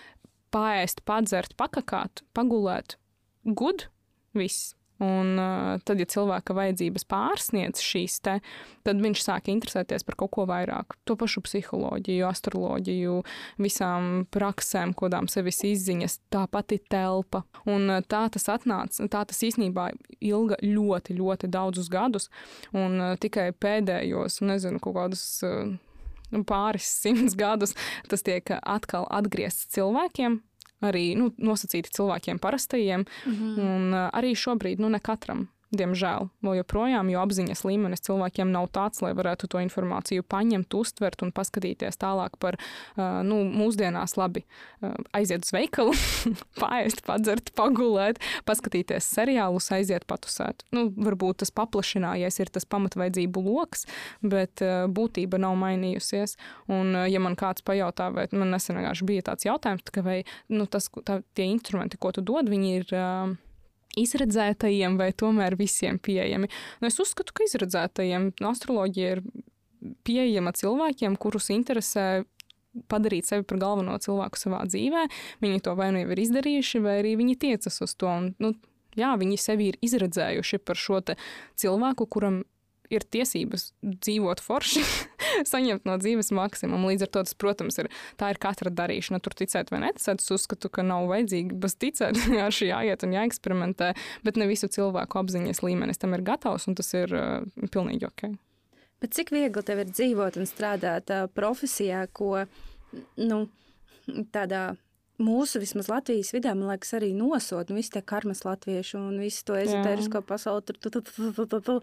paēst, 0.54 1.04
padzert, 1.06 1.56
pakakāt, 1.58 2.24
pagulēt. 2.36 2.98
Good, 3.46 3.88
viss. 4.36 4.74
Un 5.00 5.38
uh, 5.40 5.78
tad, 5.84 6.00
ja 6.02 6.04
cilvēka 6.12 6.52
vajadzības 6.56 7.06
pārsniedz 7.08 7.80
šīs 7.80 8.18
te, 8.26 8.34
tad 8.84 9.00
viņš 9.00 9.22
sāk 9.24 9.48
interesēties 9.48 10.04
par 10.04 10.18
kaut 10.20 10.32
ko 10.36 10.44
vairāk. 10.50 10.98
To 11.08 11.16
pašu 11.20 11.40
psiholoģiju, 11.46 12.26
astroloģiju, 12.28 13.14
visām 13.64 14.10
praksēm, 14.34 14.92
kodām 14.98 15.30
sevis 15.32 15.62
izziņas, 15.64 16.18
tā 16.32 16.44
pati 16.52 16.82
telpa. 16.92 17.46
Un 17.64 17.88
uh, 17.88 18.02
tā 18.04 18.26
tas 18.34 18.48
atnāca, 18.52 19.08
tā 19.08 19.24
tas 19.30 19.40
īstenībā 19.48 19.90
ilga 20.20 20.60
ļoti, 20.60 21.16
ļoti 21.16 21.48
daudzus 21.48 21.88
gadus. 21.92 22.28
Un 22.76 23.00
uh, 23.00 23.14
tikai 23.20 23.50
pēdējos, 23.56 24.42
nezinu, 24.44 24.82
kaut 24.84 25.00
kādus. 25.00 25.24
Uh, 25.46 25.78
pāris 26.46 26.86
simtus 26.86 27.34
gadus 27.34 27.74
tas 28.06 28.22
tiek 28.22 28.46
atkal 28.62 29.08
atgriezts 29.10 29.66
cilvēkiem, 29.74 30.38
arī 30.80 31.14
nu, 31.16 31.30
nosacīti 31.38 31.92
cilvēkiem 31.96 32.38
parastajiem. 32.38 33.04
Mm 33.26 33.32
-hmm. 33.32 33.58
Un 33.58 33.94
arī 33.94 34.34
šobrīd 34.34 34.80
nu, 34.80 34.88
ne 34.88 35.00
katram 35.00 35.48
Diemžēl, 35.70 36.26
vēl 36.42 36.56
joprojām, 36.58 37.12
jo 37.12 37.20
apziņas 37.22 37.60
līmenis 37.62 38.02
cilvēkiem 38.02 38.48
nav 38.50 38.66
tāds, 38.74 38.98
lai 39.04 39.12
varētu 39.14 39.46
to 39.52 39.60
informāciju 39.62 40.24
paņemt, 40.26 40.74
uztvert 40.74 41.22
un 41.22 41.30
paskatīties 41.30 42.00
tālāk 42.00 42.34
par, 42.42 42.56
nu, 42.98 43.36
mūsdienās 43.46 44.16
labi 44.18 44.42
aiziet 45.14 45.46
uz 45.46 45.52
veikalu, 45.54 45.92
pāriest, 46.62 47.04
padzert, 47.06 47.52
pagulēt, 47.54 48.18
paskatīties 48.50 49.06
seriālus, 49.14 49.68
aiziet 49.76 50.08
patusēt. 50.10 50.64
Nu, 50.74 50.88
varbūt 50.90 51.44
tas 51.44 51.54
paplašinājies, 51.54 52.40
ir 52.42 52.50
tas 52.50 52.66
pamatvajadzību 52.66 53.44
lokus, 53.46 53.86
bet 54.26 54.64
būtība 54.90 55.38
nav 55.38 55.54
mainījusies. 55.60 56.34
Un, 56.74 56.96
ja 57.06 57.22
man 57.22 57.38
kāds 57.38 57.62
pajautā, 57.62 58.08
vai 58.16 58.26
man 58.34 58.50
nesen 58.56 58.80
bija 59.06 59.28
tāds 59.30 59.46
jautājums, 59.46 59.86
ka 59.86 60.02
vai 60.02 60.18
nu, 60.50 60.66
tas, 60.66 60.90
tā, 61.06 61.20
tie 61.38 61.46
instrumenti, 61.46 62.00
ko 62.00 62.10
tu 62.16 62.26
dod, 62.26 62.50
viņi 62.50 62.74
ir. 62.80 62.98
Izredzētajiem 63.98 64.98
vai 65.00 65.10
tomēr 65.16 65.56
visiem 65.58 65.98
pieejami. 65.98 66.50
Nu, 66.80 66.90
es 66.90 66.98
uzskatu, 67.02 67.34
ka 67.34 67.46
izredzētajiem 67.48 68.30
astroloģija 68.46 69.16
ir 69.16 69.24
pieejama 70.06 70.52
cilvēkiem, 70.54 71.16
kurus 71.20 71.50
interesē 71.54 72.22
padarīt 72.90 73.26
sevi 73.26 73.46
par 73.48 73.58
galveno 73.58 73.96
cilvēku 73.98 74.38
savā 74.38 74.62
dzīvē. 74.68 75.06
Viņi 75.42 75.62
to 75.66 75.74
vai 75.78 75.90
nu 75.94 76.04
jau 76.04 76.12
ir 76.14 76.22
izdarījuši, 76.22 76.82
vai 76.84 77.00
arī 77.00 77.16
viņi 77.18 77.38
tiecas 77.42 77.80
uz 77.82 77.96
to. 77.98 78.10
Un, 78.10 78.30
nu, 78.42 78.52
jā, 78.98 79.10
viņi 79.18 79.40
sevi 79.40 79.72
ir 79.72 79.80
izredzējuši 79.82 80.62
par 80.62 80.78
šo 80.78 81.02
cilvēku, 81.58 82.06
kuram 82.06 82.42
ir 82.90 83.06
tiesības 83.06 83.70
dzīvot 83.82 84.42
forši, 84.42 84.82
saņemt 85.54 85.88
no 85.88 85.96
dzīves 86.00 86.32
maksimumu. 86.36 86.90
Līdz 86.92 87.06
ar 87.06 87.12
to 87.14 87.24
tas, 87.28 87.36
protams, 87.38 87.78
ir, 87.82 87.90
tā 88.20 88.32
ir 88.34 88.40
katra 88.42 88.72
darīšana. 88.74 89.22
Tur 89.24 89.36
ticēt 89.38 89.72
vai 89.72 89.82
neticēt, 89.86 90.22
es 90.22 90.34
uzskatu, 90.34 90.70
ka 90.72 90.84
nav 90.86 91.08
vajadzīgi 91.10 91.58
bez 91.60 91.76
ticēt, 91.80 92.18
vienkārši 92.24 92.70
jāiet 92.70 93.06
un 93.06 93.16
jāeksperimentē, 93.16 93.92
bet 94.26 94.40
ne 94.40 94.50
visu 94.50 94.70
cilvēku 94.70 95.22
apziņas 95.22 95.64
līmenis 95.66 96.00
tam 96.00 96.16
ir 96.16 96.26
gatavs, 96.26 96.68
un 96.70 96.78
tas 96.78 96.92
ir 96.96 97.14
uh, 97.16 97.68
pilnīgi 97.72 98.08
ok. 98.08 98.28
Bet 99.00 99.16
cik 99.16 99.32
viegli 99.32 99.64
tev 99.64 99.80
ir 99.80 99.94
dzīvot 99.94 100.36
un 100.36 100.48
strādāt 100.48 101.12
uh, 101.14 101.24
profesijā, 101.32 102.04
ko 102.12 102.44
nu, 103.16 103.46
tādā 104.34 104.74
mūsu 105.20 105.60
vismaz 105.62 105.90
Latvijas 105.90 106.32
vidē, 106.34 106.54
man 106.56 106.70
liekas, 106.72 106.94
arī 106.98 107.12
nosod 107.16 107.70
nu, 107.70 107.78
visi 107.80 107.92
tie 107.94 108.02
karmas 108.04 108.44
latvieši 108.46 108.96
un 109.00 109.20
visu 109.20 109.44
to 109.50 109.58
ezotērisko 109.60 110.24
pasauli. 110.26 110.64
Tur, 110.66 110.80
tu, 110.80 110.92
tu, 110.96 111.04
tu, 111.06 111.30
tu, 111.36 111.46
tu, 111.46 111.60
tu. 111.66 111.78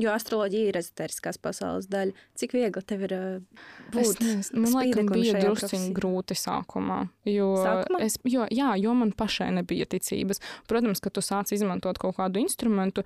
Jo 0.00 0.14
astroloģija 0.14 0.70
ir 0.70 0.76
ezotēriskās 0.80 1.36
pasaules 1.42 1.84
daļa. 1.92 2.14
Cik 2.40 2.54
viegli 2.56 2.82
tev 2.88 3.02
ir 3.04 3.12
uh, 3.12 3.64
būt? 3.92 4.22
Es, 4.24 4.48
man 4.56 4.72
liekas, 4.78 5.10
bija 5.12 5.42
drusciņi 5.42 5.90
grūti 5.98 6.36
sākumā. 6.40 7.02
Jo, 7.28 7.50
sākumā? 7.60 8.00
Es, 8.06 8.16
jo, 8.24 8.46
jā, 8.48 8.70
jo 8.80 8.94
man 8.96 9.12
pašai 9.12 9.50
nebija 9.58 9.84
ticības. 9.92 10.40
Protams, 10.70 11.04
ka 11.04 11.12
tu 11.12 11.20
sāc 11.20 11.52
izmantot 11.52 12.00
kaut 12.00 12.16
kādu 12.16 12.40
instrumentu, 12.40 13.04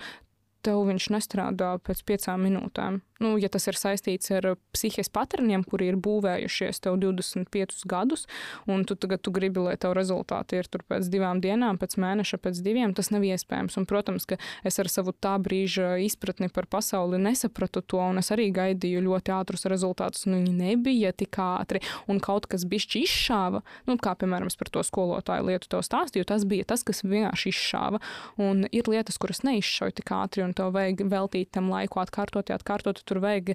tev 0.66 0.82
viņš 0.90 1.10
nestrādā 1.14 1.76
pēc 1.86 2.02
piecām 2.08 2.46
minūtēm. 2.48 3.00
Nu, 3.22 3.38
ja 3.40 3.48
tas 3.48 3.64
ir 3.70 3.78
saistīts 3.80 4.28
ar 4.36 4.50
psihiskiem 4.76 5.08
paterniem, 5.16 5.62
kuri 5.64 5.88
ir 5.88 5.96
būvējušies 6.04 6.82
tev 6.84 6.98
25 7.00 7.86
gadus, 7.88 8.26
un 8.68 8.84
tu 8.84 8.96
tagad 8.98 9.22
tu 9.24 9.32
gribi, 9.32 9.62
lai 9.64 9.76
tev 9.80 9.94
rezultāti 9.96 10.58
ir 10.60 10.68
pēc 10.68 11.08
divām 11.12 11.40
dienām, 11.40 11.78
pēc 11.80 11.96
mēneša, 12.02 12.38
pēc 12.44 12.60
diviem, 12.64 12.92
tas 12.96 13.08
nav 13.14 13.24
iespējams. 13.24 13.78
Un, 13.80 13.86
protams, 13.88 14.28
ka 14.28 14.36
es 14.68 14.76
ar 14.82 14.90
savu 14.92 15.14
tā 15.16 15.32
brīža 15.40 15.94
izpratni 16.04 16.50
par 16.52 16.68
pasauli 16.68 17.20
nesapratu 17.22 17.80
to, 17.80 18.02
un 18.04 18.20
es 18.20 18.28
arī 18.34 18.50
gaidīju 18.52 19.06
ļoti 19.06 19.32
ātrus 19.32 19.64
rezultātus. 19.72 20.26
Nu, 20.28 20.42
viņi 20.42 20.52
nebija 20.58 21.14
tik 21.16 21.40
ātri, 21.40 21.80
un 22.12 22.20
kaut 22.20 22.50
kas 22.52 22.68
bišķi 22.68 23.04
izšāva, 23.06 23.62
nu, 23.88 23.96
kā 23.96 24.12
piemēram 24.18 24.52
par 24.56 24.72
to 24.72 24.84
skolotāju 24.84 25.48
lietu 25.48 25.72
tev 25.72 25.82
stāstīju, 25.84 26.28
tas 26.28 26.44
bija 26.48 26.68
tas, 26.68 26.84
kas 26.86 27.04
vienkārši 27.04 27.52
izšāva. 27.52 28.00
Un 28.40 28.66
ir 28.68 28.92
lietas, 28.92 29.16
kuras 29.20 29.42
neizšauja 29.46 29.96
tik 30.02 30.12
ātri, 30.16 30.44
un 30.44 30.52
tev 30.56 30.72
vajag 30.76 31.04
veltīt 31.12 31.52
tam 31.56 31.70
laiku, 31.72 32.00
atkārtot, 32.02 32.52
atkārtot. 32.54 33.02
Tur 33.06 33.20
vajag 33.24 33.54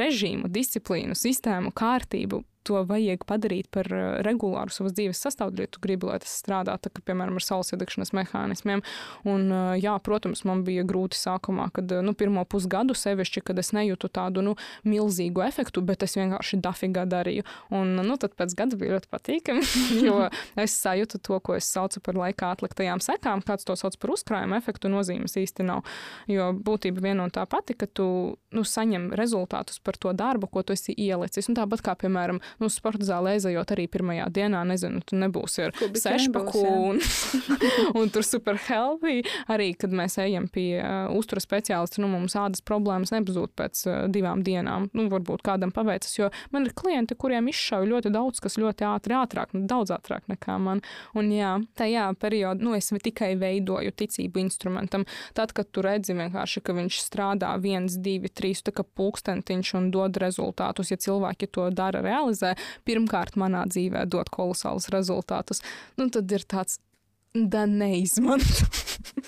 režīmu, 0.00 0.50
disciplīnu, 0.52 1.16
sistēmu, 1.18 1.74
kārtību, 1.76 2.42
to 2.68 2.82
vajag 2.88 3.24
padarīt 3.28 3.70
par 3.74 3.88
uh, 3.92 4.06
regulāru 4.26 4.72
savas 4.74 4.94
dzīves 4.96 5.20
sastāvdaļu, 5.24 5.66
ja 5.66 5.72
tu 5.74 5.82
gribi, 5.84 6.08
lai 6.10 6.18
tas 6.22 6.34
strādā, 6.42 6.76
tā, 6.82 6.92
ka, 6.92 7.02
piemēram, 7.08 7.38
ar 7.38 7.44
saules 7.44 7.72
iedegšanas 7.74 8.14
mehānismiem. 8.16 8.84
Un, 9.28 9.46
uh, 9.48 9.72
jā, 9.80 9.94
protams, 10.04 10.44
man 10.48 10.64
bija 10.66 10.84
grūti 10.88 11.18
sākumā, 11.18 11.70
kad 11.76 11.90
uh, 11.94 12.02
nu, 12.04 12.14
pirmo 12.18 12.44
pusgadu 12.48 12.96
sevišķi, 12.98 13.44
kad 13.48 13.60
es 13.62 13.72
nejūtu 13.76 14.10
tādu 14.12 14.44
nu, 14.44 14.56
milzīgu 14.88 15.44
efektu, 15.46 15.82
bet 15.86 16.04
es 16.06 16.16
vienkārši 16.18 16.60
dafigā 16.64 17.06
darīju. 17.08 17.46
Un 17.74 17.96
nu, 18.02 18.18
tad 18.20 18.36
pēc 18.38 18.54
gada 18.58 18.78
bija 18.78 18.96
ļoti 18.96 19.10
patīkami, 19.12 19.64
jo 20.06 20.28
es 20.58 20.76
sajūtu 20.82 21.22
to, 21.24 21.40
ko 21.44 21.56
es 21.58 21.68
saucu 21.70 22.02
par 22.04 22.18
laikā 22.18 22.52
atliktajām 22.56 23.02
sekām. 23.04 23.44
Kāds 23.46 23.66
to 23.68 23.76
sauc 23.78 23.96
par 24.00 24.14
uzkrājuma 24.16 24.60
efektu, 24.60 24.90
nozīmes 24.92 25.38
īsti 25.40 25.66
nav. 25.68 25.86
Jo 26.30 26.50
būtība 26.52 27.04
viena 27.04 27.26
un 27.26 27.34
tā 27.34 27.44
pati, 27.48 27.76
ka 27.78 27.88
tu 27.88 28.08
nu, 28.54 28.64
saņem 28.64 29.10
rezultātus 29.18 29.80
par 29.84 29.98
to 30.00 30.12
darbu, 30.16 30.50
ko 30.52 30.64
tu 30.66 30.74
esi 30.76 30.94
ielicis. 30.96 31.48
Un 31.50 31.58
tāpat 31.58 31.84
kā, 31.84 31.94
piemēram, 31.98 32.40
nu, 32.62 32.70
sporta 32.72 33.06
zālē 33.06 33.36
aizejot 33.36 33.72
arī 33.74 33.86
pirmajā 33.90 34.28
dienā, 34.34 34.62
nezinu, 34.68 35.02
tu 35.06 35.18
nebūsi 35.18 35.66
ar 35.66 35.74
Kubika 35.76 36.14
sešpaku 36.14 36.62
nebūs, 36.64 37.14
un, 37.38 37.52
un 38.02 38.12
tur 38.14 38.26
super 38.26 38.58
healthy. 38.68 39.22
Arī, 39.50 39.70
kad 39.78 39.94
mēs 39.94 40.18
ejam 40.22 40.48
pie 40.52 40.80
uh, 40.80 41.08
uzturas 41.16 41.46
speciālista, 41.46 42.02
nu, 42.02 42.10
mums 42.12 42.36
ādas 42.38 42.64
problēmas 42.64 43.12
nepazūd 43.14 43.54
pēc 43.58 43.84
uh, 43.88 43.98
divām 44.12 44.42
dienām. 44.46 44.88
Nu, 44.96 45.08
varbūt 45.12 45.44
kādam 45.46 45.72
paveicas, 45.74 46.14
jo 46.18 46.30
man 46.54 46.68
ir 46.68 46.74
klienti, 46.78 47.16
kuriem 47.18 47.50
izšauj 47.52 47.88
ļoti 47.92 48.12
daudz, 48.14 48.42
kas 48.44 48.58
ļoti 48.60 48.86
ātri, 48.88 49.16
ātrāk, 49.18 49.54
nu, 49.56 49.64
daudz 49.70 49.94
ātrāk 49.94 50.28
nekā 50.30 50.58
man. 50.62 50.82
Un 51.18 51.30
jā, 51.32 51.54
tajā 51.78 52.08
periodā, 52.20 52.62
nu, 52.64 52.74
es 52.78 52.90
tikai 52.98 53.34
veidoju 53.38 53.94
ticību 53.98 54.42
instrumentam. 54.42 55.06
Tad, 55.36 55.54
kad 55.56 55.70
tu 55.72 55.82
redzi 55.84 56.16
vienkārši, 56.18 56.62
ka 56.64 56.74
viņš 56.76 57.00
strādā 57.04 57.52
viens, 57.62 57.96
divi, 58.02 58.30
trīs, 58.32 58.62
tā 58.66 58.74
kā 58.74 58.84
pulkstentiņš 58.84 59.74
un 59.78 59.90
dod 59.94 60.18
rezultātus, 60.20 60.92
ja 60.92 60.98
cilvēki 61.00 61.50
to 61.54 61.68
dara, 61.74 62.02
realizē, 62.38 62.54
pirmkārt 62.86 63.36
manā 63.36 63.66
dzīvē 63.68 64.06
dod 64.08 64.30
kolosālus 64.30 64.88
rezultātus, 64.90 65.62
nu, 65.98 66.08
tad 66.10 66.30
ir 66.30 66.44
tāds. 66.46 66.78
Da 67.34 67.66
neizmanto. 67.68 68.64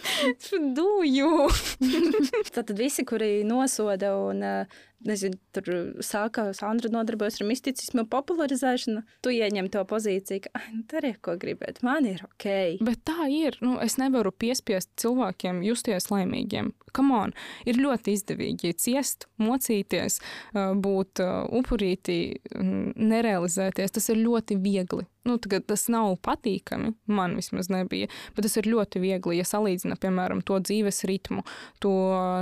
Dūju! 0.79 1.51
Tad 2.55 2.73
visi, 2.73 3.05
kuri 3.05 3.45
nosoda 3.45 4.15
un 4.17 4.41
uh, 4.43 4.79
nezinu, 5.07 5.39
tur 5.55 5.69
sāka 6.05 6.51
Sandra 6.57 6.91
nodarbojas 6.93 7.41
ar 7.41 7.49
misticismu 7.49 8.05
popularizēšanu, 8.11 9.03
tu 9.25 9.33
ieņem 9.35 9.71
to 9.73 9.85
pozīciju, 9.89 10.45
ka 10.47 10.65
nu, 10.73 10.83
dari, 10.91 11.15
ko 11.23 11.37
gribēt, 11.41 11.83
man 11.87 12.09
ir 12.09 12.25
ok. 12.27 12.49
Bet 12.87 13.05
tā 13.09 13.29
ir. 13.33 13.59
Nu, 13.65 13.79
es 13.83 13.99
nevaru 14.01 14.33
piespiest 14.33 14.93
cilvēkiem 15.01 15.63
justies 15.67 16.11
laimīgiem. 16.13 16.73
Come 16.97 17.15
on, 17.15 17.33
ir 17.71 17.79
ļoti 17.79 18.17
izdevīgi 18.19 18.75
ciest, 18.75 19.29
mocīties, 19.39 20.19
būt 20.55 21.23
upurītī, 21.23 22.21
nerealizēties. 22.51 23.95
Tas 23.95 24.11
ir 24.11 24.19
ļoti 24.25 24.59
viegli. 24.59 25.07
Nu, 25.29 25.37
tas 25.39 25.83
nav 25.93 26.15
patīkami, 26.25 26.95
man 27.13 27.35
vismaz 27.37 27.69
nebija, 27.71 28.09
bet 28.35 28.47
tas 28.47 28.57
ir 28.57 28.67
ļoti 28.73 29.03
viegli, 29.03 29.37
ja 29.37 29.45
salīdzina, 29.45 29.99
piemēram, 30.01 30.41
to 30.41 30.57
dzīves 30.65 31.05
ritmu, 31.07 31.45
to 31.85 31.93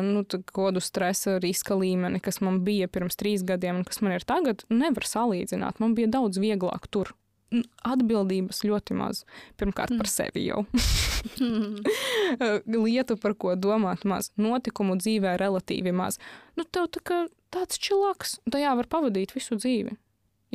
nu, 0.07 0.23
kodu 0.55 0.81
stresa 0.81 1.41
riska 1.43 1.75
līmeni, 1.75 2.23
kas 2.23 2.39
man 2.41 2.48
bija 2.67 2.89
pirms 2.91 3.19
trīs 3.21 3.45
gadiem 3.47 3.81
un 3.81 3.87
kas 3.89 4.03
man 4.05 4.17
ir 4.17 4.27
tagad, 4.29 4.65
nevar 4.73 5.07
salīdzināt. 5.09 5.81
Man 5.83 5.97
bija 5.99 6.11
daudz 6.19 6.41
vieglāk 6.43 6.89
tur. 6.93 7.15
Atbildības 7.89 8.61
ļoti 8.69 8.97
maz. 8.99 9.23
Pirmkārt, 9.61 9.95
par 9.97 10.11
sevi 10.11 10.45
jau. 10.49 10.65
Lietu, 12.85 13.17
par 13.21 13.37
ko 13.41 13.55
domāt, 13.57 14.05
maz. 14.09 14.33
Notikumu 14.41 14.99
dzīvē 15.01 15.39
relatīvi 15.41 15.95
maz. 15.97 16.21
Nu, 16.59 16.67
tev 16.69 16.91
tā 16.97 17.05
kā 17.05 17.23
tāds 17.55 17.81
čilaks, 17.81 18.37
tajā 18.53 18.75
var 18.77 18.91
pavadīt 18.91 19.33
visu 19.37 19.57
dzīvi. 19.57 19.97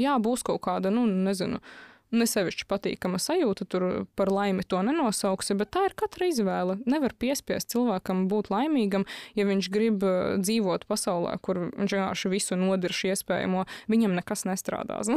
Jā, 0.02 0.18
būs 0.22 0.46
kaut 0.46 0.62
kāda, 0.66 0.90
nu, 0.94 1.06
nezinu, 1.06 1.60
uh, 1.62 1.93
nesevišķi 2.14 2.68
patīkama 2.70 3.20
sajūta, 3.22 3.68
tur 3.70 3.86
par 4.18 4.32
laimi 4.34 4.66
to 4.68 4.80
nenosauksi, 4.86 5.58
bet 5.60 5.74
tā 5.76 5.88
ir 5.90 5.96
katra 6.00 6.30
izvēle. 6.30 6.78
Nevar 6.90 7.16
piespiest 7.20 7.72
cilvēkam 7.74 8.26
būt 8.32 8.52
laimīgam, 8.54 9.08
ja 9.38 9.48
viņš 9.50 9.70
grib 9.74 10.06
uh, 10.08 10.36
dzīvot 10.42 10.88
pasaulē, 10.90 11.36
kur 11.44 11.66
viņš 11.68 11.98
vienkārši 11.98 12.34
visu 12.34 12.58
nodirš 12.60 13.04
iespējamo, 13.14 13.66
viņam 13.92 14.18
nekas 14.20 14.46
nestrādās. 14.50 15.12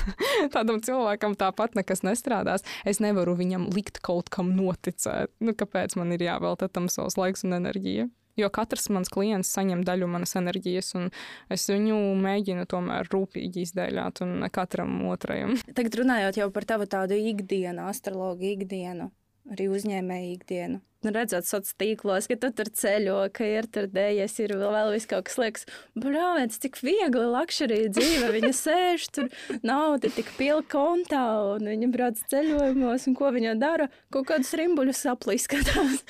Tādam 0.54 0.82
cilvēkam 0.84 1.36
tāpat 1.40 1.78
nekas 1.78 2.04
nestrādās. 2.06 2.66
Es 2.88 3.02
nevaru 3.02 3.36
viņam 3.38 3.68
likt 3.74 4.02
kaut 4.04 4.30
kam 4.32 4.54
noticēt. 4.56 5.32
Nu, 5.42 5.56
kāpēc 5.56 5.96
man 6.00 6.14
ir 6.14 6.28
jāvelta 6.28 6.70
tam 6.72 6.90
savs 6.92 7.18
laiks 7.20 7.46
un 7.46 7.58
enerģija? 7.60 8.08
Jo 8.40 8.48
katrs 8.48 8.88
mans 8.88 9.10
klients 9.12 9.50
saņem 9.52 9.82
daļu 9.84 10.08
manas 10.08 10.36
enerģijas, 10.40 10.94
un 10.96 11.10
es 11.52 11.66
viņu 11.68 11.98
mēģinu 12.22 12.64
tomēr 12.70 13.10
rūpīgi 13.12 13.66
izdēļot, 13.66 14.22
un 14.24 14.46
katram 14.52 14.94
otrajam. 15.12 15.58
Tagad 15.76 15.98
runājot 16.00 16.40
par 16.54 16.68
tavu 16.68 16.88
tādu 16.88 17.18
ikdienu, 17.18 17.84
astrologu 17.90 18.48
ikdienu, 18.54 19.10
arī 19.52 19.68
uzņēmēju 19.72 20.32
ikdienu 20.38 20.80
redzot 21.10 21.46
sociālos 21.48 21.76
tīklos, 21.78 22.28
ka 22.30 22.36
tu 22.38 22.50
tur 22.54 22.68
ceļo, 22.68 23.18
ka 23.34 23.46
ir 23.46 23.66
tur 23.72 23.88
dēļas, 23.90 24.36
ir 24.44 24.54
vēl, 24.60 24.92
viss 24.94 25.08
kaut 25.10 25.26
kas 25.28 25.38
liekas, 25.40 25.66
brālēns, 25.98 26.60
cik 26.62 26.78
viegli 26.84 27.24
lakšerī 27.32 27.80
dzīve. 27.92 28.30
Viņa 28.36 28.52
sēž 28.62 29.08
tur, 29.16 29.30
nauda 29.66 30.10
tik 30.12 30.30
pilna 30.38 30.66
kontā, 30.72 31.24
un 31.56 31.66
viņa 31.70 31.90
brauc 31.92 32.20
ceļojumos, 32.30 33.08
un 33.08 33.16
ko 33.18 33.32
viņa 33.34 33.56
dara? 33.60 33.88
Kaut 34.12 34.28
kādus 34.30 34.52
rimbuļus 34.58 35.04
aplīskatās. 35.12 36.02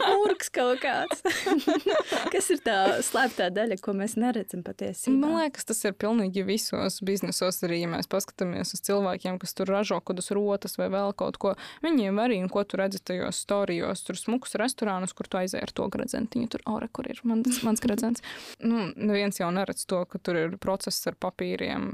Mūrks 0.00 0.52
kaut 0.58 0.80
kāds. 0.84 1.24
kas 2.34 2.50
ir 2.54 2.62
tā 2.64 2.78
slēptā 3.04 3.50
daļa, 3.54 3.80
ko 3.82 3.94
mēs 3.96 4.16
neredzam 4.20 4.64
patiesībā? 4.66 5.16
Man 5.16 5.38
liekas, 5.40 5.66
tas 5.68 5.82
ir 5.86 5.96
pilnīgi 5.98 6.44
visos 6.46 7.00
biznesos 7.04 7.60
arī, 7.66 7.82
ja 7.84 7.90
mēs 7.92 8.10
paskatāmies 8.10 8.74
uz 8.76 8.84
cilvēkiem, 8.86 9.40
kas 9.42 9.56
tur 9.56 9.70
ražo 9.70 10.00
kaut 10.00 10.20
kādus 10.20 10.32
rotas 10.34 10.76
vai 10.80 10.90
vēl 10.92 11.14
kaut 11.16 11.38
ko. 11.40 11.54
Viņiem 11.84 12.18
arī, 12.22 12.40
un 12.42 12.50
ko 12.52 12.64
tu 12.66 12.80
redzi 12.80 13.00
tajos 13.02 13.42
storijos, 13.50 14.04
tur 14.06 14.18
smukus 14.18 14.54
restorānus, 14.60 15.14
kur 15.16 15.26
tu 15.26 15.40
aizēji 15.40 15.66
ar 15.66 15.74
to 15.74 15.88
gradzentiņu. 15.90 16.50
Tur, 16.54 16.62
ore, 16.70 16.90
kur 16.94 17.10
ir 17.10 17.18
mans, 17.26 17.62
mans 17.66 17.82
gradzens. 17.82 18.22
Nu, 18.62 18.90
neviens 18.94 19.42
jau 19.42 19.50
neredz 19.54 19.82
to, 19.90 20.04
ka 20.06 20.22
tur 20.22 20.38
ir 20.38 20.56
process 20.62 21.10
ar 21.10 21.18
papīriem, 21.18 21.90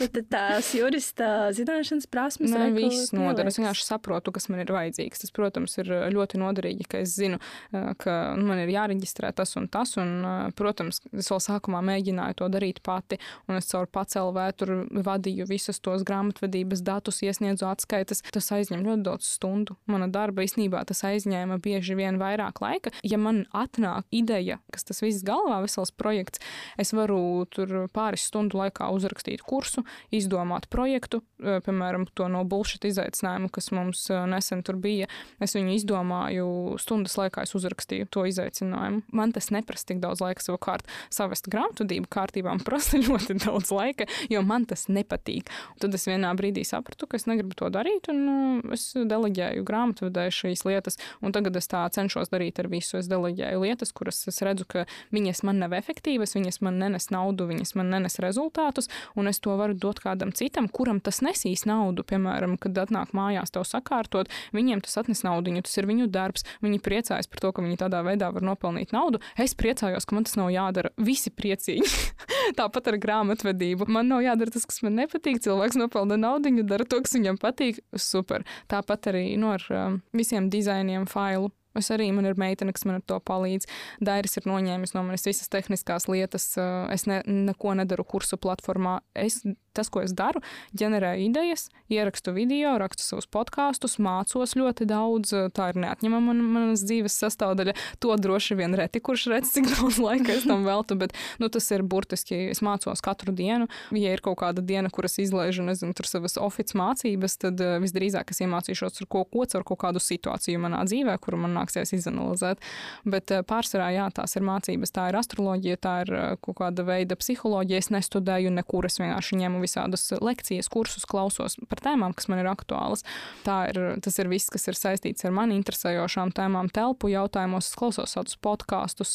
Tad 0.00 0.18
tās 0.30 0.70
jurista 0.76 1.50
zināšanas, 1.56 2.06
prasmes, 2.10 2.52
Nē, 2.52 2.70
viss 2.74 3.12
noder. 3.16 3.48
Es 3.50 3.58
vienkārši 3.60 3.86
saprotu, 3.86 4.32
kas 4.34 4.48
man 4.52 4.62
ir 4.64 4.72
vajadzīgs. 4.74 5.24
Tas, 5.24 5.32
protams, 5.34 5.76
ir 5.80 5.90
ļoti 6.14 6.40
noderīgi, 6.40 6.86
ka 6.90 7.02
es 7.04 7.14
zinu, 7.18 7.40
ka 7.70 8.16
nu, 8.38 8.46
man 8.50 8.62
ir 8.62 8.72
jāreģistrē 8.74 9.32
tas 9.36 9.56
un 9.60 9.68
tas. 9.72 9.96
Un, 10.00 10.24
protams, 10.58 11.02
es 11.12 11.30
vēl 11.32 11.42
sākumā 11.44 11.82
mēģināju 11.86 12.38
to 12.40 12.50
darīt 12.52 12.82
pati, 12.86 13.20
un 13.48 13.58
es 13.58 13.70
caur 13.70 13.88
pacelvē 13.90 14.46
tur 14.60 14.74
vadīju 14.90 15.48
visus 15.50 15.80
tos 15.82 16.04
grāmatvedības 16.08 16.84
datus, 16.86 17.22
iesniedzu 17.26 17.68
atskaites. 17.70 18.24
Tas 18.30 18.50
aizņem 18.56 18.84
ļoti 18.86 19.06
daudz 19.06 19.28
stundu. 19.36 19.76
Mana 19.90 20.10
darba 20.12 20.44
īstenībā 20.46 20.82
tas 20.88 21.04
aizņēma 21.08 21.60
bieži 21.62 21.96
vien 21.98 22.20
vairāk 22.20 22.62
laika. 22.64 22.94
Ja 23.06 23.20
man 23.20 23.44
atnāk 23.56 24.08
ideja, 24.14 24.60
kas 24.74 24.86
tas 24.88 25.02
viss 25.04 25.24
galvā, 25.26 25.60
vesels 25.64 25.92
projekts, 25.94 26.42
es 26.80 26.94
varu 26.96 27.46
tur 27.52 27.86
pāris 27.94 28.26
stundu 28.30 28.60
laikā 28.60 28.90
uzrakstīt 28.94 29.44
kursu 29.46 29.69
kursu, 29.70 29.84
izdomāt 30.12 30.66
projektu, 30.68 31.22
eh, 31.42 31.60
piemēram, 31.60 32.06
to 32.14 32.28
no 32.28 32.44
bullshit 32.44 32.82
izaicinājumu, 32.82 33.50
kas 33.50 33.70
mums 33.70 34.10
eh, 34.10 34.26
nesen 34.26 34.62
tur 34.62 34.76
bija. 34.76 35.06
Es 35.40 35.54
viņu 35.54 35.74
izdomāju 35.76 36.78
stundas 36.78 37.16
laikā, 37.16 37.42
es 37.42 37.54
uzrakstīju 37.54 38.08
to 38.10 38.24
izaicinājumu. 38.26 39.02
Man 39.12 39.32
tas 39.32 39.50
neprasa 39.50 39.86
tik 39.86 40.00
daudz 40.00 40.20
laika 40.20 40.42
savukārt 40.42 40.86
savest 41.10 41.48
grāmatvedību 41.48 42.08
kārtībā, 42.10 42.50
man 42.50 42.64
prasa 42.64 42.98
ļoti 43.04 43.38
daudz 43.44 43.70
laika, 43.70 44.06
jo 44.30 44.42
man 44.42 44.66
tas 44.66 44.88
nepatīk. 44.88 45.50
Un 45.74 45.80
tad 45.80 45.94
es 45.94 46.06
vienā 46.06 46.32
brīdī 46.36 46.64
sapratu, 46.66 47.06
ka 47.06 47.16
es 47.16 47.26
negribu 47.26 47.56
to 47.56 47.70
darīt, 47.70 48.10
un 48.10 48.20
uh, 48.26 48.74
es 48.74 48.92
deleģēju 48.94 49.64
grāmatvedēju 49.66 50.36
šīs 50.40 50.64
lietas, 50.66 50.98
un 51.22 51.32
tagad 51.32 51.56
es 51.56 51.70
tā 51.70 51.84
cenšos 51.90 52.32
darīt 52.32 52.58
ar 52.60 52.70
visu. 52.70 52.98
Es 53.00 53.08
deleģēju 53.10 53.62
lietas, 53.62 53.92
kuras 53.92 54.22
es 54.28 54.42
redzu, 54.44 54.66
ka 54.68 54.86
viņas 55.14 55.44
man 55.46 55.62
nav 55.62 55.74
efektīvas, 55.78 56.34
viņas 56.36 56.60
man 56.66 56.80
nenes 56.82 57.10
naudu, 57.14 57.46
viņas 57.50 57.74
man 57.78 57.90
nenes 57.94 58.18
rezultātus, 58.22 58.90
un 59.18 59.30
es 59.30 59.40
to 59.40 59.54
varu 59.60 59.76
dot 59.78 60.00
kādam 60.02 60.32
citam, 60.36 60.68
kuram 60.68 61.00
tas 61.04 61.20
nesīs 61.24 61.66
naudu. 61.68 62.04
Piemēram, 62.06 62.56
kad 62.60 62.78
atnāk 62.82 63.14
mājās 63.16 63.54
tev 63.54 63.66
sakārtot, 63.68 64.30
viņiem 64.56 64.82
tas 64.84 64.98
atnes 65.02 65.22
naudu, 65.26 65.54
tas 65.66 65.76
ir 65.78 65.88
viņu 65.90 66.08
darbs. 66.12 66.46
Viņi 66.64 66.80
priecājas 66.84 67.30
par 67.30 67.44
to, 67.44 67.52
ka 67.56 67.64
viņi 67.64 67.80
tādā 67.84 68.02
veidā 68.06 68.30
var 68.34 68.46
nopelnīt 68.46 68.94
naudu. 68.96 69.22
Es 69.40 69.54
priecājos, 69.58 70.08
ka 70.08 70.16
man 70.16 70.26
tas 70.28 70.38
nav 70.40 70.50
jādara. 70.54 70.92
Visi 71.00 71.32
priecīgi. 71.34 71.86
Tāpat 72.58 72.92
ar 72.92 72.98
grāmatvedību. 73.02 73.88
Man 73.92 74.10
nav 74.10 74.24
jādara 74.26 74.54
tas, 74.54 74.66
kas 74.68 74.82
man 74.86 74.98
nepatīk. 74.98 75.42
Cilvēks 75.44 75.78
nopelna 75.80 76.18
naudu, 76.20 76.52
dara 76.64 76.88
to, 76.88 77.02
kas 77.04 77.16
viņam 77.18 77.40
patīk. 77.40 77.80
Super. 77.96 78.46
Tāpat 78.70 79.12
arī 79.12 79.24
nu, 79.40 79.52
ar 79.54 79.64
um, 79.74 80.00
visiem 80.16 80.50
dizainiem, 80.52 81.08
failu 81.10 81.52
Es 81.78 81.90
arī 81.94 82.10
man 82.14 82.26
ir 82.26 82.38
meitene, 82.40 82.74
kas 82.74 82.86
man 82.88 82.98
ar 82.98 83.04
to 83.06 83.18
palīdz. 83.22 83.68
Dairis 84.02 84.38
ir 84.40 84.48
noņēmis 84.50 84.94
no 84.96 85.04
manis 85.06 85.26
visas 85.28 85.50
tehniskās 85.52 86.08
lietas. 86.10 86.52
Es 86.90 87.06
ne, 87.10 87.20
neko 87.26 87.76
nedaru 87.78 88.06
kursu 88.08 88.38
platformā. 88.40 88.98
Es, 89.14 89.42
tas, 89.76 89.90
ko 89.92 90.02
es 90.02 90.14
daru, 90.16 90.42
ģenerēju 90.74 91.28
idejas, 91.28 91.68
ierakstu 91.92 92.34
video, 92.34 92.74
rakstu 92.80 93.04
savus 93.04 93.28
podkāstus, 93.30 93.98
mācos 94.02 94.56
ļoti 94.58 94.88
daudz. 94.90 95.34
Tā 95.54 95.70
ir 95.70 95.80
neatņemama 95.84 96.32
man, 96.32 96.42
manas 96.56 96.84
dzīves 96.86 97.20
sastāvdaļa. 97.22 97.76
To 98.02 98.16
droši 98.18 98.58
vien 98.58 98.74
reti, 98.78 99.02
kurš 99.04 99.28
redz, 99.30 99.52
cik 99.54 99.70
daudz 99.70 100.00
laika 100.06 100.34
es 100.34 100.48
tam 100.48 100.66
veltu, 100.66 100.98
bet 100.98 101.14
nu, 101.42 101.50
tas 101.52 101.70
ir 101.70 101.86
burtiski. 101.86 102.48
Es 102.50 102.64
mācos 102.66 103.04
katru 103.04 103.34
dienu. 103.36 103.70
Ja 103.94 104.16
ir 104.16 104.24
kaut 104.24 104.40
kāda 104.42 104.64
diena, 104.64 104.90
kuras 104.90 105.20
izlaižu, 105.22 105.62
nezinu, 105.66 105.94
savas 106.10 106.38
oficiālas 106.40 106.78
mācības, 106.80 107.36
tad 107.40 107.60
visdrīzāk 107.82 108.32
es 108.32 108.42
iemācīšos 108.44 109.02
ar 109.02 109.08
ko, 109.10 109.24
ko 109.28 109.46
caur 109.50 109.64
kaut 109.66 109.80
kādu 109.84 110.02
situāciju 110.02 110.60
manā 110.62 110.82
dzīvē, 110.88 111.16
kuru 111.22 111.40
man 111.44 111.56
nāksies 111.60 111.94
izanalizēt. 111.96 112.62
Bet 113.08 113.32
pārsvarā 113.48 113.90
jā, 113.94 114.08
tās 114.16 114.36
ir 114.36 114.46
mācības, 114.46 114.94
tā 114.96 115.08
ir 115.10 115.20
astroloģija, 115.20 115.80
tā 115.80 115.94
ir 116.04 116.12
kaut 116.44 116.58
kāda 116.62 116.84
veida 116.88 117.18
psiholoģija. 117.20 117.80
Es 117.80 117.90
nestudēju 117.94 118.52
nekur, 118.54 118.88
es 118.88 119.00
vienkārši 119.00 119.40
ņemu 119.42 119.62
visādus 119.62 120.08
lekcijas, 120.20 120.70
kursus, 120.72 121.06
klausos 121.08 121.58
par 121.70 121.82
tēmām, 121.84 122.14
kas 122.16 122.30
man 122.32 122.42
ir 122.42 122.50
aktuālas. 122.50 123.04
Tā 123.46 123.60
ir, 123.70 123.80
tas 124.04 124.18
ir 124.20 124.30
viss, 124.32 124.50
kas 124.52 124.68
ir 124.70 124.78
saistīts 124.78 125.26
ar 125.26 125.34
mani 125.36 125.58
interesējošām 125.60 126.34
tēmām, 126.36 126.70
telpu 126.74 127.12
jautājumos. 127.12 127.70
Es 127.70 127.78
klausos 127.78 128.16
tādus 128.16 128.38
podkāstus, 128.42 129.14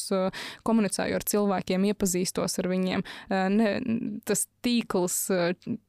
komunicēju 0.68 1.18
ar 1.18 1.26
cilvēkiem, 1.28 1.90
iepazīstos 1.92 2.60
ar 2.62 2.70
viņiem. 2.72 3.06
Ne, 3.56 3.72
tas 4.28 4.46
tīkls 4.66 5.18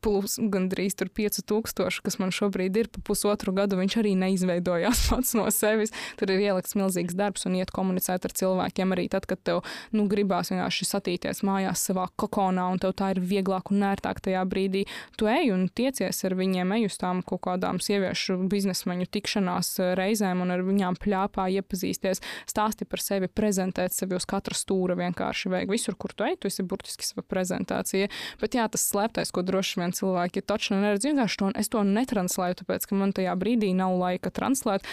plus 0.04 0.38
gandrīz 0.52 0.96
5000, 0.96 2.02
kas 2.04 2.18
man 2.22 2.32
šobrīd 2.34 2.76
ir 2.80 2.90
pa 2.92 3.02
pusotru 3.04 3.54
gadu, 3.57 3.78
viņš 3.80 3.98
arī 4.02 4.14
neizveidojās 4.18 5.07
pats 5.11 5.34
no 5.38 5.46
sevis. 5.54 5.94
Tur 6.20 6.32
ir 6.34 6.45
ielikts 6.47 6.76
milzīgs 6.78 7.16
darbs 7.18 7.47
un 7.49 7.59
iet 7.59 7.72
komunicēt 7.74 8.26
ar 8.28 8.34
cilvēkiem 8.40 8.94
arī 8.97 9.09
tad, 9.12 9.26
kad 9.28 9.42
tev 9.47 9.62
nu, 9.97 10.07
gribās 10.11 10.53
vienkārši 10.53 10.88
satīties 10.88 11.42
mājās 11.47 11.84
savā 11.88 12.07
kokonā 12.18 12.68
un 12.72 12.80
tev 12.82 12.94
tā 12.99 13.12
ir 13.14 13.22
vieglāk 13.22 13.72
un 13.74 13.84
ērtāk 13.90 14.22
tajā 14.24 14.44
brīdī. 14.49 14.84
Tu 15.18 15.28
ej 15.30 15.53
un 15.55 15.66
tiecies 15.68 16.22
ar 16.26 16.36
viņiem, 16.38 16.74
ej 16.78 16.88
uz 16.90 16.99
tām 17.01 17.22
kaut 17.26 17.44
kādām 17.47 17.80
sieviešu 17.82 18.38
biznesmeņu 18.51 19.09
tikšanās 19.12 19.72
reizēm 19.99 20.42
un 20.44 20.55
ar 20.55 20.64
viņām 20.66 20.99
pļāpā 21.03 21.49
iepazīsties, 21.59 22.22
stāsti 22.49 22.88
par 22.88 23.03
sevi, 23.03 23.28
prezentēt 23.28 23.94
sevi 23.97 24.16
uz 24.18 24.26
katra 24.28 24.57
stūra 24.57 24.97
vienkārši 24.99 25.53
vajag. 25.53 25.72
Visur, 25.76 25.97
kur 25.99 26.14
tu 26.16 26.26
ej, 26.26 26.38
tu 26.40 26.51
esi 26.51 26.64
burtiski 26.66 27.07
sava 27.07 27.24
prezentācija. 27.26 28.11
Bet 28.40 28.57
jā, 28.59 28.66
tas 28.72 28.86
slēptais, 28.90 29.32
ko 29.34 29.44
droši 29.47 29.82
vien 29.82 29.94
cilvēki 29.97 30.44
točno 30.47 30.80
neredz, 30.82 31.07
vienkārši 31.09 31.40
to, 31.42 31.51
es 31.61 31.70
to 31.72 31.82
netranslēju, 31.86 32.61
tāpēc, 32.62 32.88
ka 32.88 32.99
man 32.99 33.14
tajā 33.16 33.34
brīdī 33.38 33.72
nav 33.76 33.97
laika 34.01 34.32
translēt. 34.34 34.86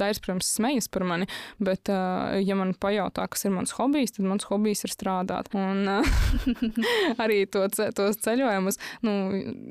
Dairis, 0.00 0.20
protams, 0.22 0.48
smejas 0.56 0.88
par 0.92 1.04
mani, 1.08 1.28
bet, 1.62 1.90
uh, 1.92 2.36
ja 2.40 2.56
man 2.58 2.72
pajautā, 2.80 3.26
kas 3.30 3.46
ir 3.46 3.54
mans 3.54 3.74
hobijs, 3.76 4.16
tad 4.16 4.28
mans 4.28 4.46
hobijs 4.50 4.84
ir 4.86 4.94
strādāt. 4.94 5.52
Un 5.56 5.84
uh, 5.88 6.10
arī 7.24 7.42
to, 7.50 7.66
tos 7.70 8.20
ceļojumus, 8.24 8.80
nu, 9.06 9.16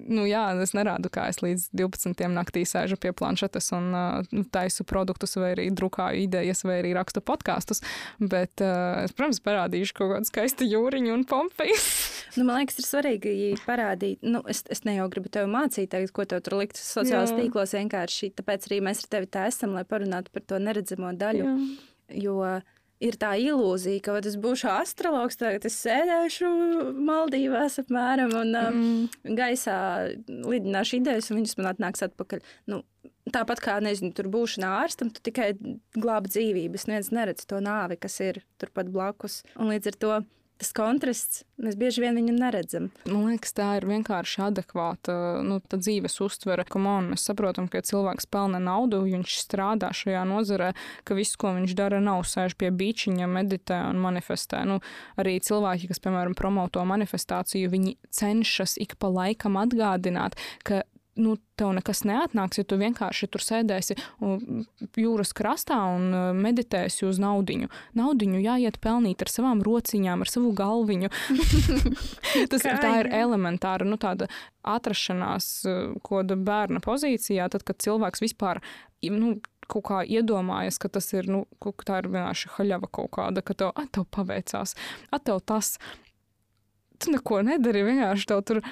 nu 0.10 0.28
jā, 0.30 0.46
es 0.64 0.76
nerādu, 0.78 1.12
kā 1.14 1.30
es 1.34 1.42
līdz 1.44 1.70
12. 1.78 2.26
naktī 2.34 2.66
sēžu 2.68 3.00
pie 3.02 3.14
planšetes 3.16 3.72
un 3.78 3.90
uh, 3.96 4.44
taisu 4.54 4.86
produktus, 4.88 5.38
vai 5.40 5.54
arī 5.56 5.70
drukāju 5.76 6.26
idejas, 6.26 6.64
vai 6.68 6.80
arī 6.84 6.94
rakstu 6.98 7.24
podkāstus. 7.26 7.84
Bet 8.20 8.64
uh, 8.66 9.04
es, 9.06 9.16
protams, 9.16 9.42
parādīšu 9.46 9.98
kaut 9.98 10.14
kādu 10.16 10.30
skaistu 10.30 10.68
jūriņu 10.70 11.16
un 11.16 11.26
pompeju. 11.30 11.78
nu, 12.38 12.46
man 12.48 12.62
liekas, 12.62 12.80
ir 12.82 12.88
svarīgi 12.88 13.36
parādīt, 13.66 14.22
nu, 14.26 14.44
es, 14.50 14.64
es 14.72 14.84
ne 14.88 14.98
jau 14.98 15.08
gribu 15.12 15.32
tevi 15.34 15.50
mācīt, 15.52 15.90
tagad, 15.94 16.12
ko 16.16 16.26
tev 16.30 16.44
tur 16.46 16.60
likt 16.60 16.80
sociālajos 16.80 17.36
tīklos. 17.38 17.76
Vienkārši 17.80 18.34
tāpēc 18.38 18.68
arī 18.70 18.82
mēs 18.86 19.04
ar 19.06 19.12
tevi 19.16 19.30
tā 19.32 19.48
esam, 19.50 19.76
lai 19.78 19.86
parunātu 19.88 20.19
par 20.28 20.44
to 20.44 20.60
neredzamo 20.60 21.14
daļu. 21.16 21.48
Jā. 21.48 22.20
Jo 22.20 22.42
ir 23.00 23.16
tā 23.20 23.34
ilūzija, 23.40 24.02
ka 24.04 24.18
es 24.20 24.36
būšu 24.42 24.70
astrologs, 24.74 25.40
tagad 25.40 25.66
es 25.70 25.78
sēdēšu 25.86 26.50
Maldīvās 27.08 27.80
apmēram 27.84 28.34
un 28.42 28.56
um, 28.60 28.80
mm. 28.80 29.36
gaisā 29.40 29.78
lidināšu 30.28 31.00
idejas, 31.00 31.30
un 31.32 31.40
viņas 31.40 31.56
man 31.60 31.72
atnāks 31.74 32.06
atpakaļ. 32.10 32.44
Nu, 32.72 32.84
Tāpat 33.30 33.60
kā, 33.62 33.76
nezinu, 33.84 34.10
tur 34.18 34.26
būšanā 34.34 34.72
ārstam, 34.80 35.12
tu 35.14 35.22
tikai 35.22 35.52
glābi 35.94 36.32
dzīvības. 36.34 36.88
Neviens 36.90 37.12
neredz 37.14 37.46
to 37.46 37.60
nāvi, 37.62 38.00
kas 38.02 38.16
ir 38.26 38.40
turpat 38.58 38.90
blakus. 38.90 39.44
Un 39.54 39.70
līdz 39.70 39.92
ar 39.92 39.98
to 40.02 40.16
tas 40.60 40.72
kontrasts, 40.76 41.44
mēs 41.62 41.78
bieži 41.80 42.04
vien 42.04 42.18
viņu 42.20 42.34
neredzam. 42.36 42.90
Man 43.08 43.30
liekas, 43.30 43.54
tā 43.56 43.70
ir 43.80 43.88
vienkārši 43.88 44.42
adekvāta 44.50 45.16
nu, 45.46 45.60
dzīves 45.72 46.20
uztvere. 46.26 46.66
On, 46.80 47.12
mēs 47.14 47.24
saprotam, 47.30 47.70
ka 47.72 47.80
ja 47.80 47.88
cilvēks 47.88 48.28
pelna 48.32 48.60
naudu, 48.64 49.02
viņš 49.06 49.38
strādā 49.44 49.92
šajā 49.96 50.26
nozarē, 50.28 50.74
ka 51.08 51.18
viss, 51.18 51.38
ko 51.40 51.54
viņš 51.56 51.76
dara, 51.80 52.02
nav 52.04 52.26
sēž 52.28 52.58
pie 52.60 52.74
beigšņa, 52.76 53.30
meditē 53.32 53.80
un 53.90 54.02
manifestē. 54.04 54.66
Nu, 54.68 54.80
arī 55.20 55.38
cilvēki, 55.44 55.90
kas, 55.92 56.04
piemēram, 56.04 56.36
promoto 56.40 56.84
manifestāciju, 56.88 57.72
viņi 57.72 57.96
cenšas 58.16 58.76
ik 58.84 58.98
pa 59.00 59.12
laikam 59.12 59.60
atgādināt, 59.62 60.36
ka 60.68 60.84
nu, 61.20 61.36
tev 61.60 61.74
nekas 61.76 62.04
neatnāks, 62.08 62.62
ja 62.62 62.66
tu 62.68 62.78
vienkārši 62.80 63.30
tur 63.32 63.44
sēdēsi 63.44 63.98
jūras 65.00 65.34
krastā 65.38 65.78
un 65.96 66.08
uh, 66.14 66.30
meditēsi 66.36 67.06
uz 67.10 67.20
naudiņu. 67.22 67.70
Naudiņu 68.00 68.42
jāiet 68.44 68.80
pelnīt 68.84 69.24
ar 69.26 69.32
savām 69.32 69.64
rociņām, 69.66 70.24
ar 70.26 70.32
savu 70.32 70.54
galviņu. 70.58 71.12
Tas 72.52 72.66
Kā, 72.66 72.76
tā 72.82 72.94
ir 73.04 73.12
elementāra 73.20 73.88
nu, 73.88 74.00
atrašanās, 74.00 75.52
uh, 75.68 75.96
ko 76.06 76.24
bērna 76.24 76.82
pozīcijā, 76.84 77.50
tad, 77.52 77.68
kad 77.68 77.82
cilvēks 77.84 78.24
vispār. 78.24 78.64
Nu, 79.04 79.38
kaut 79.70 79.86
kā 79.86 80.02
iedomājies, 80.04 80.80
ka 80.82 80.90
tas 80.92 81.08
ir, 81.14 81.30
nu, 81.30 81.46
tā 81.86 82.02
ir 82.02 82.10
vienkārši 82.10 82.54
haļava 82.58 82.90
kaut 82.92 83.12
kāda, 83.20 83.44
ka 83.46 83.56
tev, 83.58 83.74
tev 83.94 84.08
paveicās, 84.16 84.76
tev 85.26 85.42
tas. 85.46 85.76
Tu 87.00 87.14
neko 87.14 87.44
nedari, 87.48 87.86
vienkārši 87.88 88.28
tev 88.28 88.42
tur 88.48 88.64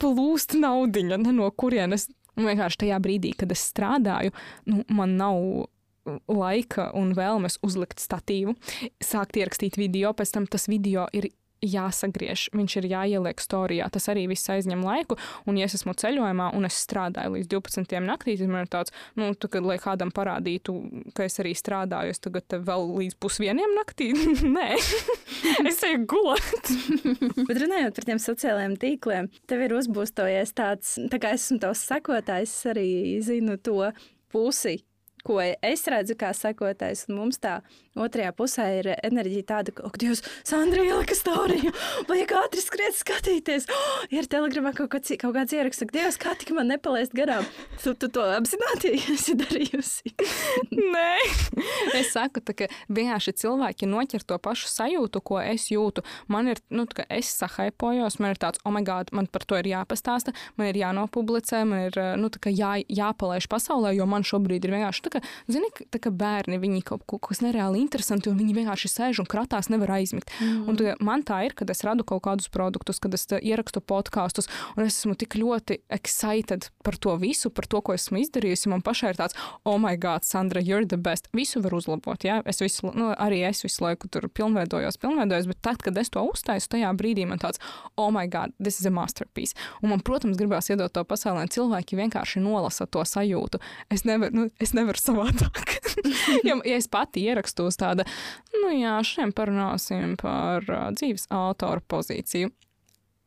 plūst 0.00 0.56
naudiņa, 0.58 1.20
ne 1.24 1.34
no 1.36 1.50
kurienes. 1.50 2.08
Vienkārši 2.34 2.80
tajā 2.82 2.98
brīdī, 2.98 3.30
kad 3.38 3.52
es 3.54 3.62
strādāju, 3.70 4.32
nu, 4.66 4.82
man 4.90 5.14
nav 5.20 5.38
laika 6.28 6.88
un 6.98 7.12
vēlmes 7.16 7.60
uzlikt 7.64 8.02
statīvu, 8.02 8.56
sākt 9.02 9.38
ierakstīt 9.40 9.78
video, 9.80 10.12
pēc 10.16 10.34
tam 10.34 10.48
tas 10.50 10.66
video 10.68 11.06
ir 11.16 11.30
jāsagriež, 11.64 12.48
viņš 12.54 12.76
ir 12.80 12.88
jāieliek 12.92 13.40
storijā. 13.42 13.88
Tas 13.92 14.08
arī 14.12 14.26
viss 14.30 14.50
aizņem 14.52 14.84
laiku. 14.84 15.16
Un, 15.48 15.58
ja 15.58 15.68
es 15.68 15.76
esmu 15.78 15.94
ceļojumā 15.98 16.50
un 16.56 16.68
es 16.68 16.78
strādāju 16.84 17.34
līdz 17.36 17.50
12. 17.54 17.98
naktī, 18.04 18.36
tad 18.40 18.52
man 18.52 18.66
ir 18.66 18.72
tāds, 18.72 18.94
nu, 19.20 19.32
tu, 19.34 19.50
kad, 19.52 19.66
lai 19.66 19.78
kādam 19.82 20.12
parādītu, 20.14 20.76
ka 21.16 21.26
es 21.28 21.38
arī 21.42 21.54
strādāju, 21.58 22.14
es 22.14 22.22
tagad 22.24 22.58
vēl 22.68 22.88
līdz 23.00 23.18
pusvieniem 23.22 23.76
naktī. 23.78 24.12
Nē, 24.56 24.70
es 25.70 25.82
eju 25.86 26.04
gulēt. 26.10 26.72
Bet 27.48 27.62
runājot 27.62 27.98
par 27.98 28.08
tiem 28.10 28.22
sociālajiem 28.22 28.78
tīkliem, 28.80 29.30
tev 29.50 29.66
ir 29.66 29.76
uzbūstojies 29.80 30.54
tāds, 30.56 30.96
tā 31.12 31.20
kā 31.22 31.34
esmu 31.38 31.60
tavs 31.64 31.86
sekotājs, 31.88 32.56
arī 32.74 32.88
zinu 33.24 33.58
to 33.58 33.90
pusi, 34.34 34.80
ko 35.24 35.40
es 35.42 35.86
redzu 35.90 36.16
kā 36.18 36.32
sekotājs, 36.36 37.06
un 37.08 37.18
mums 37.22 37.40
tā 37.42 37.60
otrajā 37.94 38.32
pusē 38.34 38.66
ir 38.80 38.88
enerģija 39.06 39.46
tāda, 39.48 39.74
ka, 39.74 39.86
ak, 39.88 39.98
Dievs, 40.02 40.22
Sandra 40.46 40.82
ielika 40.82 41.14
storiju, 41.16 41.72
vajag 42.08 42.34
ātri 42.40 42.64
skriet 42.64 42.96
skatīties. 42.98 43.68
Oh, 43.70 44.04
ir 44.16 44.28
telegramā 44.30 44.74
kaut 44.76 44.90
kāds, 44.94 45.14
kaut 45.20 45.36
kāds 45.36 45.54
ieraksts, 45.54 45.84
ka, 45.86 45.94
Dievs, 45.94 46.18
kā 46.20 46.34
tik 46.38 46.54
man 46.56 46.70
nepalaist 46.72 47.14
garām. 47.16 47.46
Tu, 47.82 47.94
tu 47.98 48.10
to 48.12 48.24
apzināti 48.34 48.96
esi 49.14 49.36
darījusi. 49.38 50.14
Nē, 50.94 51.14
es 52.00 52.12
saku, 52.14 52.42
tā, 52.44 52.56
ka 52.58 52.70
vienkārši 52.92 53.36
cilvēki 53.44 53.88
noķer 53.90 54.26
to 54.26 54.40
pašu 54.42 54.70
sajūtu, 54.72 55.22
ko 55.24 55.40
es 55.42 55.68
jūtu. 55.72 56.04
Man 56.32 56.50
ir, 56.50 56.60
nu, 56.74 56.86
ka 56.90 57.06
es 57.12 57.30
sahaipojos, 57.38 58.18
man 58.22 58.34
ir 58.34 58.42
tāds, 58.42 58.62
oh, 58.66 58.74
my 58.74 58.82
God, 58.86 59.14
man 59.14 59.30
par 59.30 59.46
to 59.46 59.58
ir 59.60 59.70
jāpastāsta, 59.70 60.34
man 60.58 60.72
ir 60.72 60.82
jānopublicē, 60.82 61.62
man 61.68 61.86
ir, 61.88 62.00
nu, 62.20 62.30
jā, 62.50 62.74
jāpalaiž 62.90 63.48
pasaulē, 63.50 63.94
jo 63.94 64.08
man 64.10 64.26
šobrīd 64.26 64.66
ir 64.66 64.74
vienkārši 64.74 65.06
tā, 65.06 65.13
ka, 65.14 65.22
zini, 65.50 65.70
tā, 65.88 66.00
ka 66.02 66.12
bērni, 66.14 66.58
viņi 66.62 66.82
kaut 66.86 67.04
ko, 67.10 67.18
kas 67.22 67.42
nereāli 67.44 67.80
interesanti, 67.82 68.30
un 68.30 68.38
viņi 68.40 68.56
vienkārši 68.58 68.90
sēž 68.90 69.22
un 69.22 69.30
kratās, 69.30 69.70
nevar 69.72 69.96
aizmigt. 69.98 70.32
Mm. 70.40 70.68
Un, 70.70 70.80
man 71.04 71.24
tā 71.26 71.44
ir, 71.48 71.56
kad 71.58 71.70
es 71.72 71.84
radu 71.86 72.06
kaut 72.06 72.24
kādus 72.26 72.50
produktus, 72.52 73.00
kad 73.02 73.14
es 73.16 73.26
ierakstu 73.30 73.82
podkāstus, 73.84 74.50
un 74.76 74.86
es 74.86 74.98
esmu 74.98 75.16
tik 75.18 75.36
ļoti 75.40 75.80
excited 75.94 76.68
par 76.84 76.98
to 77.00 77.16
visu, 77.20 77.50
par 77.54 77.68
to, 77.70 77.80
ko 77.84 77.96
esmu 77.96 78.20
izdarījusi. 78.22 78.70
Man 78.72 78.84
pašai 78.84 79.14
ir 79.14 79.20
tāds, 79.20 79.38
oh, 79.64 79.78
my 79.80 79.94
God, 80.00 80.26
Sandra, 80.26 80.62
you're 80.64 80.86
the 80.88 80.98
best. 81.00 81.30
Visu 81.36 81.62
var 81.64 81.76
uzlabot. 81.76 82.24
Ja? 82.26 82.40
Es 82.48 82.62
visu, 82.62 82.90
nu, 82.96 83.10
arī 83.12 83.42
es 83.48 83.64
visu 83.64 83.84
laiku 83.84 84.10
tur 84.12 84.28
pilnveidojos, 84.32 84.98
pilnveidojos, 85.02 85.48
bet 85.50 85.60
tad, 85.64 85.82
kad 85.84 85.98
es 86.00 86.12
to 86.14 86.22
uztaisu, 86.26 86.70
tajā 86.76 86.92
brīdī 86.98 87.26
man 87.28 87.42
tāds, 87.42 87.62
oh, 87.96 88.10
my 88.14 88.26
God, 88.30 88.54
this 88.58 88.80
is 88.80 88.88
a 88.88 88.94
masterpiece. 88.94 89.56
Un 89.82 89.92
man, 89.92 90.04
protams, 90.04 90.38
gribās 90.40 90.70
iedot 90.72 90.92
to 90.94 91.04
pasaulē, 91.08 91.46
cilvēki 91.52 91.98
vienkārši 91.98 92.42
nolasa 92.44 92.86
to 92.90 93.04
sajūtu. 93.08 93.60
Es 93.92 94.04
nevaru, 94.08 94.34
nu, 94.34 94.48
es 94.62 94.74
nevaru 94.76 95.00
savādāk. 95.04 95.78
ja, 96.48 96.56
ja 96.56 96.76
es 96.76 96.88
pati 96.90 97.24
ierakstu 97.28 97.68
uz 97.70 97.78
tāda, 97.80 98.06
nu 98.62 98.72
jā, 98.74 98.98
šodien 99.06 99.34
parunāsim 99.36 100.18
par 100.20 100.66
uh, 100.68 100.90
dzīves 100.96 101.28
autora 101.34 101.84
pozīciju. 101.88 102.52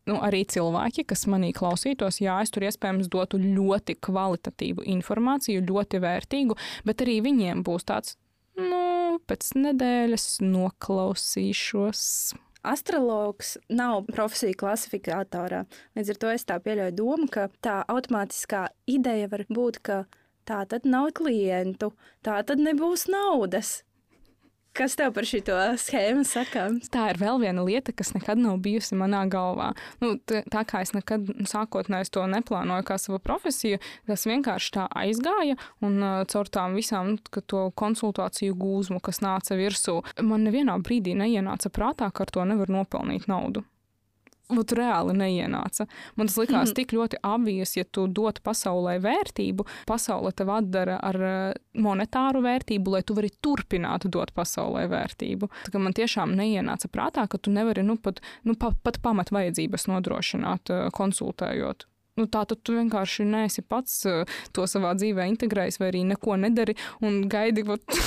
Nu, 0.08 0.22
arī 0.24 0.46
cilvēki, 0.48 1.04
kas 1.10 1.26
manī 1.28 1.50
klausītos, 1.56 2.22
jā, 2.24 2.38
es 2.40 2.54
tur 2.56 2.64
iespējams 2.64 3.10
dotu 3.12 3.40
ļoti 3.42 3.98
kvalitatīvu 4.08 4.86
informāciju, 4.96 5.66
ļoti 5.68 6.00
vērtīgu, 6.00 6.56
bet 6.88 7.04
arī 7.04 7.18
viņiem 7.26 7.64
būs 7.68 7.88
tāds, 7.90 8.16
nu, 8.56 9.20
pēc 9.28 9.52
nedēļas 9.60 10.38
noklausīšos. 10.46 12.04
Astrologs 12.68 13.58
nav 13.70 14.08
profesija 14.08 14.56
klasifikatorā. 14.60 15.66
Līdz 15.96 16.14
ar 16.14 16.22
to 16.24 16.32
es 16.34 16.48
tā 16.48 16.58
pieļauju 16.64 16.96
domu, 16.96 17.28
ka 17.32 17.50
tā 17.64 17.82
automātiskā 17.92 18.66
ideja 18.88 19.28
var 19.32 19.44
būt, 19.52 19.82
ka 19.84 20.00
tā 20.48 20.64
tad 20.72 20.88
nav 20.88 21.12
klientu, 21.18 21.92
tā 22.26 22.40
tad 22.48 22.64
nebūs 22.64 23.08
naudas 23.12 23.82
Kas 24.78 24.94
tev 24.94 25.10
par 25.16 25.26
šo 25.26 25.40
schēmu 25.82 26.22
sakāms? 26.28 26.92
Tā 26.94 27.08
ir 27.10 27.18
vēl 27.18 27.40
viena 27.42 27.64
lieta, 27.66 27.94
kas 27.98 28.12
nekad 28.14 28.38
nav 28.38 28.60
bijusi 28.62 28.94
manā 29.00 29.24
galvā. 29.32 29.72
Nu, 30.04 30.12
tā 30.28 30.62
kā 30.70 30.84
es 30.86 30.92
nekad 30.94 31.32
sākotnēji 31.50 32.12
to 32.14 32.26
neplānoju 32.30 32.86
kā 32.86 33.00
savu 33.02 33.18
profesiju, 33.24 33.80
tas 34.06 34.28
vienkārši 34.30 34.76
tā 34.76 34.86
aizgāja 35.02 35.58
un 35.82 35.98
uh, 35.98 36.20
caur 36.30 36.52
tām 36.54 36.78
visām 36.78 37.16
nu, 37.16 37.64
konsultāciju 37.82 38.58
gūzmu, 38.60 39.02
kas 39.02 39.24
nāca 39.26 39.58
virsū, 39.58 40.04
man 40.22 40.46
nevienā 40.46 40.78
brīdī 40.86 41.18
neienāca 41.18 41.74
prātā, 41.74 42.12
ka 42.14 42.28
ar 42.28 42.36
to 42.38 42.46
nevar 42.46 42.70
nopelnīt 42.78 43.26
naudu. 43.32 43.66
Vat 44.48 44.72
reāli 44.72 45.12
neienāca. 45.18 45.90
Man 46.16 46.30
tas 46.30 46.38
likās 46.40 46.70
mm. 46.70 46.76
tik 46.78 46.94
ļoti 46.96 47.20
apvijas, 47.26 47.74
ja 47.76 47.84
tu 47.84 48.06
dod 48.08 48.40
pasaulē 48.46 48.94
vērtību, 49.04 49.66
pasaule 49.90 50.32
tev 50.32 50.54
atdara 50.56 50.96
ar 51.04 51.20
eh, 51.20 51.58
monetāru 51.84 52.46
vērtību, 52.46 52.94
lai 52.96 53.04
tu 53.04 53.18
vari 53.18 53.34
turpināt 53.44 54.08
dot 54.08 54.32
pasaulē 54.38 54.86
vērtību. 54.94 55.52
Tā 55.68 55.84
man 55.84 55.98
tiešām 55.98 56.38
neienāca 56.40 56.88
prātā, 56.88 57.28
ka 57.28 57.42
tu 57.42 57.52
nevari 57.52 57.84
nu, 57.84 57.98
pat, 58.00 58.24
nu, 58.48 58.56
pa, 58.56 58.72
pat 58.88 59.02
pamat 59.04 59.36
vajadzības 59.36 59.90
nodrošināt, 59.92 60.72
eh, 60.72 60.88
konsultējot 60.96 61.90
nu, 62.18 62.26
tā 62.26 62.44
tad 62.50 62.62
tu 62.66 62.76
vienkārši 62.78 63.26
neesi 63.30 63.64
pats 63.66 64.00
uh, 64.10 64.38
to 64.56 64.66
savā 64.70 64.94
dzīvē 64.98 65.28
integrējis, 65.34 65.80
vai 65.82 65.92
arī 65.92 66.04
neko 66.12 66.38
nedari 66.42 66.78
un 67.06 67.24
gaidi, 67.32 67.66
vat, 67.68 67.84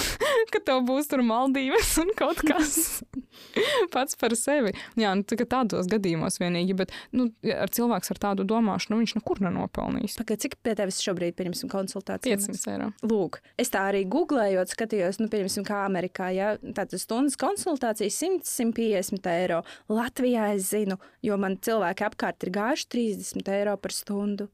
ka 0.55 0.61
tev 0.65 0.83
būs 0.89 1.09
tur 1.11 1.23
maldības 1.27 1.93
un 2.03 2.13
kaut 2.19 2.41
kas 2.47 3.03
pats 3.95 4.17
par 4.21 4.35
sevi. 4.39 4.73
Jā, 5.01 5.13
nu, 5.19 5.25
tādos 5.25 5.89
gadījumos 5.91 6.41
vienīgi, 6.43 6.77
bet 6.79 6.95
nu, 7.17 7.29
ar 7.55 7.73
cilvēks 7.75 8.13
ar 8.15 8.21
tādu 8.23 8.47
domāšanu 8.49 8.97
nu, 8.97 9.03
viņš 9.03 9.17
nekur 9.19 9.43
nenopelnīs. 9.45 10.17
Pagaid, 10.21 10.43
cik 10.45 10.57
pie 10.65 10.75
tevis 10.79 11.01
šobrīd, 11.05 11.37
pieņemsim, 11.39 11.71
konsultācijas? 11.73 12.49
500 12.51 12.75
eiro. 12.75 12.89
Lūk, 13.07 13.41
es 13.61 13.73
tā 13.73 13.85
arī 13.91 14.05
googlējot, 14.11 14.73
skatījos, 14.75 15.21
nu, 15.23 15.29
pieņemsim, 15.33 15.67
kā 15.69 15.85
Amerikā, 15.87 16.31
ja 16.35 16.55
tādas 16.61 17.07
stundas 17.07 17.39
konsultācijas 17.41 18.19
100-150 18.23 19.31
eiro. 19.35 19.63
Latvijā 19.93 20.51
es 20.57 20.71
zinu, 20.73 20.99
jo 21.27 21.39
man 21.41 21.59
cilvēki 21.63 22.09
apkārt 22.11 22.47
ir 22.47 22.55
gājuši 22.57 22.91
30 22.97 23.55
eiro 23.57 23.77
par 23.81 23.95
stundu. 23.95 24.51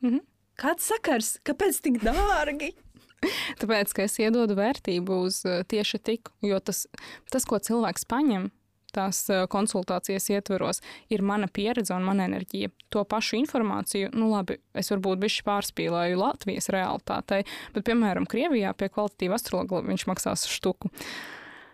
Mm 0.00 0.10
-hmm. 0.10 0.26
Kāds 0.60 0.90
sakars? 0.90 1.38
Kāpēc 1.44 1.80
tik 1.80 2.02
dārgi? 2.04 2.74
Tāpēc, 3.60 3.92
ka 3.96 4.06
es 4.06 4.16
iedodu 4.22 4.56
vērtību 4.58 5.20
uz 5.26 5.42
eh, 5.48 5.62
tieši 5.68 6.00
tiku, 6.02 6.34
jo 6.46 6.60
tas, 6.64 6.86
tas 7.32 7.46
ko 7.48 7.60
cilvēks 7.60 8.06
paņem, 8.10 8.48
tās 8.94 9.22
eh, 9.30 9.44
konsultācijas 9.50 10.30
ietveros, 10.34 10.82
ir 11.12 11.24
mana 11.26 11.48
pieredze 11.52 11.94
un 11.96 12.06
mana 12.06 12.26
enerģija. 12.30 12.72
To 12.94 13.04
pašu 13.08 13.38
informāciju, 13.40 14.12
nu 14.16 14.30
labi, 14.32 14.58
es 14.74 14.90
varbūt 14.92 15.22
bišķi 15.24 15.46
pārspīlēju 15.48 16.20
Latvijas 16.20 16.70
realitātei, 16.74 17.44
bet, 17.74 17.86
piemēram, 17.88 18.28
Krievijā 18.30 18.72
pie 18.76 18.90
kvalitatīva 18.92 19.38
astrologa 19.38 19.84
viņš 19.86 20.08
maksās 20.10 20.48
štuku. 20.50 20.92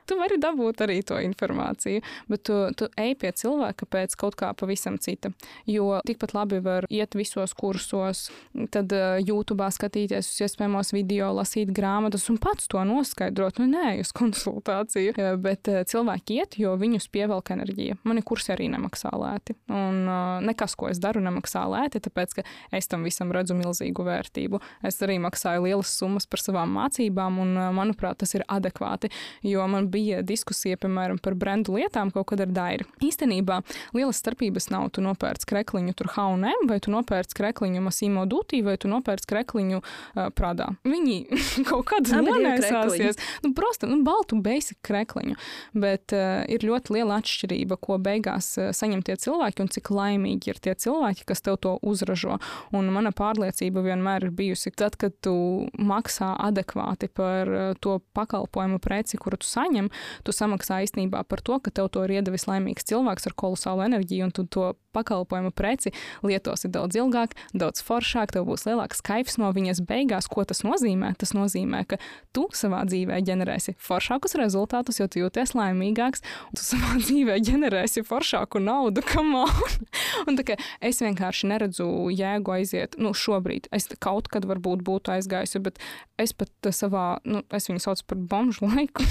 Tu 0.07 0.15
vari 0.19 0.39
dabūt 0.39 0.83
arī 0.85 1.01
to 1.07 1.19
informāciju, 1.19 2.03
bet 2.31 2.45
tu, 2.47 2.57
tu 2.79 2.87
ej 3.01 3.17
pie 3.19 3.33
cilvēka 3.35 3.89
pēc 3.91 4.15
kaut 4.19 4.37
kā 4.39 4.53
pavisam 4.55 5.01
cita. 5.03 5.33
Jo 5.67 5.99
tikpat 6.07 6.35
labi 6.37 6.61
var 6.63 6.87
iet 6.93 7.17
visos 7.19 7.55
kursos, 7.59 8.29
tad 8.71 8.93
uh, 8.95 9.17
YouTube 9.19 9.67
skatīties 9.75 10.29
uz 10.31 10.45
iespējamos 10.47 10.93
video, 10.95 11.33
lasīt 11.35 11.73
grāmatas 11.75 12.29
un 12.31 12.39
pats 12.43 12.71
to 12.71 12.83
noskaidrot. 12.87 13.59
Nu, 13.59 13.67
nē, 13.73 13.97
uz 14.05 14.13
konsultāciju, 14.15 15.17
uh, 15.17 15.33
bet 15.43 15.73
uh, 15.73 15.83
cilvēki 15.89 16.39
iet, 16.39 16.59
jo 16.63 16.77
viņus 16.79 17.11
pievelk 17.11 17.51
enerģija. 17.57 17.99
Mani 18.07 18.23
kursi 18.27 18.55
arī 18.55 18.71
nemaksā 18.71 19.11
lēti. 19.17 19.57
Un 19.73 20.05
nekas, 20.47 20.77
ko 20.79 20.91
es 20.93 21.01
daru, 21.03 21.21
nemaksā 21.25 21.65
lēti, 21.71 22.01
tāpēc 22.05 22.39
ka 22.39 22.47
es 22.77 22.87
tam 22.91 23.03
visam 23.07 23.33
redzu 23.35 23.57
milzīgu 23.59 24.07
vērtību. 24.07 24.61
Es 24.87 25.01
arī 25.03 25.19
maksāju 25.23 25.67
lielas 25.67 25.91
summas 25.99 26.29
par 26.31 26.43
savām 26.43 26.73
mācībām, 26.77 27.41
un 27.43 27.59
manuprāt, 27.75 28.21
tas 28.23 28.37
ir 28.39 28.47
adekvāti, 28.53 29.11
jo 29.47 29.67
man 29.71 29.91
bija 29.91 29.96
diskusija, 30.27 30.79
piemēram, 30.81 31.21
par 31.23 31.37
brendu 31.39 31.77
lietām 31.77 32.13
kaut 32.15 32.31
kad 32.33 32.43
ar 32.45 32.53
Dairi. 32.53 32.87
Īstenībā 33.05 33.61
lielas 33.97 34.21
starpības 34.23 34.71
nav. 34.73 34.89
Tu 34.97 35.03
nopērci 35.05 35.49
krekliņu 35.51 35.95
tur 35.99 36.11
H&M, 36.15 36.67
vai 36.71 36.79
tu 36.83 36.93
nopērci 36.95 37.37
krekliņu 37.39 37.83
Masimo 37.85 38.27
Dutī, 38.31 38.63
vai 38.67 38.77
tu 38.81 38.91
nopērci 38.91 39.29
krekliņu 39.31 39.81
uh, 39.81 40.29
Pradā. 40.37 40.71
Viņi 40.87 41.19
kaut 41.71 41.87
kad 41.91 42.11
nonēsāsies. 42.11 43.21
Nu, 43.45 43.53
prosta, 43.57 43.89
nu, 43.91 44.01
baltu 44.07 44.39
basic 44.43 44.79
krekliņu. 44.87 45.37
Bet 45.77 46.15
uh, 46.17 46.45
ir 46.53 46.67
ļoti 46.67 46.97
liela 46.97 47.21
atšķirība, 47.21 47.79
ko 47.83 47.99
beigās 48.03 48.53
uh, 48.61 48.71
saņem 48.77 49.05
tie 49.07 49.19
cilvēki 49.21 49.65
un 49.65 49.73
cik 49.73 49.91
laimīgi 49.95 50.53
ir 50.53 50.61
tie 50.63 50.77
cilvēki, 50.79 51.27
kas 51.29 51.45
tev 51.47 51.59
to 51.65 51.77
uzražo. 51.87 52.39
Un 52.77 52.91
mana 52.95 53.13
pārliecība 53.17 53.85
vienmēr 53.87 54.29
ir 54.29 54.35
bijusi, 54.37 54.73
tad, 54.77 54.99
kad 55.01 55.17
tu 55.25 55.37
maksā 55.77 56.33
adekvāti 56.49 57.11
par 57.13 57.51
uh, 57.51 57.69
to 57.81 57.99
pakalpojumu 58.17 58.81
preci, 58.83 59.21
kuru 59.21 59.41
tu 59.41 59.49
saņem, 59.49 59.86
tu 60.27 60.35
samaksā 60.35 60.83
īstenībā 60.87 61.25
par 61.29 61.43
to, 61.45 61.59
ka 61.61 61.73
tev 61.75 61.91
to 61.95 62.05
ir 62.07 62.19
iedevis 62.19 62.47
laimīgs 62.51 62.89
cilvēks 62.91 63.31
ar 63.31 63.37
kolosālu 63.39 63.87
enerģiju, 63.87 64.29
un 64.29 64.35
tu 64.35 64.47
to 64.47 64.73
pakalpojumu 64.97 65.53
preci 65.57 65.93
lietosi 66.27 66.71
daudz 66.73 66.99
ilgāk, 66.99 67.37
daudz 67.55 67.85
foršāk, 67.87 68.35
tev 68.35 68.49
būs 68.49 68.67
lielāks 68.69 69.05
kaifs 69.05 69.39
no 69.41 69.53
viņas 69.55 69.83
beigās. 69.87 70.29
Ko 70.33 70.45
tas 70.49 70.65
nozīmē? 70.67 71.13
Tas 71.21 71.35
nozīmē, 71.37 71.85
ka 71.91 72.01
tu 72.37 72.47
savā 72.57 72.83
dzīvē 72.89 73.21
ģenerēsi 73.27 73.77
foršākus 73.83 74.37
rezultātus, 74.41 75.01
jo 75.01 75.09
tu 75.11 75.23
jūties 75.25 75.55
laimīgāks, 75.57 76.25
un 76.51 76.59
tu 76.59 76.67
savā 76.67 76.97
dzīvē 77.05 77.39
ģenerēsi 77.47 78.05
foršāku 78.07 78.63
naudu. 78.63 79.05
un, 80.27 80.41
es 80.81 81.03
vienkārši 81.03 81.51
neredzu 81.53 81.87
jēgu 82.15 82.57
aiziet, 82.59 82.99
nu, 83.01 83.13
šobrīd. 83.17 83.71
Es 83.75 83.89
kaut 84.03 84.31
kad 84.33 84.47
varbūt 84.49 84.85
būtu 84.87 85.15
aizgājusi, 85.17 85.63
bet 85.65 85.81
es 86.21 86.33
pat 86.37 86.71
savā, 86.75 87.19
nu, 87.29 87.43
es 87.55 87.69
viņu 87.69 87.83
saucu 87.83 88.07
par 88.11 88.21
bomžu 88.33 88.69
laiku. 88.69 89.05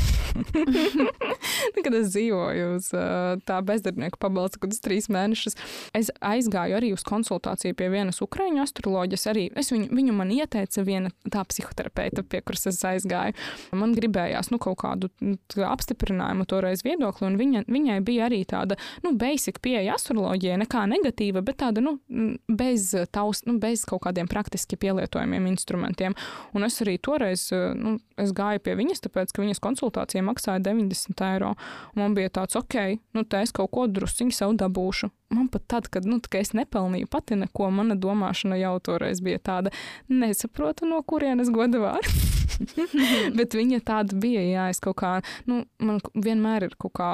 Kad 1.86 1.94
es 1.96 2.12
dzīvoju 2.12 2.72
uz 2.76 2.90
tā 3.48 3.60
bezdarbnieku 3.66 4.20
pabalsta, 4.22 4.60
kad 4.64 4.74
es 4.74 4.82
trīs 4.84 5.08
mēnešus, 5.12 5.56
es 5.96 6.12
aizgāju 6.24 6.78
arī 6.80 6.92
uz 6.96 7.04
konsultāciju 7.08 7.76
pie 7.78 7.90
vienas 7.94 8.22
ukraiņu 8.24 8.64
astroloģijas. 8.64 9.28
Arī 9.32 9.46
es 9.58 9.72
viņu, 9.74 9.90
viņu 9.96 10.16
man 10.18 10.34
ieteica 10.34 10.84
viena 10.88 11.12
tā 11.32 11.44
psihoterapeita, 11.48 12.26
pie 12.28 12.42
kuras 12.46 12.68
es 12.72 12.82
aizgāju. 12.86 13.36
Man 13.76 13.96
gribējās 13.98 14.52
nu, 14.54 14.60
kaut 14.62 14.80
kādu 14.84 15.12
nu, 15.24 15.38
apstiprinājumu 15.66 16.48
toreiz 16.50 16.86
viedokli, 16.86 17.28
un 17.30 17.40
viņa, 17.40 17.66
viņai 17.72 18.00
bija 18.06 18.30
arī 18.30 18.44
tāda 18.50 18.78
nu, 19.06 19.16
basic 19.20 19.60
pieeja 19.64 19.96
astroloģijai, 19.98 20.60
nekā 20.64 20.86
negatīva, 20.92 21.44
bet 21.46 21.60
tāda 21.64 21.84
nu, 21.84 21.98
bez, 22.48 22.92
taus, 23.16 23.44
nu, 23.48 23.58
bez 23.62 23.86
kaut 23.90 24.06
kādiem 24.06 24.30
praktiski 24.32 24.80
pielietojamiem 24.80 25.50
instrumentiem. 25.52 26.16
Un 26.56 26.68
es 26.68 26.80
arī 26.84 26.98
toreiz 27.02 27.48
nu, 27.52 27.98
gāju 28.18 28.64
pie 28.66 28.76
viņas, 28.80 29.04
tāpēc, 29.06 29.34
ka 29.34 29.44
viņas 29.44 29.64
konsultācija 29.64 30.24
maksāja 30.26 30.64
90 30.66 31.26
eiro. 31.30 31.54
Man 31.98 32.16
bija 32.18 32.34
tāds, 32.40 32.58
ok, 32.60 33.00
nu 33.16 33.26
te 33.28 33.44
es 33.44 33.54
kaut 33.56 33.72
ko 33.76 33.88
drusciņu 33.92 34.36
sev 34.36 34.56
dabūšu. 34.60 35.12
Man 35.36 35.48
pat 35.52 35.65
tad, 35.72 35.90
kad, 35.94 36.08
nu, 36.10 36.20
es 36.40 36.54
nepelnīju 36.58 37.10
pati 37.12 37.38
neko, 37.40 37.70
mana 37.74 37.98
domāšana 38.00 38.60
jau 38.60 38.76
toreiz 38.84 39.22
bija 39.26 39.42
tāda, 39.42 39.74
nesaprotu, 40.12 40.88
no 40.90 41.02
kurienes 41.04 41.52
goda 41.54 41.82
vārds. 41.84 42.32
Bet 43.38 43.58
viņa 43.58 43.82
tāda 43.86 44.16
bija, 44.20 44.44
jā, 44.46 44.70
es 44.74 44.80
kaut 44.84 45.00
kā, 45.02 45.18
nu, 45.50 45.66
man 45.84 46.00
vienmēr 46.14 46.70
ir 46.70 46.80
kaut 46.80 46.96
kā 47.00 47.12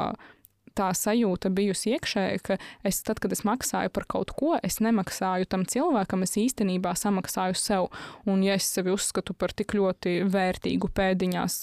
tā 0.77 0.91
sajūta 0.95 1.51
bijusi 1.53 1.95
iekšēji, 1.95 2.41
ka 2.45 2.57
es, 2.87 3.01
tad, 3.05 3.19
kad 3.23 3.33
es 3.35 3.43
maksāju 3.47 3.91
par 3.93 4.05
kaut 4.09 4.33
ko, 4.37 4.53
es 4.63 4.79
nemaksāju 4.83 5.49
tam 5.51 5.65
cilvēkam, 5.67 6.23
es 6.25 6.37
īstenībā 6.39 6.93
samaksāju 6.97 7.57
sev. 7.59 7.89
Un, 8.29 8.43
ja 8.45 8.55
es 8.59 8.69
sevi 8.71 8.93
uzskatu 8.93 9.35
par 9.35 9.53
tik 9.55 9.75
ļoti 9.77 10.21
vērtīgu 10.31 10.91
pēdiņās, 10.95 11.57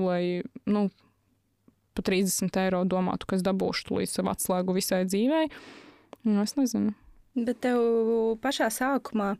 lai, 0.00 0.22
nu, 0.72 0.86
pa 1.96 2.04
30 2.04 2.60
eiro 2.64 2.84
domātu, 2.88 3.28
ka 3.28 3.38
es 3.38 3.44
dabūšu 3.44 4.00
līdz 4.00 4.18
savu 4.18 4.32
atslēgu 4.32 4.76
visai 4.76 5.04
dzīvei, 5.08 5.48
nu, 6.24 6.40
es 6.42 6.56
nezinu. 6.58 6.94
Bet 7.36 7.60
tev 7.64 7.80
pašā 8.42 8.70
sākumā 8.72 9.34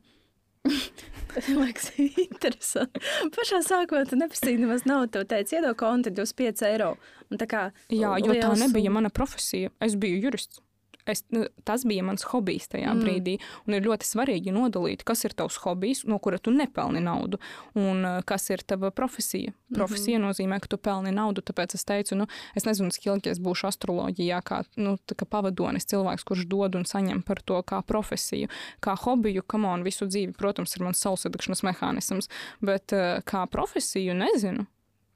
liekas, 1.62 1.90
interesanti. 1.98 3.00
Pašā 3.34 3.62
sākumā 3.66 4.04
tu 4.10 4.18
neprasīji 4.18 4.60
nemaz 4.62 4.86
naudu. 4.88 5.12
Tev 5.16 5.26
teica, 5.30 5.58
iedod 5.58 5.78
konti 5.80 6.12
25 6.14 6.66
eiro. 6.68 6.94
Un 7.30 7.40
tā 7.40 7.48
kā, 7.50 7.66
Jā, 7.92 8.14
jo 8.22 8.36
tā 8.38 8.52
nebija 8.60 8.92
mana 8.94 9.10
profesija. 9.14 9.72
Es 9.82 9.96
biju 9.98 10.20
jurists. 10.26 10.62
Es, 11.06 11.22
nu, 11.30 11.44
tas 11.64 11.84
bija 11.86 12.02
mans 12.06 12.26
hobijs 12.26 12.68
tajā 12.72 12.92
mm. 12.92 13.02
brīdī. 13.04 13.36
Un 13.66 13.76
ir 13.78 13.86
ļoti 13.86 14.08
svarīgi 14.08 14.54
nodalīt, 14.54 15.04
kas 15.06 15.24
ir 15.26 15.34
tavs 15.38 15.58
hobijs, 15.62 16.04
no 16.10 16.18
kura 16.22 16.40
tu 16.42 16.50
nepelni 16.54 17.02
naudu, 17.04 17.40
un 17.78 18.02
uh, 18.02 18.18
kas 18.26 18.48
ir 18.50 18.64
tava 18.66 18.90
profesija. 18.90 19.54
Profesija 19.74 20.18
mm 20.18 20.24
-hmm. 20.24 20.28
nozīmē, 20.28 20.60
ka 20.60 20.68
tu 20.68 20.78
pelni 20.78 21.12
naudu. 21.12 21.42
Tāpēc 21.42 21.74
es 21.74 21.84
teicu, 21.84 22.14
nu, 22.14 22.26
es 22.54 22.64
nezinu, 22.64 22.90
cik 22.90 23.06
ilgi 23.06 23.30
es 23.30 23.40
būšu 23.40 23.66
astroloģijā, 23.70 24.40
kā, 24.42 24.62
nu, 24.76 24.96
kā 25.16 25.24
pavadonis, 25.24 25.86
cilvēks, 25.86 26.24
kurš 26.24 26.46
dod 26.46 26.74
un 26.74 26.84
saņem 26.84 27.22
par 27.22 27.42
to 27.42 27.62
kā 27.62 27.82
profesiju. 27.82 28.48
Kā 28.80 28.96
hobiju, 28.96 29.42
kam 29.42 29.64
on 29.64 29.82
visu 29.82 30.06
dzīvi, 30.06 30.32
protams, 30.32 30.76
ir 30.76 30.82
mans 30.82 31.00
saulsadegšanas 31.00 31.62
mehānisms, 31.62 32.28
bet 32.60 32.92
uh, 32.92 33.22
kā 33.24 33.46
profesiju 33.46 34.14
nezinu. 34.14 34.66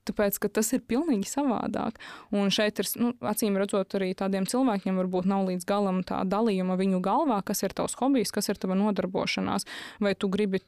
Tāpēc, 0.09 0.39
ka 0.41 0.49
tas 0.49 0.73
ir 0.73 0.83
pilnīgi 0.89 1.29
savādāk. 1.29 2.01
Un 2.33 2.53
šeit 2.55 2.81
ir, 2.81 2.89
nu, 3.01 3.13
acīm 3.21 3.59
redzot, 3.61 3.95
arī 3.99 4.13
tādiem 4.17 4.49
cilvēkiem 4.49 4.97
varbūt 5.03 5.29
nav 5.29 5.47
līdz 5.51 5.69
galam 5.69 6.03
tā 6.07 6.23
dalījuma 6.25 6.79
viņu 6.81 7.03
galvā, 7.05 7.43
kas 7.47 7.65
ir 7.67 7.77
tavs 7.77 7.99
hobijs, 8.01 8.33
kas 8.35 8.49
ir 8.49 8.61
tava 8.61 8.79
nodarbošanās. 8.81 9.69
Vai 10.01 10.17
tu 10.17 10.33
gribi 10.33 10.63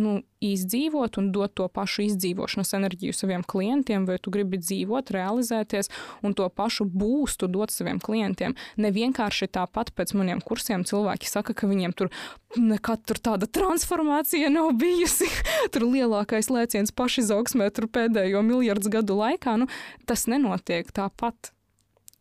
nu, 0.00 0.14
izdzīvot 0.44 1.18
un 1.20 1.30
dot 1.32 1.54
to 1.58 1.66
pašu 1.72 2.04
izdzīvošanas 2.08 2.74
enerģiju 2.76 3.14
saviem 3.16 3.44
klientiem, 3.46 4.06
vai 4.08 4.18
tu 4.22 4.32
gribi 4.34 4.58
dzīvot, 4.60 5.12
realizēties 5.14 5.90
un 6.26 6.34
to 6.36 6.48
pašu 6.50 6.86
būstu 6.90 7.48
dot 7.50 7.72
saviem 7.74 8.00
klientiem. 8.02 8.56
Ne 8.80 8.90
vienkārši 8.94 9.48
tāpat 9.54 9.94
pēc 9.96 10.14
maniem 10.18 10.42
kursiem 10.44 10.84
cilvēki 10.88 11.30
saka, 11.30 11.54
ka 11.56 11.70
viņiem 11.70 11.94
tur 11.96 12.10
nekad 12.58 13.04
tur 13.06 13.20
tāda 13.22 13.48
transformācija 13.50 14.50
nav 14.52 14.74
bijusi. 14.80 15.30
tur 15.74 15.86
lielākais 15.88 16.50
lēciens 16.52 16.94
pašizaugsmē 16.94 17.70
tur 17.74 17.88
pēdējo 17.90 18.44
miljardu 18.46 18.92
gadu 18.98 19.18
laikā. 19.22 19.58
Nu, 19.62 19.70
tas 20.08 20.26
nenotiek 20.30 20.90
tāpat. 20.94 21.54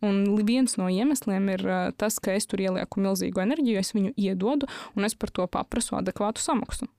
Un 0.04 0.26
viens 0.44 0.74
no 0.76 0.90
iemesliem 0.92 1.48
ir 1.54 1.64
tas, 1.96 2.18
ka 2.20 2.34
es 2.36 2.50
tur 2.50 2.60
ielieku 2.60 3.00
milzīgu 3.00 3.40
enerģiju, 3.40 3.80
es 3.80 3.94
viņu 3.96 4.12
iedodu, 4.20 4.68
un 5.00 5.08
es 5.08 5.16
par 5.16 5.32
to 5.32 5.48
paprasu 5.48 5.96
adekvātu 5.96 6.44
samaksu. 6.44 6.90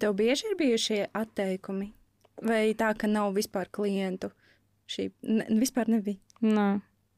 Tev 0.00 0.14
bieži 0.16 0.48
ir 0.50 0.56
bijušie 0.58 1.00
atteikumi? 1.16 1.92
Vai 2.42 2.62
tā, 2.78 2.92
ka 2.98 3.10
nav 3.10 3.34
vispār 3.36 3.68
klientu? 3.72 4.32
Šī 4.90 5.10
ne, 5.28 5.46
vispār 5.60 5.90
nebija. 5.92 6.20
Nē. 6.42 6.70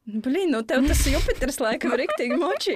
Blīn, 0.05 0.51
nu 0.53 0.59
tev 0.69 0.83
tas 0.85 0.99
Jupiters 1.09 1.57
laikam 1.57 1.95
riktīgi 1.97 2.35
močī. 2.37 2.75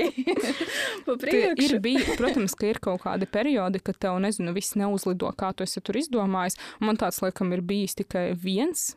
ir 1.61 1.75
bija, 1.85 2.15
protams, 2.17 2.55
ka 2.57 2.71
ir 2.71 2.79
kaut 2.81 3.03
kādi 3.03 3.27
periodi, 3.29 3.81
kad 3.85 3.99
tev, 4.01 4.17
nezinu, 4.23 4.55
viss 4.55 4.73
neuzlido, 4.79 5.29
kā 5.37 5.51
tu 5.53 5.67
esi 5.67 5.83
tur 5.85 5.99
izdomājis. 6.01 6.57
Man 6.81 6.97
tāds, 6.97 7.21
laikam, 7.21 7.53
ir 7.53 7.61
bijis 7.61 7.99
tikai 8.01 8.31
viens 8.33 8.95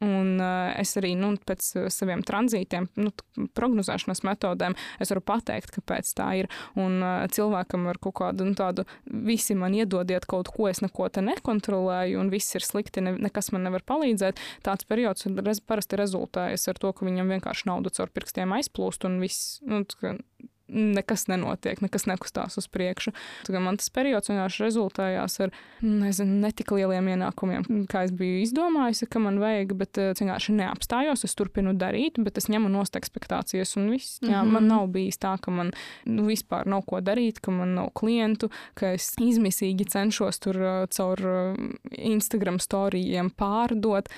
Un 0.00 0.38
uh, 0.40 0.70
es 0.80 0.94
arī 0.96 1.12
nu, 1.18 1.34
pēc 1.46 1.66
uh, 1.76 1.88
saviem 1.92 2.22
tranzītiem, 2.24 2.86
nu, 3.00 3.12
prognozēšanas 3.56 4.22
metodēm, 4.24 4.76
es 5.02 5.12
varu 5.12 5.22
pateikt, 5.28 5.74
kāpēc 5.74 6.12
tā 6.16 6.28
ir. 6.40 6.48
Un 6.80 7.02
uh, 7.04 7.26
cilvēkam 7.28 7.84
ar 7.90 8.00
kaut 8.00 8.16
kādu 8.22 8.46
nu, 8.48 8.56
tādu, 8.56 8.86
visi 9.04 9.56
man 9.58 9.76
iedodiet 9.76 10.24
kaut 10.30 10.48
ko, 10.54 10.70
es 10.70 10.80
neko 10.80 11.10
te 11.12 11.24
nekontrolēju, 11.26 12.20
un 12.22 12.32
viss 12.32 12.56
ir 12.56 12.64
slikti, 12.64 13.04
ne, 13.04 13.12
nekas 13.28 13.52
man 13.52 13.68
nevar 13.68 13.84
palīdzēt. 13.92 14.40
Tāds 14.64 14.88
periods 14.88 15.28
rez, 15.44 15.60
parasti 15.60 16.00
rezultējas 16.00 16.68
ar 16.72 16.80
to, 16.80 16.94
ka 16.96 17.04
viņam 17.04 17.36
vienkārši 17.36 17.68
nauda 17.68 17.92
caur 17.92 18.12
pirkstiem 18.14 18.56
aizplūst, 18.56 19.04
un 19.04 19.20
viss, 19.20 19.58
nu, 19.68 19.84
nekas 20.70 21.26
nenotiek, 21.30 21.80
nekas 21.84 22.06
nekustās 22.08 22.58
uz 22.60 22.68
priekšu. 22.70 23.12
Tad 23.46 23.58
man 23.62 23.78
tas 23.80 23.90
periods 23.94 24.30
vienkārši 24.30 24.64
rezultējās 24.64 25.38
ar 25.44 25.54
nezinu, 25.84 26.38
netik 26.44 26.72
lieliem 26.74 27.10
ienākumiem, 27.14 27.66
kā 27.90 28.04
es 28.06 28.14
biju 28.16 28.40
izdomājusi, 28.44 29.08
ka 29.10 29.22
man 29.22 29.40
vajag, 29.42 29.74
bet 29.80 30.00
es 30.00 30.22
vienkārši 30.22 30.56
neapstājos. 30.60 31.24
Es 31.26 31.36
turpinu 31.38 31.74
darīt, 31.78 32.20
bet 32.22 32.38
es 32.40 32.48
ņemu 32.52 32.70
nost 32.72 32.98
ekspektācijas 32.98 33.76
un 33.80 33.90
viss. 33.94 34.18
Jā, 34.22 34.28
mm 34.28 34.48
-hmm. 34.48 34.52
Man 34.52 34.68
nav 34.68 34.86
bijis 34.86 35.18
tā, 35.18 35.36
ka 35.40 35.50
man 35.50 35.72
nu, 36.04 36.26
vispār 36.26 36.66
nav 36.66 36.82
ko 36.86 37.00
darīt, 37.00 37.40
ka 37.40 37.50
man 37.50 37.74
nav 37.74 37.90
klientu, 37.94 38.50
ka 38.74 38.92
es 38.92 39.14
izmisīgi 39.20 39.88
cenšos 39.88 40.38
tur 40.38 40.86
caur 40.90 41.18
Instagram 41.90 42.58
storijiem 42.58 43.30
pārdot. 43.30 44.08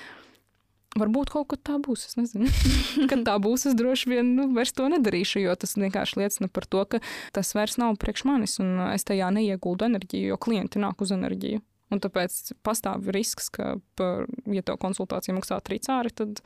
Varbūt 0.99 1.31
kaut 1.33 1.49
kad 1.53 1.63
tā 1.65 1.79
būs. 1.81 2.05
Es 2.11 2.19
nezinu, 2.19 2.51
kad 3.11 3.25
tā 3.25 3.39
būs. 3.43 3.67
Es 3.71 3.77
droši 3.79 4.11
vien 4.13 4.35
nu, 4.37 4.49
vairs 4.57 4.75
to 4.77 4.89
nedarīšu, 4.93 5.41
jo 5.41 5.55
tas 5.57 5.77
vienkārši 5.79 6.21
liecina 6.21 6.51
par 6.53 6.69
to, 6.69 6.85
ka 6.85 7.01
tas 7.37 7.55
vairs 7.57 7.79
nav 7.81 7.97
priekš 8.03 8.27
manis, 8.29 8.59
un 8.63 8.77
es 8.91 9.07
tajā 9.09 9.31
neieguldu 9.33 9.89
enerģiju, 9.89 10.35
jo 10.35 10.41
klienti 10.43 10.83
nāk 10.83 11.01
uz 11.05 11.15
enerģiju. 11.17 11.63
Un 11.93 12.01
tāpēc 12.01 12.55
pastāv 12.65 13.09
risks, 13.13 13.51
ka, 13.53 13.75
par, 14.01 14.29
ja 14.49 14.65
tev 14.65 14.79
konsultācija 14.81 15.37
maksā 15.37 15.59
trīcāri, 15.65 16.13
tad 16.17 16.41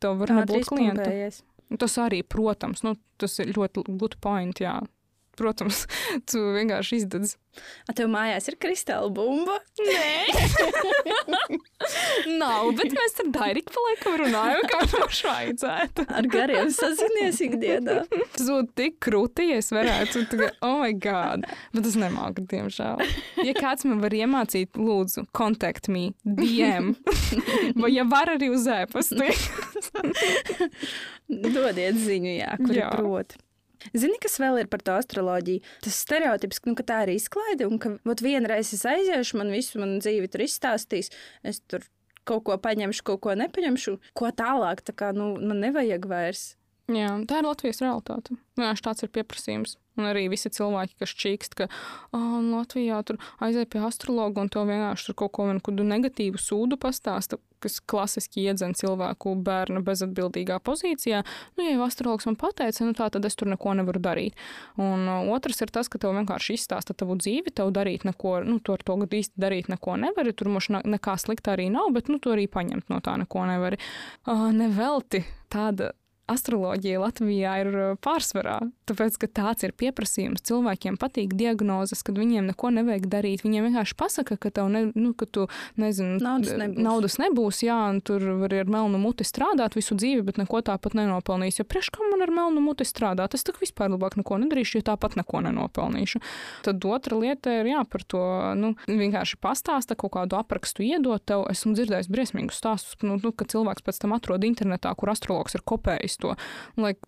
tev 0.00 0.18
var 0.20 0.34
nebūt 0.40 0.68
klientu. 0.68 1.12
Tas 1.80 1.94
arī, 2.00 2.20
protams, 2.28 2.82
nu, 2.84 2.98
tas 3.20 3.38
ir 3.40 3.54
ļoti 3.56 3.86
good 3.96 4.18
point. 4.24 4.60
Jā 4.60 4.80
protams, 5.38 5.86
tu 6.30 6.42
vienkārši 6.56 7.02
izdedz. 7.02 7.36
A 7.84 7.92
tev 7.92 8.08
mājās 8.08 8.46
ir 8.48 8.56
kristāla 8.56 9.10
bumba? 9.12 9.58
Nē, 9.76 10.22
nav, 12.40 12.70
bet 12.78 12.94
mēs 12.96 13.18
ar 13.20 13.28
Dairiku 13.34 13.74
paliekam 13.76 14.16
runājam, 14.22 14.62
kā 14.70 14.78
mums 14.94 15.20
vajadzētu. 15.26 16.06
Ar 16.16 16.28
gariem 16.32 16.70
sazinies 16.72 17.42
ikdienā. 17.44 17.98
Tas 18.08 18.48
būtu 18.48 18.72
tik 18.80 18.96
krūti, 19.04 19.50
ja 19.50 19.60
es 19.60 19.68
varētu, 19.74 20.24
tagad, 20.32 20.56
oh 20.64 20.78
my 20.80 20.96
god, 20.96 21.44
bet 21.76 21.90
es 21.92 21.98
nemāku, 22.00 22.46
diemžēl. 22.48 23.04
Ja 23.44 23.56
kāds 23.58 23.84
man 23.88 24.00
var 24.00 24.16
iemācīt, 24.16 24.80
lūdzu, 24.80 25.28
contact 25.36 25.92
me, 25.92 26.08
DM, 26.24 26.94
vai 27.84 27.92
ja 27.92 28.08
var 28.08 28.32
arī 28.38 28.48
uz 28.56 28.64
ēpastu. 28.64 29.28
Dodiet 31.28 32.00
ziņu, 32.00 32.36
jā, 32.40 32.52
kur 32.64 32.76
jā. 32.80 32.92
prot. 32.96 33.36
Zini, 33.90 34.18
kas 34.22 34.38
vēl 34.42 34.62
ir 34.62 34.70
par 34.72 34.84
to 34.84 34.94
astroloģiju? 34.98 35.62
Tas 35.84 35.98
stereotips, 36.04 36.62
nu, 36.68 36.76
ka 36.78 36.86
tā 36.86 37.02
ir 37.06 37.16
izklaide, 37.16 37.68
un 37.68 37.80
ka 37.82 37.96
ot, 37.98 38.24
vienreiz 38.24 38.72
es 38.76 38.86
aiziešu, 38.88 39.40
man 39.40 39.52
visu 39.54 39.82
manu 39.82 40.00
dzīvi 40.02 40.30
tur 40.32 40.46
izstāstīs. 40.46 41.12
Es 41.46 41.60
tur 41.66 41.84
kaut 42.28 42.44
ko 42.46 42.56
paņemšu, 42.62 43.04
kaut 43.06 43.22
ko 43.26 43.36
nepaņemšu. 43.38 43.98
Ko 44.18 44.30
tālāk, 44.36 44.84
tā 44.86 44.94
kā 44.96 45.12
nu, 45.16 45.34
man 45.40 45.62
nevajag 45.64 46.06
vairs. 46.10 46.52
Jā, 46.90 47.12
tā 47.30 47.38
ir 47.38 47.46
Latvijas 47.46 47.78
realitāte. 47.84 48.34
Vienkārši 48.58 48.84
tāds 48.84 49.04
ir 49.06 49.10
pieprasījums. 49.14 49.76
Un 50.00 50.08
arī 50.08 50.24
visi 50.32 50.48
cilvēki, 50.48 50.96
kas 51.02 51.12
čīkst, 51.20 51.54
ka 51.58 51.66
oh, 52.16 52.40
Latvijā 52.40 52.96
tur 53.04 53.18
aiziet 53.44 53.68
pie 53.72 53.82
astrologa 53.84 54.40
un 54.40 54.48
to 54.52 54.64
vienkārši 54.64 55.10
tur 55.10 55.16
kaut 55.20 55.34
ko 55.36 55.48
kādu 55.60 55.84
negatīvu 55.84 56.40
sūdu 56.40 56.78
pastāsta, 56.80 57.36
kas 57.62 57.76
klasiski 57.84 58.46
iedzen 58.48 58.72
cilvēku 58.78 59.34
bērnu 59.44 59.84
bezatbildīgā 59.84 60.58
pozīcijā. 60.64 61.22
Nu, 61.54 61.66
ja 61.66 61.76
jau 61.76 61.84
astrologs 61.84 62.26
man 62.26 62.40
pateica, 62.40 62.88
nu 62.88 62.96
tā 62.96 63.10
tad 63.12 63.28
es 63.28 63.36
tur 63.36 63.52
neko 63.52 63.76
nevaru 63.78 64.00
darīt. 64.02 64.40
Un 64.80 65.06
otrs 65.36 65.60
ir 65.62 65.72
tas, 65.76 65.92
ka 65.92 66.00
tev 66.00 66.16
vienkārši 66.16 66.56
izstāsta 66.56 66.96
tavu 66.96 67.20
dzīvi, 67.20 67.52
tev 67.52 67.70
darīt 67.76 68.08
neko, 68.08 68.38
nu, 68.48 68.58
tu 68.64 68.74
ar 68.74 68.82
to 68.82 68.96
īsti 68.96 69.44
darīt 69.44 69.68
neko 69.70 70.00
nevari. 70.00 70.32
Tur 70.32 70.50
mums 70.56 70.72
nekā 70.72 71.20
slikta 71.20 71.52
arī 71.54 71.68
nav, 71.70 71.92
bet 71.92 72.08
nu, 72.08 72.18
tu 72.18 72.32
arī 72.32 72.48
paņemt 72.50 72.88
no 72.90 73.04
tā 73.04 73.20
neko 73.20 73.44
nevari. 73.52 73.80
Uh, 74.24 74.48
nevelti 74.56 75.20
tāda 75.52 75.92
astroloģija 76.34 77.00
Latvijā 77.02 77.54
ir 77.62 77.70
uh, 77.72 77.94
pārsvarā. 78.02 78.58
Tāpēc, 78.88 79.18
ka 79.22 79.28
tāds 79.40 79.66
ir 79.66 79.74
pieprasījums. 79.78 80.44
Cilvēkiem 80.48 80.98
patīk 81.00 81.36
diagnozes, 81.38 82.02
kad 82.06 82.18
viņiem 82.18 82.50
neko 82.50 82.72
nevajag 82.76 83.06
darīt. 83.12 83.44
Viņiem 83.46 83.68
vienkārši 83.68 83.96
pasaka, 83.98 84.36
ka 84.40 84.52
tev 84.54 84.70
ne, 84.72 84.84
nu, 84.94 85.12
ka 85.16 85.28
tu, 85.28 85.46
nezinu, 85.80 86.18
naudas 86.22 86.56
nebūs. 86.58 86.82
naudas 86.82 87.18
nebūs, 87.22 87.62
jā, 87.66 87.78
un 87.92 88.00
tur 88.04 88.24
var 88.42 88.54
ar 88.58 88.72
melnu 88.72 89.00
muti 89.02 89.26
strādāt 89.26 89.76
visu 89.78 89.96
dzīvi, 89.98 90.24
bet 90.26 90.40
neko 90.40 90.62
tāpat 90.66 90.96
nenopelnīs. 90.98 91.60
Jo 91.60 91.66
priekš 91.68 91.92
kam 91.94 92.10
man 92.12 92.24
ar 92.26 92.32
melnu 92.34 92.62
muti 92.64 92.86
strādāt? 92.88 93.36
Es 93.36 93.46
tak 93.46 93.60
vispār 93.62 93.92
labāk 93.92 94.18
neko 94.20 94.40
nedarīšu, 94.42 94.80
jo 94.80 94.86
tāpat 94.92 95.16
neko 95.20 95.42
nenopelnīšu. 95.46 96.22
Tad 96.66 96.84
otra 96.88 97.18
lieta 97.18 97.58
ir, 97.60 97.70
jā, 97.72 97.82
par 97.88 98.04
to, 98.08 98.22
nu, 98.58 98.74
vienkārši 98.88 99.38
pastāsta 99.42 99.96
kaut 99.98 100.14
kādu 100.16 100.38
aprakstu 100.38 100.84
iedot 100.86 101.22
tev. 101.26 101.46
Esmu 101.52 101.74
dzirdējis 101.76 102.10
briesmīgus 102.12 102.60
stāstus, 102.62 102.98
nu, 103.06 103.18
nu, 103.22 103.32
ka 103.34 103.46
cilvēks 103.48 103.84
pēc 103.86 104.02
tam 104.04 104.16
atrod 104.16 104.44
internetā, 104.46 104.92
kur 104.98 105.12
astrologs 105.12 105.56
ir 105.58 105.64
kopējis 105.66 106.18
to. 106.22 106.36
Like, 106.80 107.02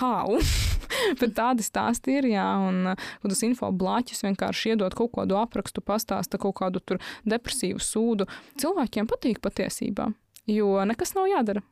how? 0.00 0.38
Bet 1.20 1.34
tādi 1.36 1.64
stāsti 1.66 2.18
ir, 2.18 2.30
jā, 2.32 2.46
un 2.68 2.94
kādus 3.22 3.42
info 3.46 3.70
blāķus 3.74 4.24
vienkārši 4.26 4.74
iedot 4.74 4.96
kaut 4.96 5.14
kādu 5.16 5.38
aprakstu, 5.40 5.84
pastāsta 5.84 6.40
kaut 6.42 6.58
kādu 6.62 6.82
tur 6.84 7.02
depresīvu 7.28 7.82
sūdu. 7.82 8.28
Cilvēkiem 8.60 9.10
patīk 9.10 9.42
patiesībā, 9.44 10.10
jo 10.50 10.72
nekas 10.88 11.16
nav 11.18 11.30
jādara. 11.32 11.64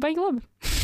Baigi 0.00 0.24
labi. 0.24 0.46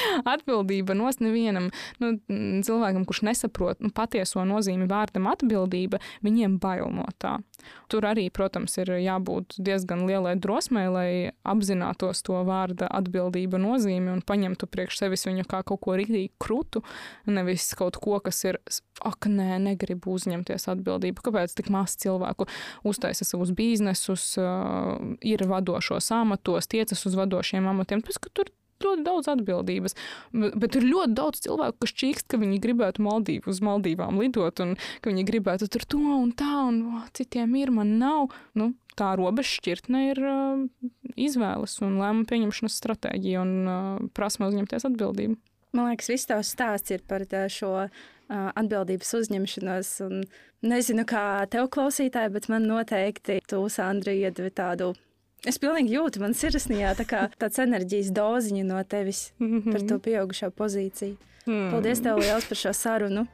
atbildība 0.34 0.96
nos 0.98 1.20
nevienam 1.22 1.70
nu, 2.02 2.14
cilvēkam, 2.28 3.06
kurš 3.08 3.22
nesaprot 3.28 3.82
nu, 3.82 3.92
patieso 3.94 4.44
nozīmi 4.48 4.88
vārdam 4.90 5.28
atbildība, 5.32 6.00
viņiem 6.24 6.58
bail 6.62 6.90
no 6.94 7.06
tā. 7.22 7.38
Tur 7.92 8.06
arī, 8.08 8.26
protams, 8.34 8.74
ir 8.80 8.90
jābūt 8.96 9.58
diezgan 9.62 10.06
lielai 10.08 10.34
drosmei, 10.40 10.86
lai 10.90 11.10
apzinātos 11.46 12.24
to 12.26 12.40
vārda 12.46 12.88
atbildība 12.90 13.60
nozīmi 13.62 14.12
un 14.14 14.22
paņemtu 14.26 14.68
priekš 14.70 15.02
sevis 15.02 15.26
viņu 15.28 15.46
kā 15.48 15.62
kaut 15.66 15.82
ko 15.84 15.96
rītīgi 15.98 16.32
krūtu, 16.42 16.82
nevis 17.30 17.68
kaut 17.78 17.98
ko, 18.02 18.18
kas 18.24 18.42
ir, 18.48 18.58
ak, 19.04 19.28
nē, 19.30 19.60
negribu 19.62 20.16
uzņemties 20.16 20.68
atbildību. 20.72 21.22
Kāpēc 21.26 21.54
tik 21.58 21.70
maz 21.72 21.96
cilvēku 22.02 22.48
uztaisa 22.88 23.26
savus 23.28 23.52
biznesus, 23.56 24.32
ir 25.22 25.46
vadošos 25.48 26.10
amatos, 26.16 26.70
tiecas 26.72 27.06
uz 27.08 27.18
vadošiem 27.18 27.68
amatiem? 27.70 28.02
Tāpēc, 28.02 28.20
ka 28.22 28.34
tur 28.40 28.52
ļoti 28.84 29.06
daudz 29.06 29.30
atbildības. 29.32 29.96
Bet 30.32 30.78
ir 30.78 30.86
ļoti 30.88 31.16
daudz 31.18 31.42
cilvēku, 31.46 31.80
kas 31.84 31.96
čīkst, 32.02 32.28
ka 32.32 32.40
viņi 32.42 32.60
gribētu 32.62 33.04
Maldīvu, 33.06 33.52
uz 33.52 33.62
Maldīvām 33.64 34.20
lidot, 34.22 34.62
un 34.64 34.76
ka 35.02 35.12
viņi 35.12 35.26
gribētu 35.28 35.68
tur 35.72 35.86
to 35.88 36.02
un 36.18 36.32
tā, 36.36 36.52
un 36.68 36.82
o, 36.90 37.02
citiem 37.16 37.54
ir, 37.60 37.72
man 37.74 37.96
nav. 38.02 38.32
Nu, 38.58 38.72
tā 38.98 39.12
robeža 39.18 39.58
šķirtne 39.58 40.02
ir 40.10 40.20
uh, 40.26 40.64
izvēles 41.16 41.78
un 41.84 41.98
lēmumu 42.00 42.28
pieņemšanas 42.28 42.80
stratēģija 42.82 43.44
un 43.44 43.54
uh, 43.62 44.02
prasme 44.16 44.50
uzņemties 44.50 44.88
atbildību. 44.90 45.38
Man 45.72 45.88
liekas, 45.88 46.10
viss 46.12 46.28
tavs 46.28 46.50
stāsts 46.52 46.92
ir 46.92 47.04
par 47.08 47.24
šo 47.52 47.72
uh, 47.86 47.92
atbildības 48.32 49.14
uzņemšanos. 49.22 49.94
Nezinu, 50.62 51.06
kā 51.08 51.24
tev 51.50 51.70
klausītāji, 51.74 52.34
bet 52.36 52.50
man 52.52 52.68
noteikti 52.68 53.40
tu, 53.48 53.64
Sandra, 53.72 54.12
iedvi 54.14 54.52
tādu 54.54 54.92
Es 55.48 55.58
pilnīgi 55.58 55.96
jūtu, 55.96 56.20
man 56.22 56.36
sirsnījā 56.38 56.92
tā 56.94 57.06
kā 57.08 57.24
tāds 57.40 57.58
enerģijas 57.58 58.12
doziņa 58.14 58.64
no 58.68 58.82
tevis 58.84 59.32
mm 59.38 59.60
-hmm. 59.60 59.72
par 59.72 59.86
to 59.88 59.98
pieaugušo 59.98 60.50
pozīciju. 60.50 61.16
Mm. 61.46 61.70
Paldies 61.70 62.00
tev 62.00 62.18
liels 62.18 62.46
par 62.48 62.56
šo 62.56 62.72
sarunu. 62.72 63.26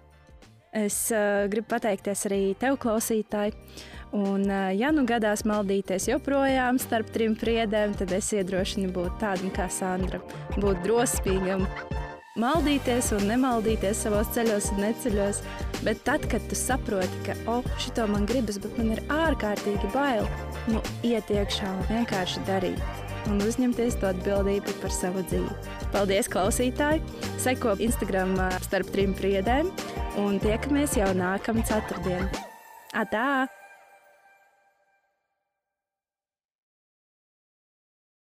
Es 0.73 1.11
uh, 1.11 1.49
gribu 1.51 1.67
pateikties 1.69 2.27
arī 2.27 2.55
tev, 2.55 2.77
klausītāji. 2.77 3.53
Un, 4.13 4.45
ja 4.73 4.91
nu 4.91 5.05
gadās 5.05 5.45
maldīties 5.45 6.09
joprojām 6.09 6.79
starp 6.79 7.11
trim 7.13 7.37
priedēm, 7.37 7.93
tad 7.95 8.13
es 8.13 8.33
iedrošinu 8.33 8.89
būt 8.93 9.19
tādam 9.21 9.51
kā 9.53 9.69
Sandra, 9.69 10.21
būt 10.57 10.81
drosmīgam, 10.83 11.67
maldīties 12.41 13.11
un 13.17 13.27
nemaldīties 13.31 14.05
savos 14.05 14.31
ceļos 14.37 14.71
un 14.75 14.83
neceļos. 14.87 15.43
Bet 15.87 16.01
tad, 16.07 16.25
kad 16.31 16.43
tu 16.51 16.59
saproti, 16.59 17.23
ka 17.27 17.37
oh, 17.51 17.67
šito 17.83 18.07
man 18.11 18.27
gribas, 18.29 18.59
bet 18.63 18.79
man 18.81 18.95
ir 18.97 19.03
ārkārtīgi 19.15 19.91
bail, 19.95 20.27
nu, 20.71 20.83
iet 21.07 21.31
iekšā 21.35 21.71
un 21.75 21.85
vienkārši 21.91 22.43
darīt. 22.49 23.05
Un 23.29 23.43
uzņemties 23.45 23.99
to 24.01 24.09
atbildību 24.09 24.79
par 24.83 24.95
savu 24.95 25.23
dzīvi. 25.29 25.77
Paldies, 25.93 26.31
klausītāji! 26.33 27.03
Seko 27.43 27.77
Instagram 27.83 28.35
starp 28.65 28.91
trim 28.95 29.15
priedēm 29.19 29.71
un 30.23 30.41
tiekamies 30.43 30.97
jau 30.99 31.13
nākamā 31.19 31.67
ceturtdienā. 31.69 32.47
Atā! 32.97 33.58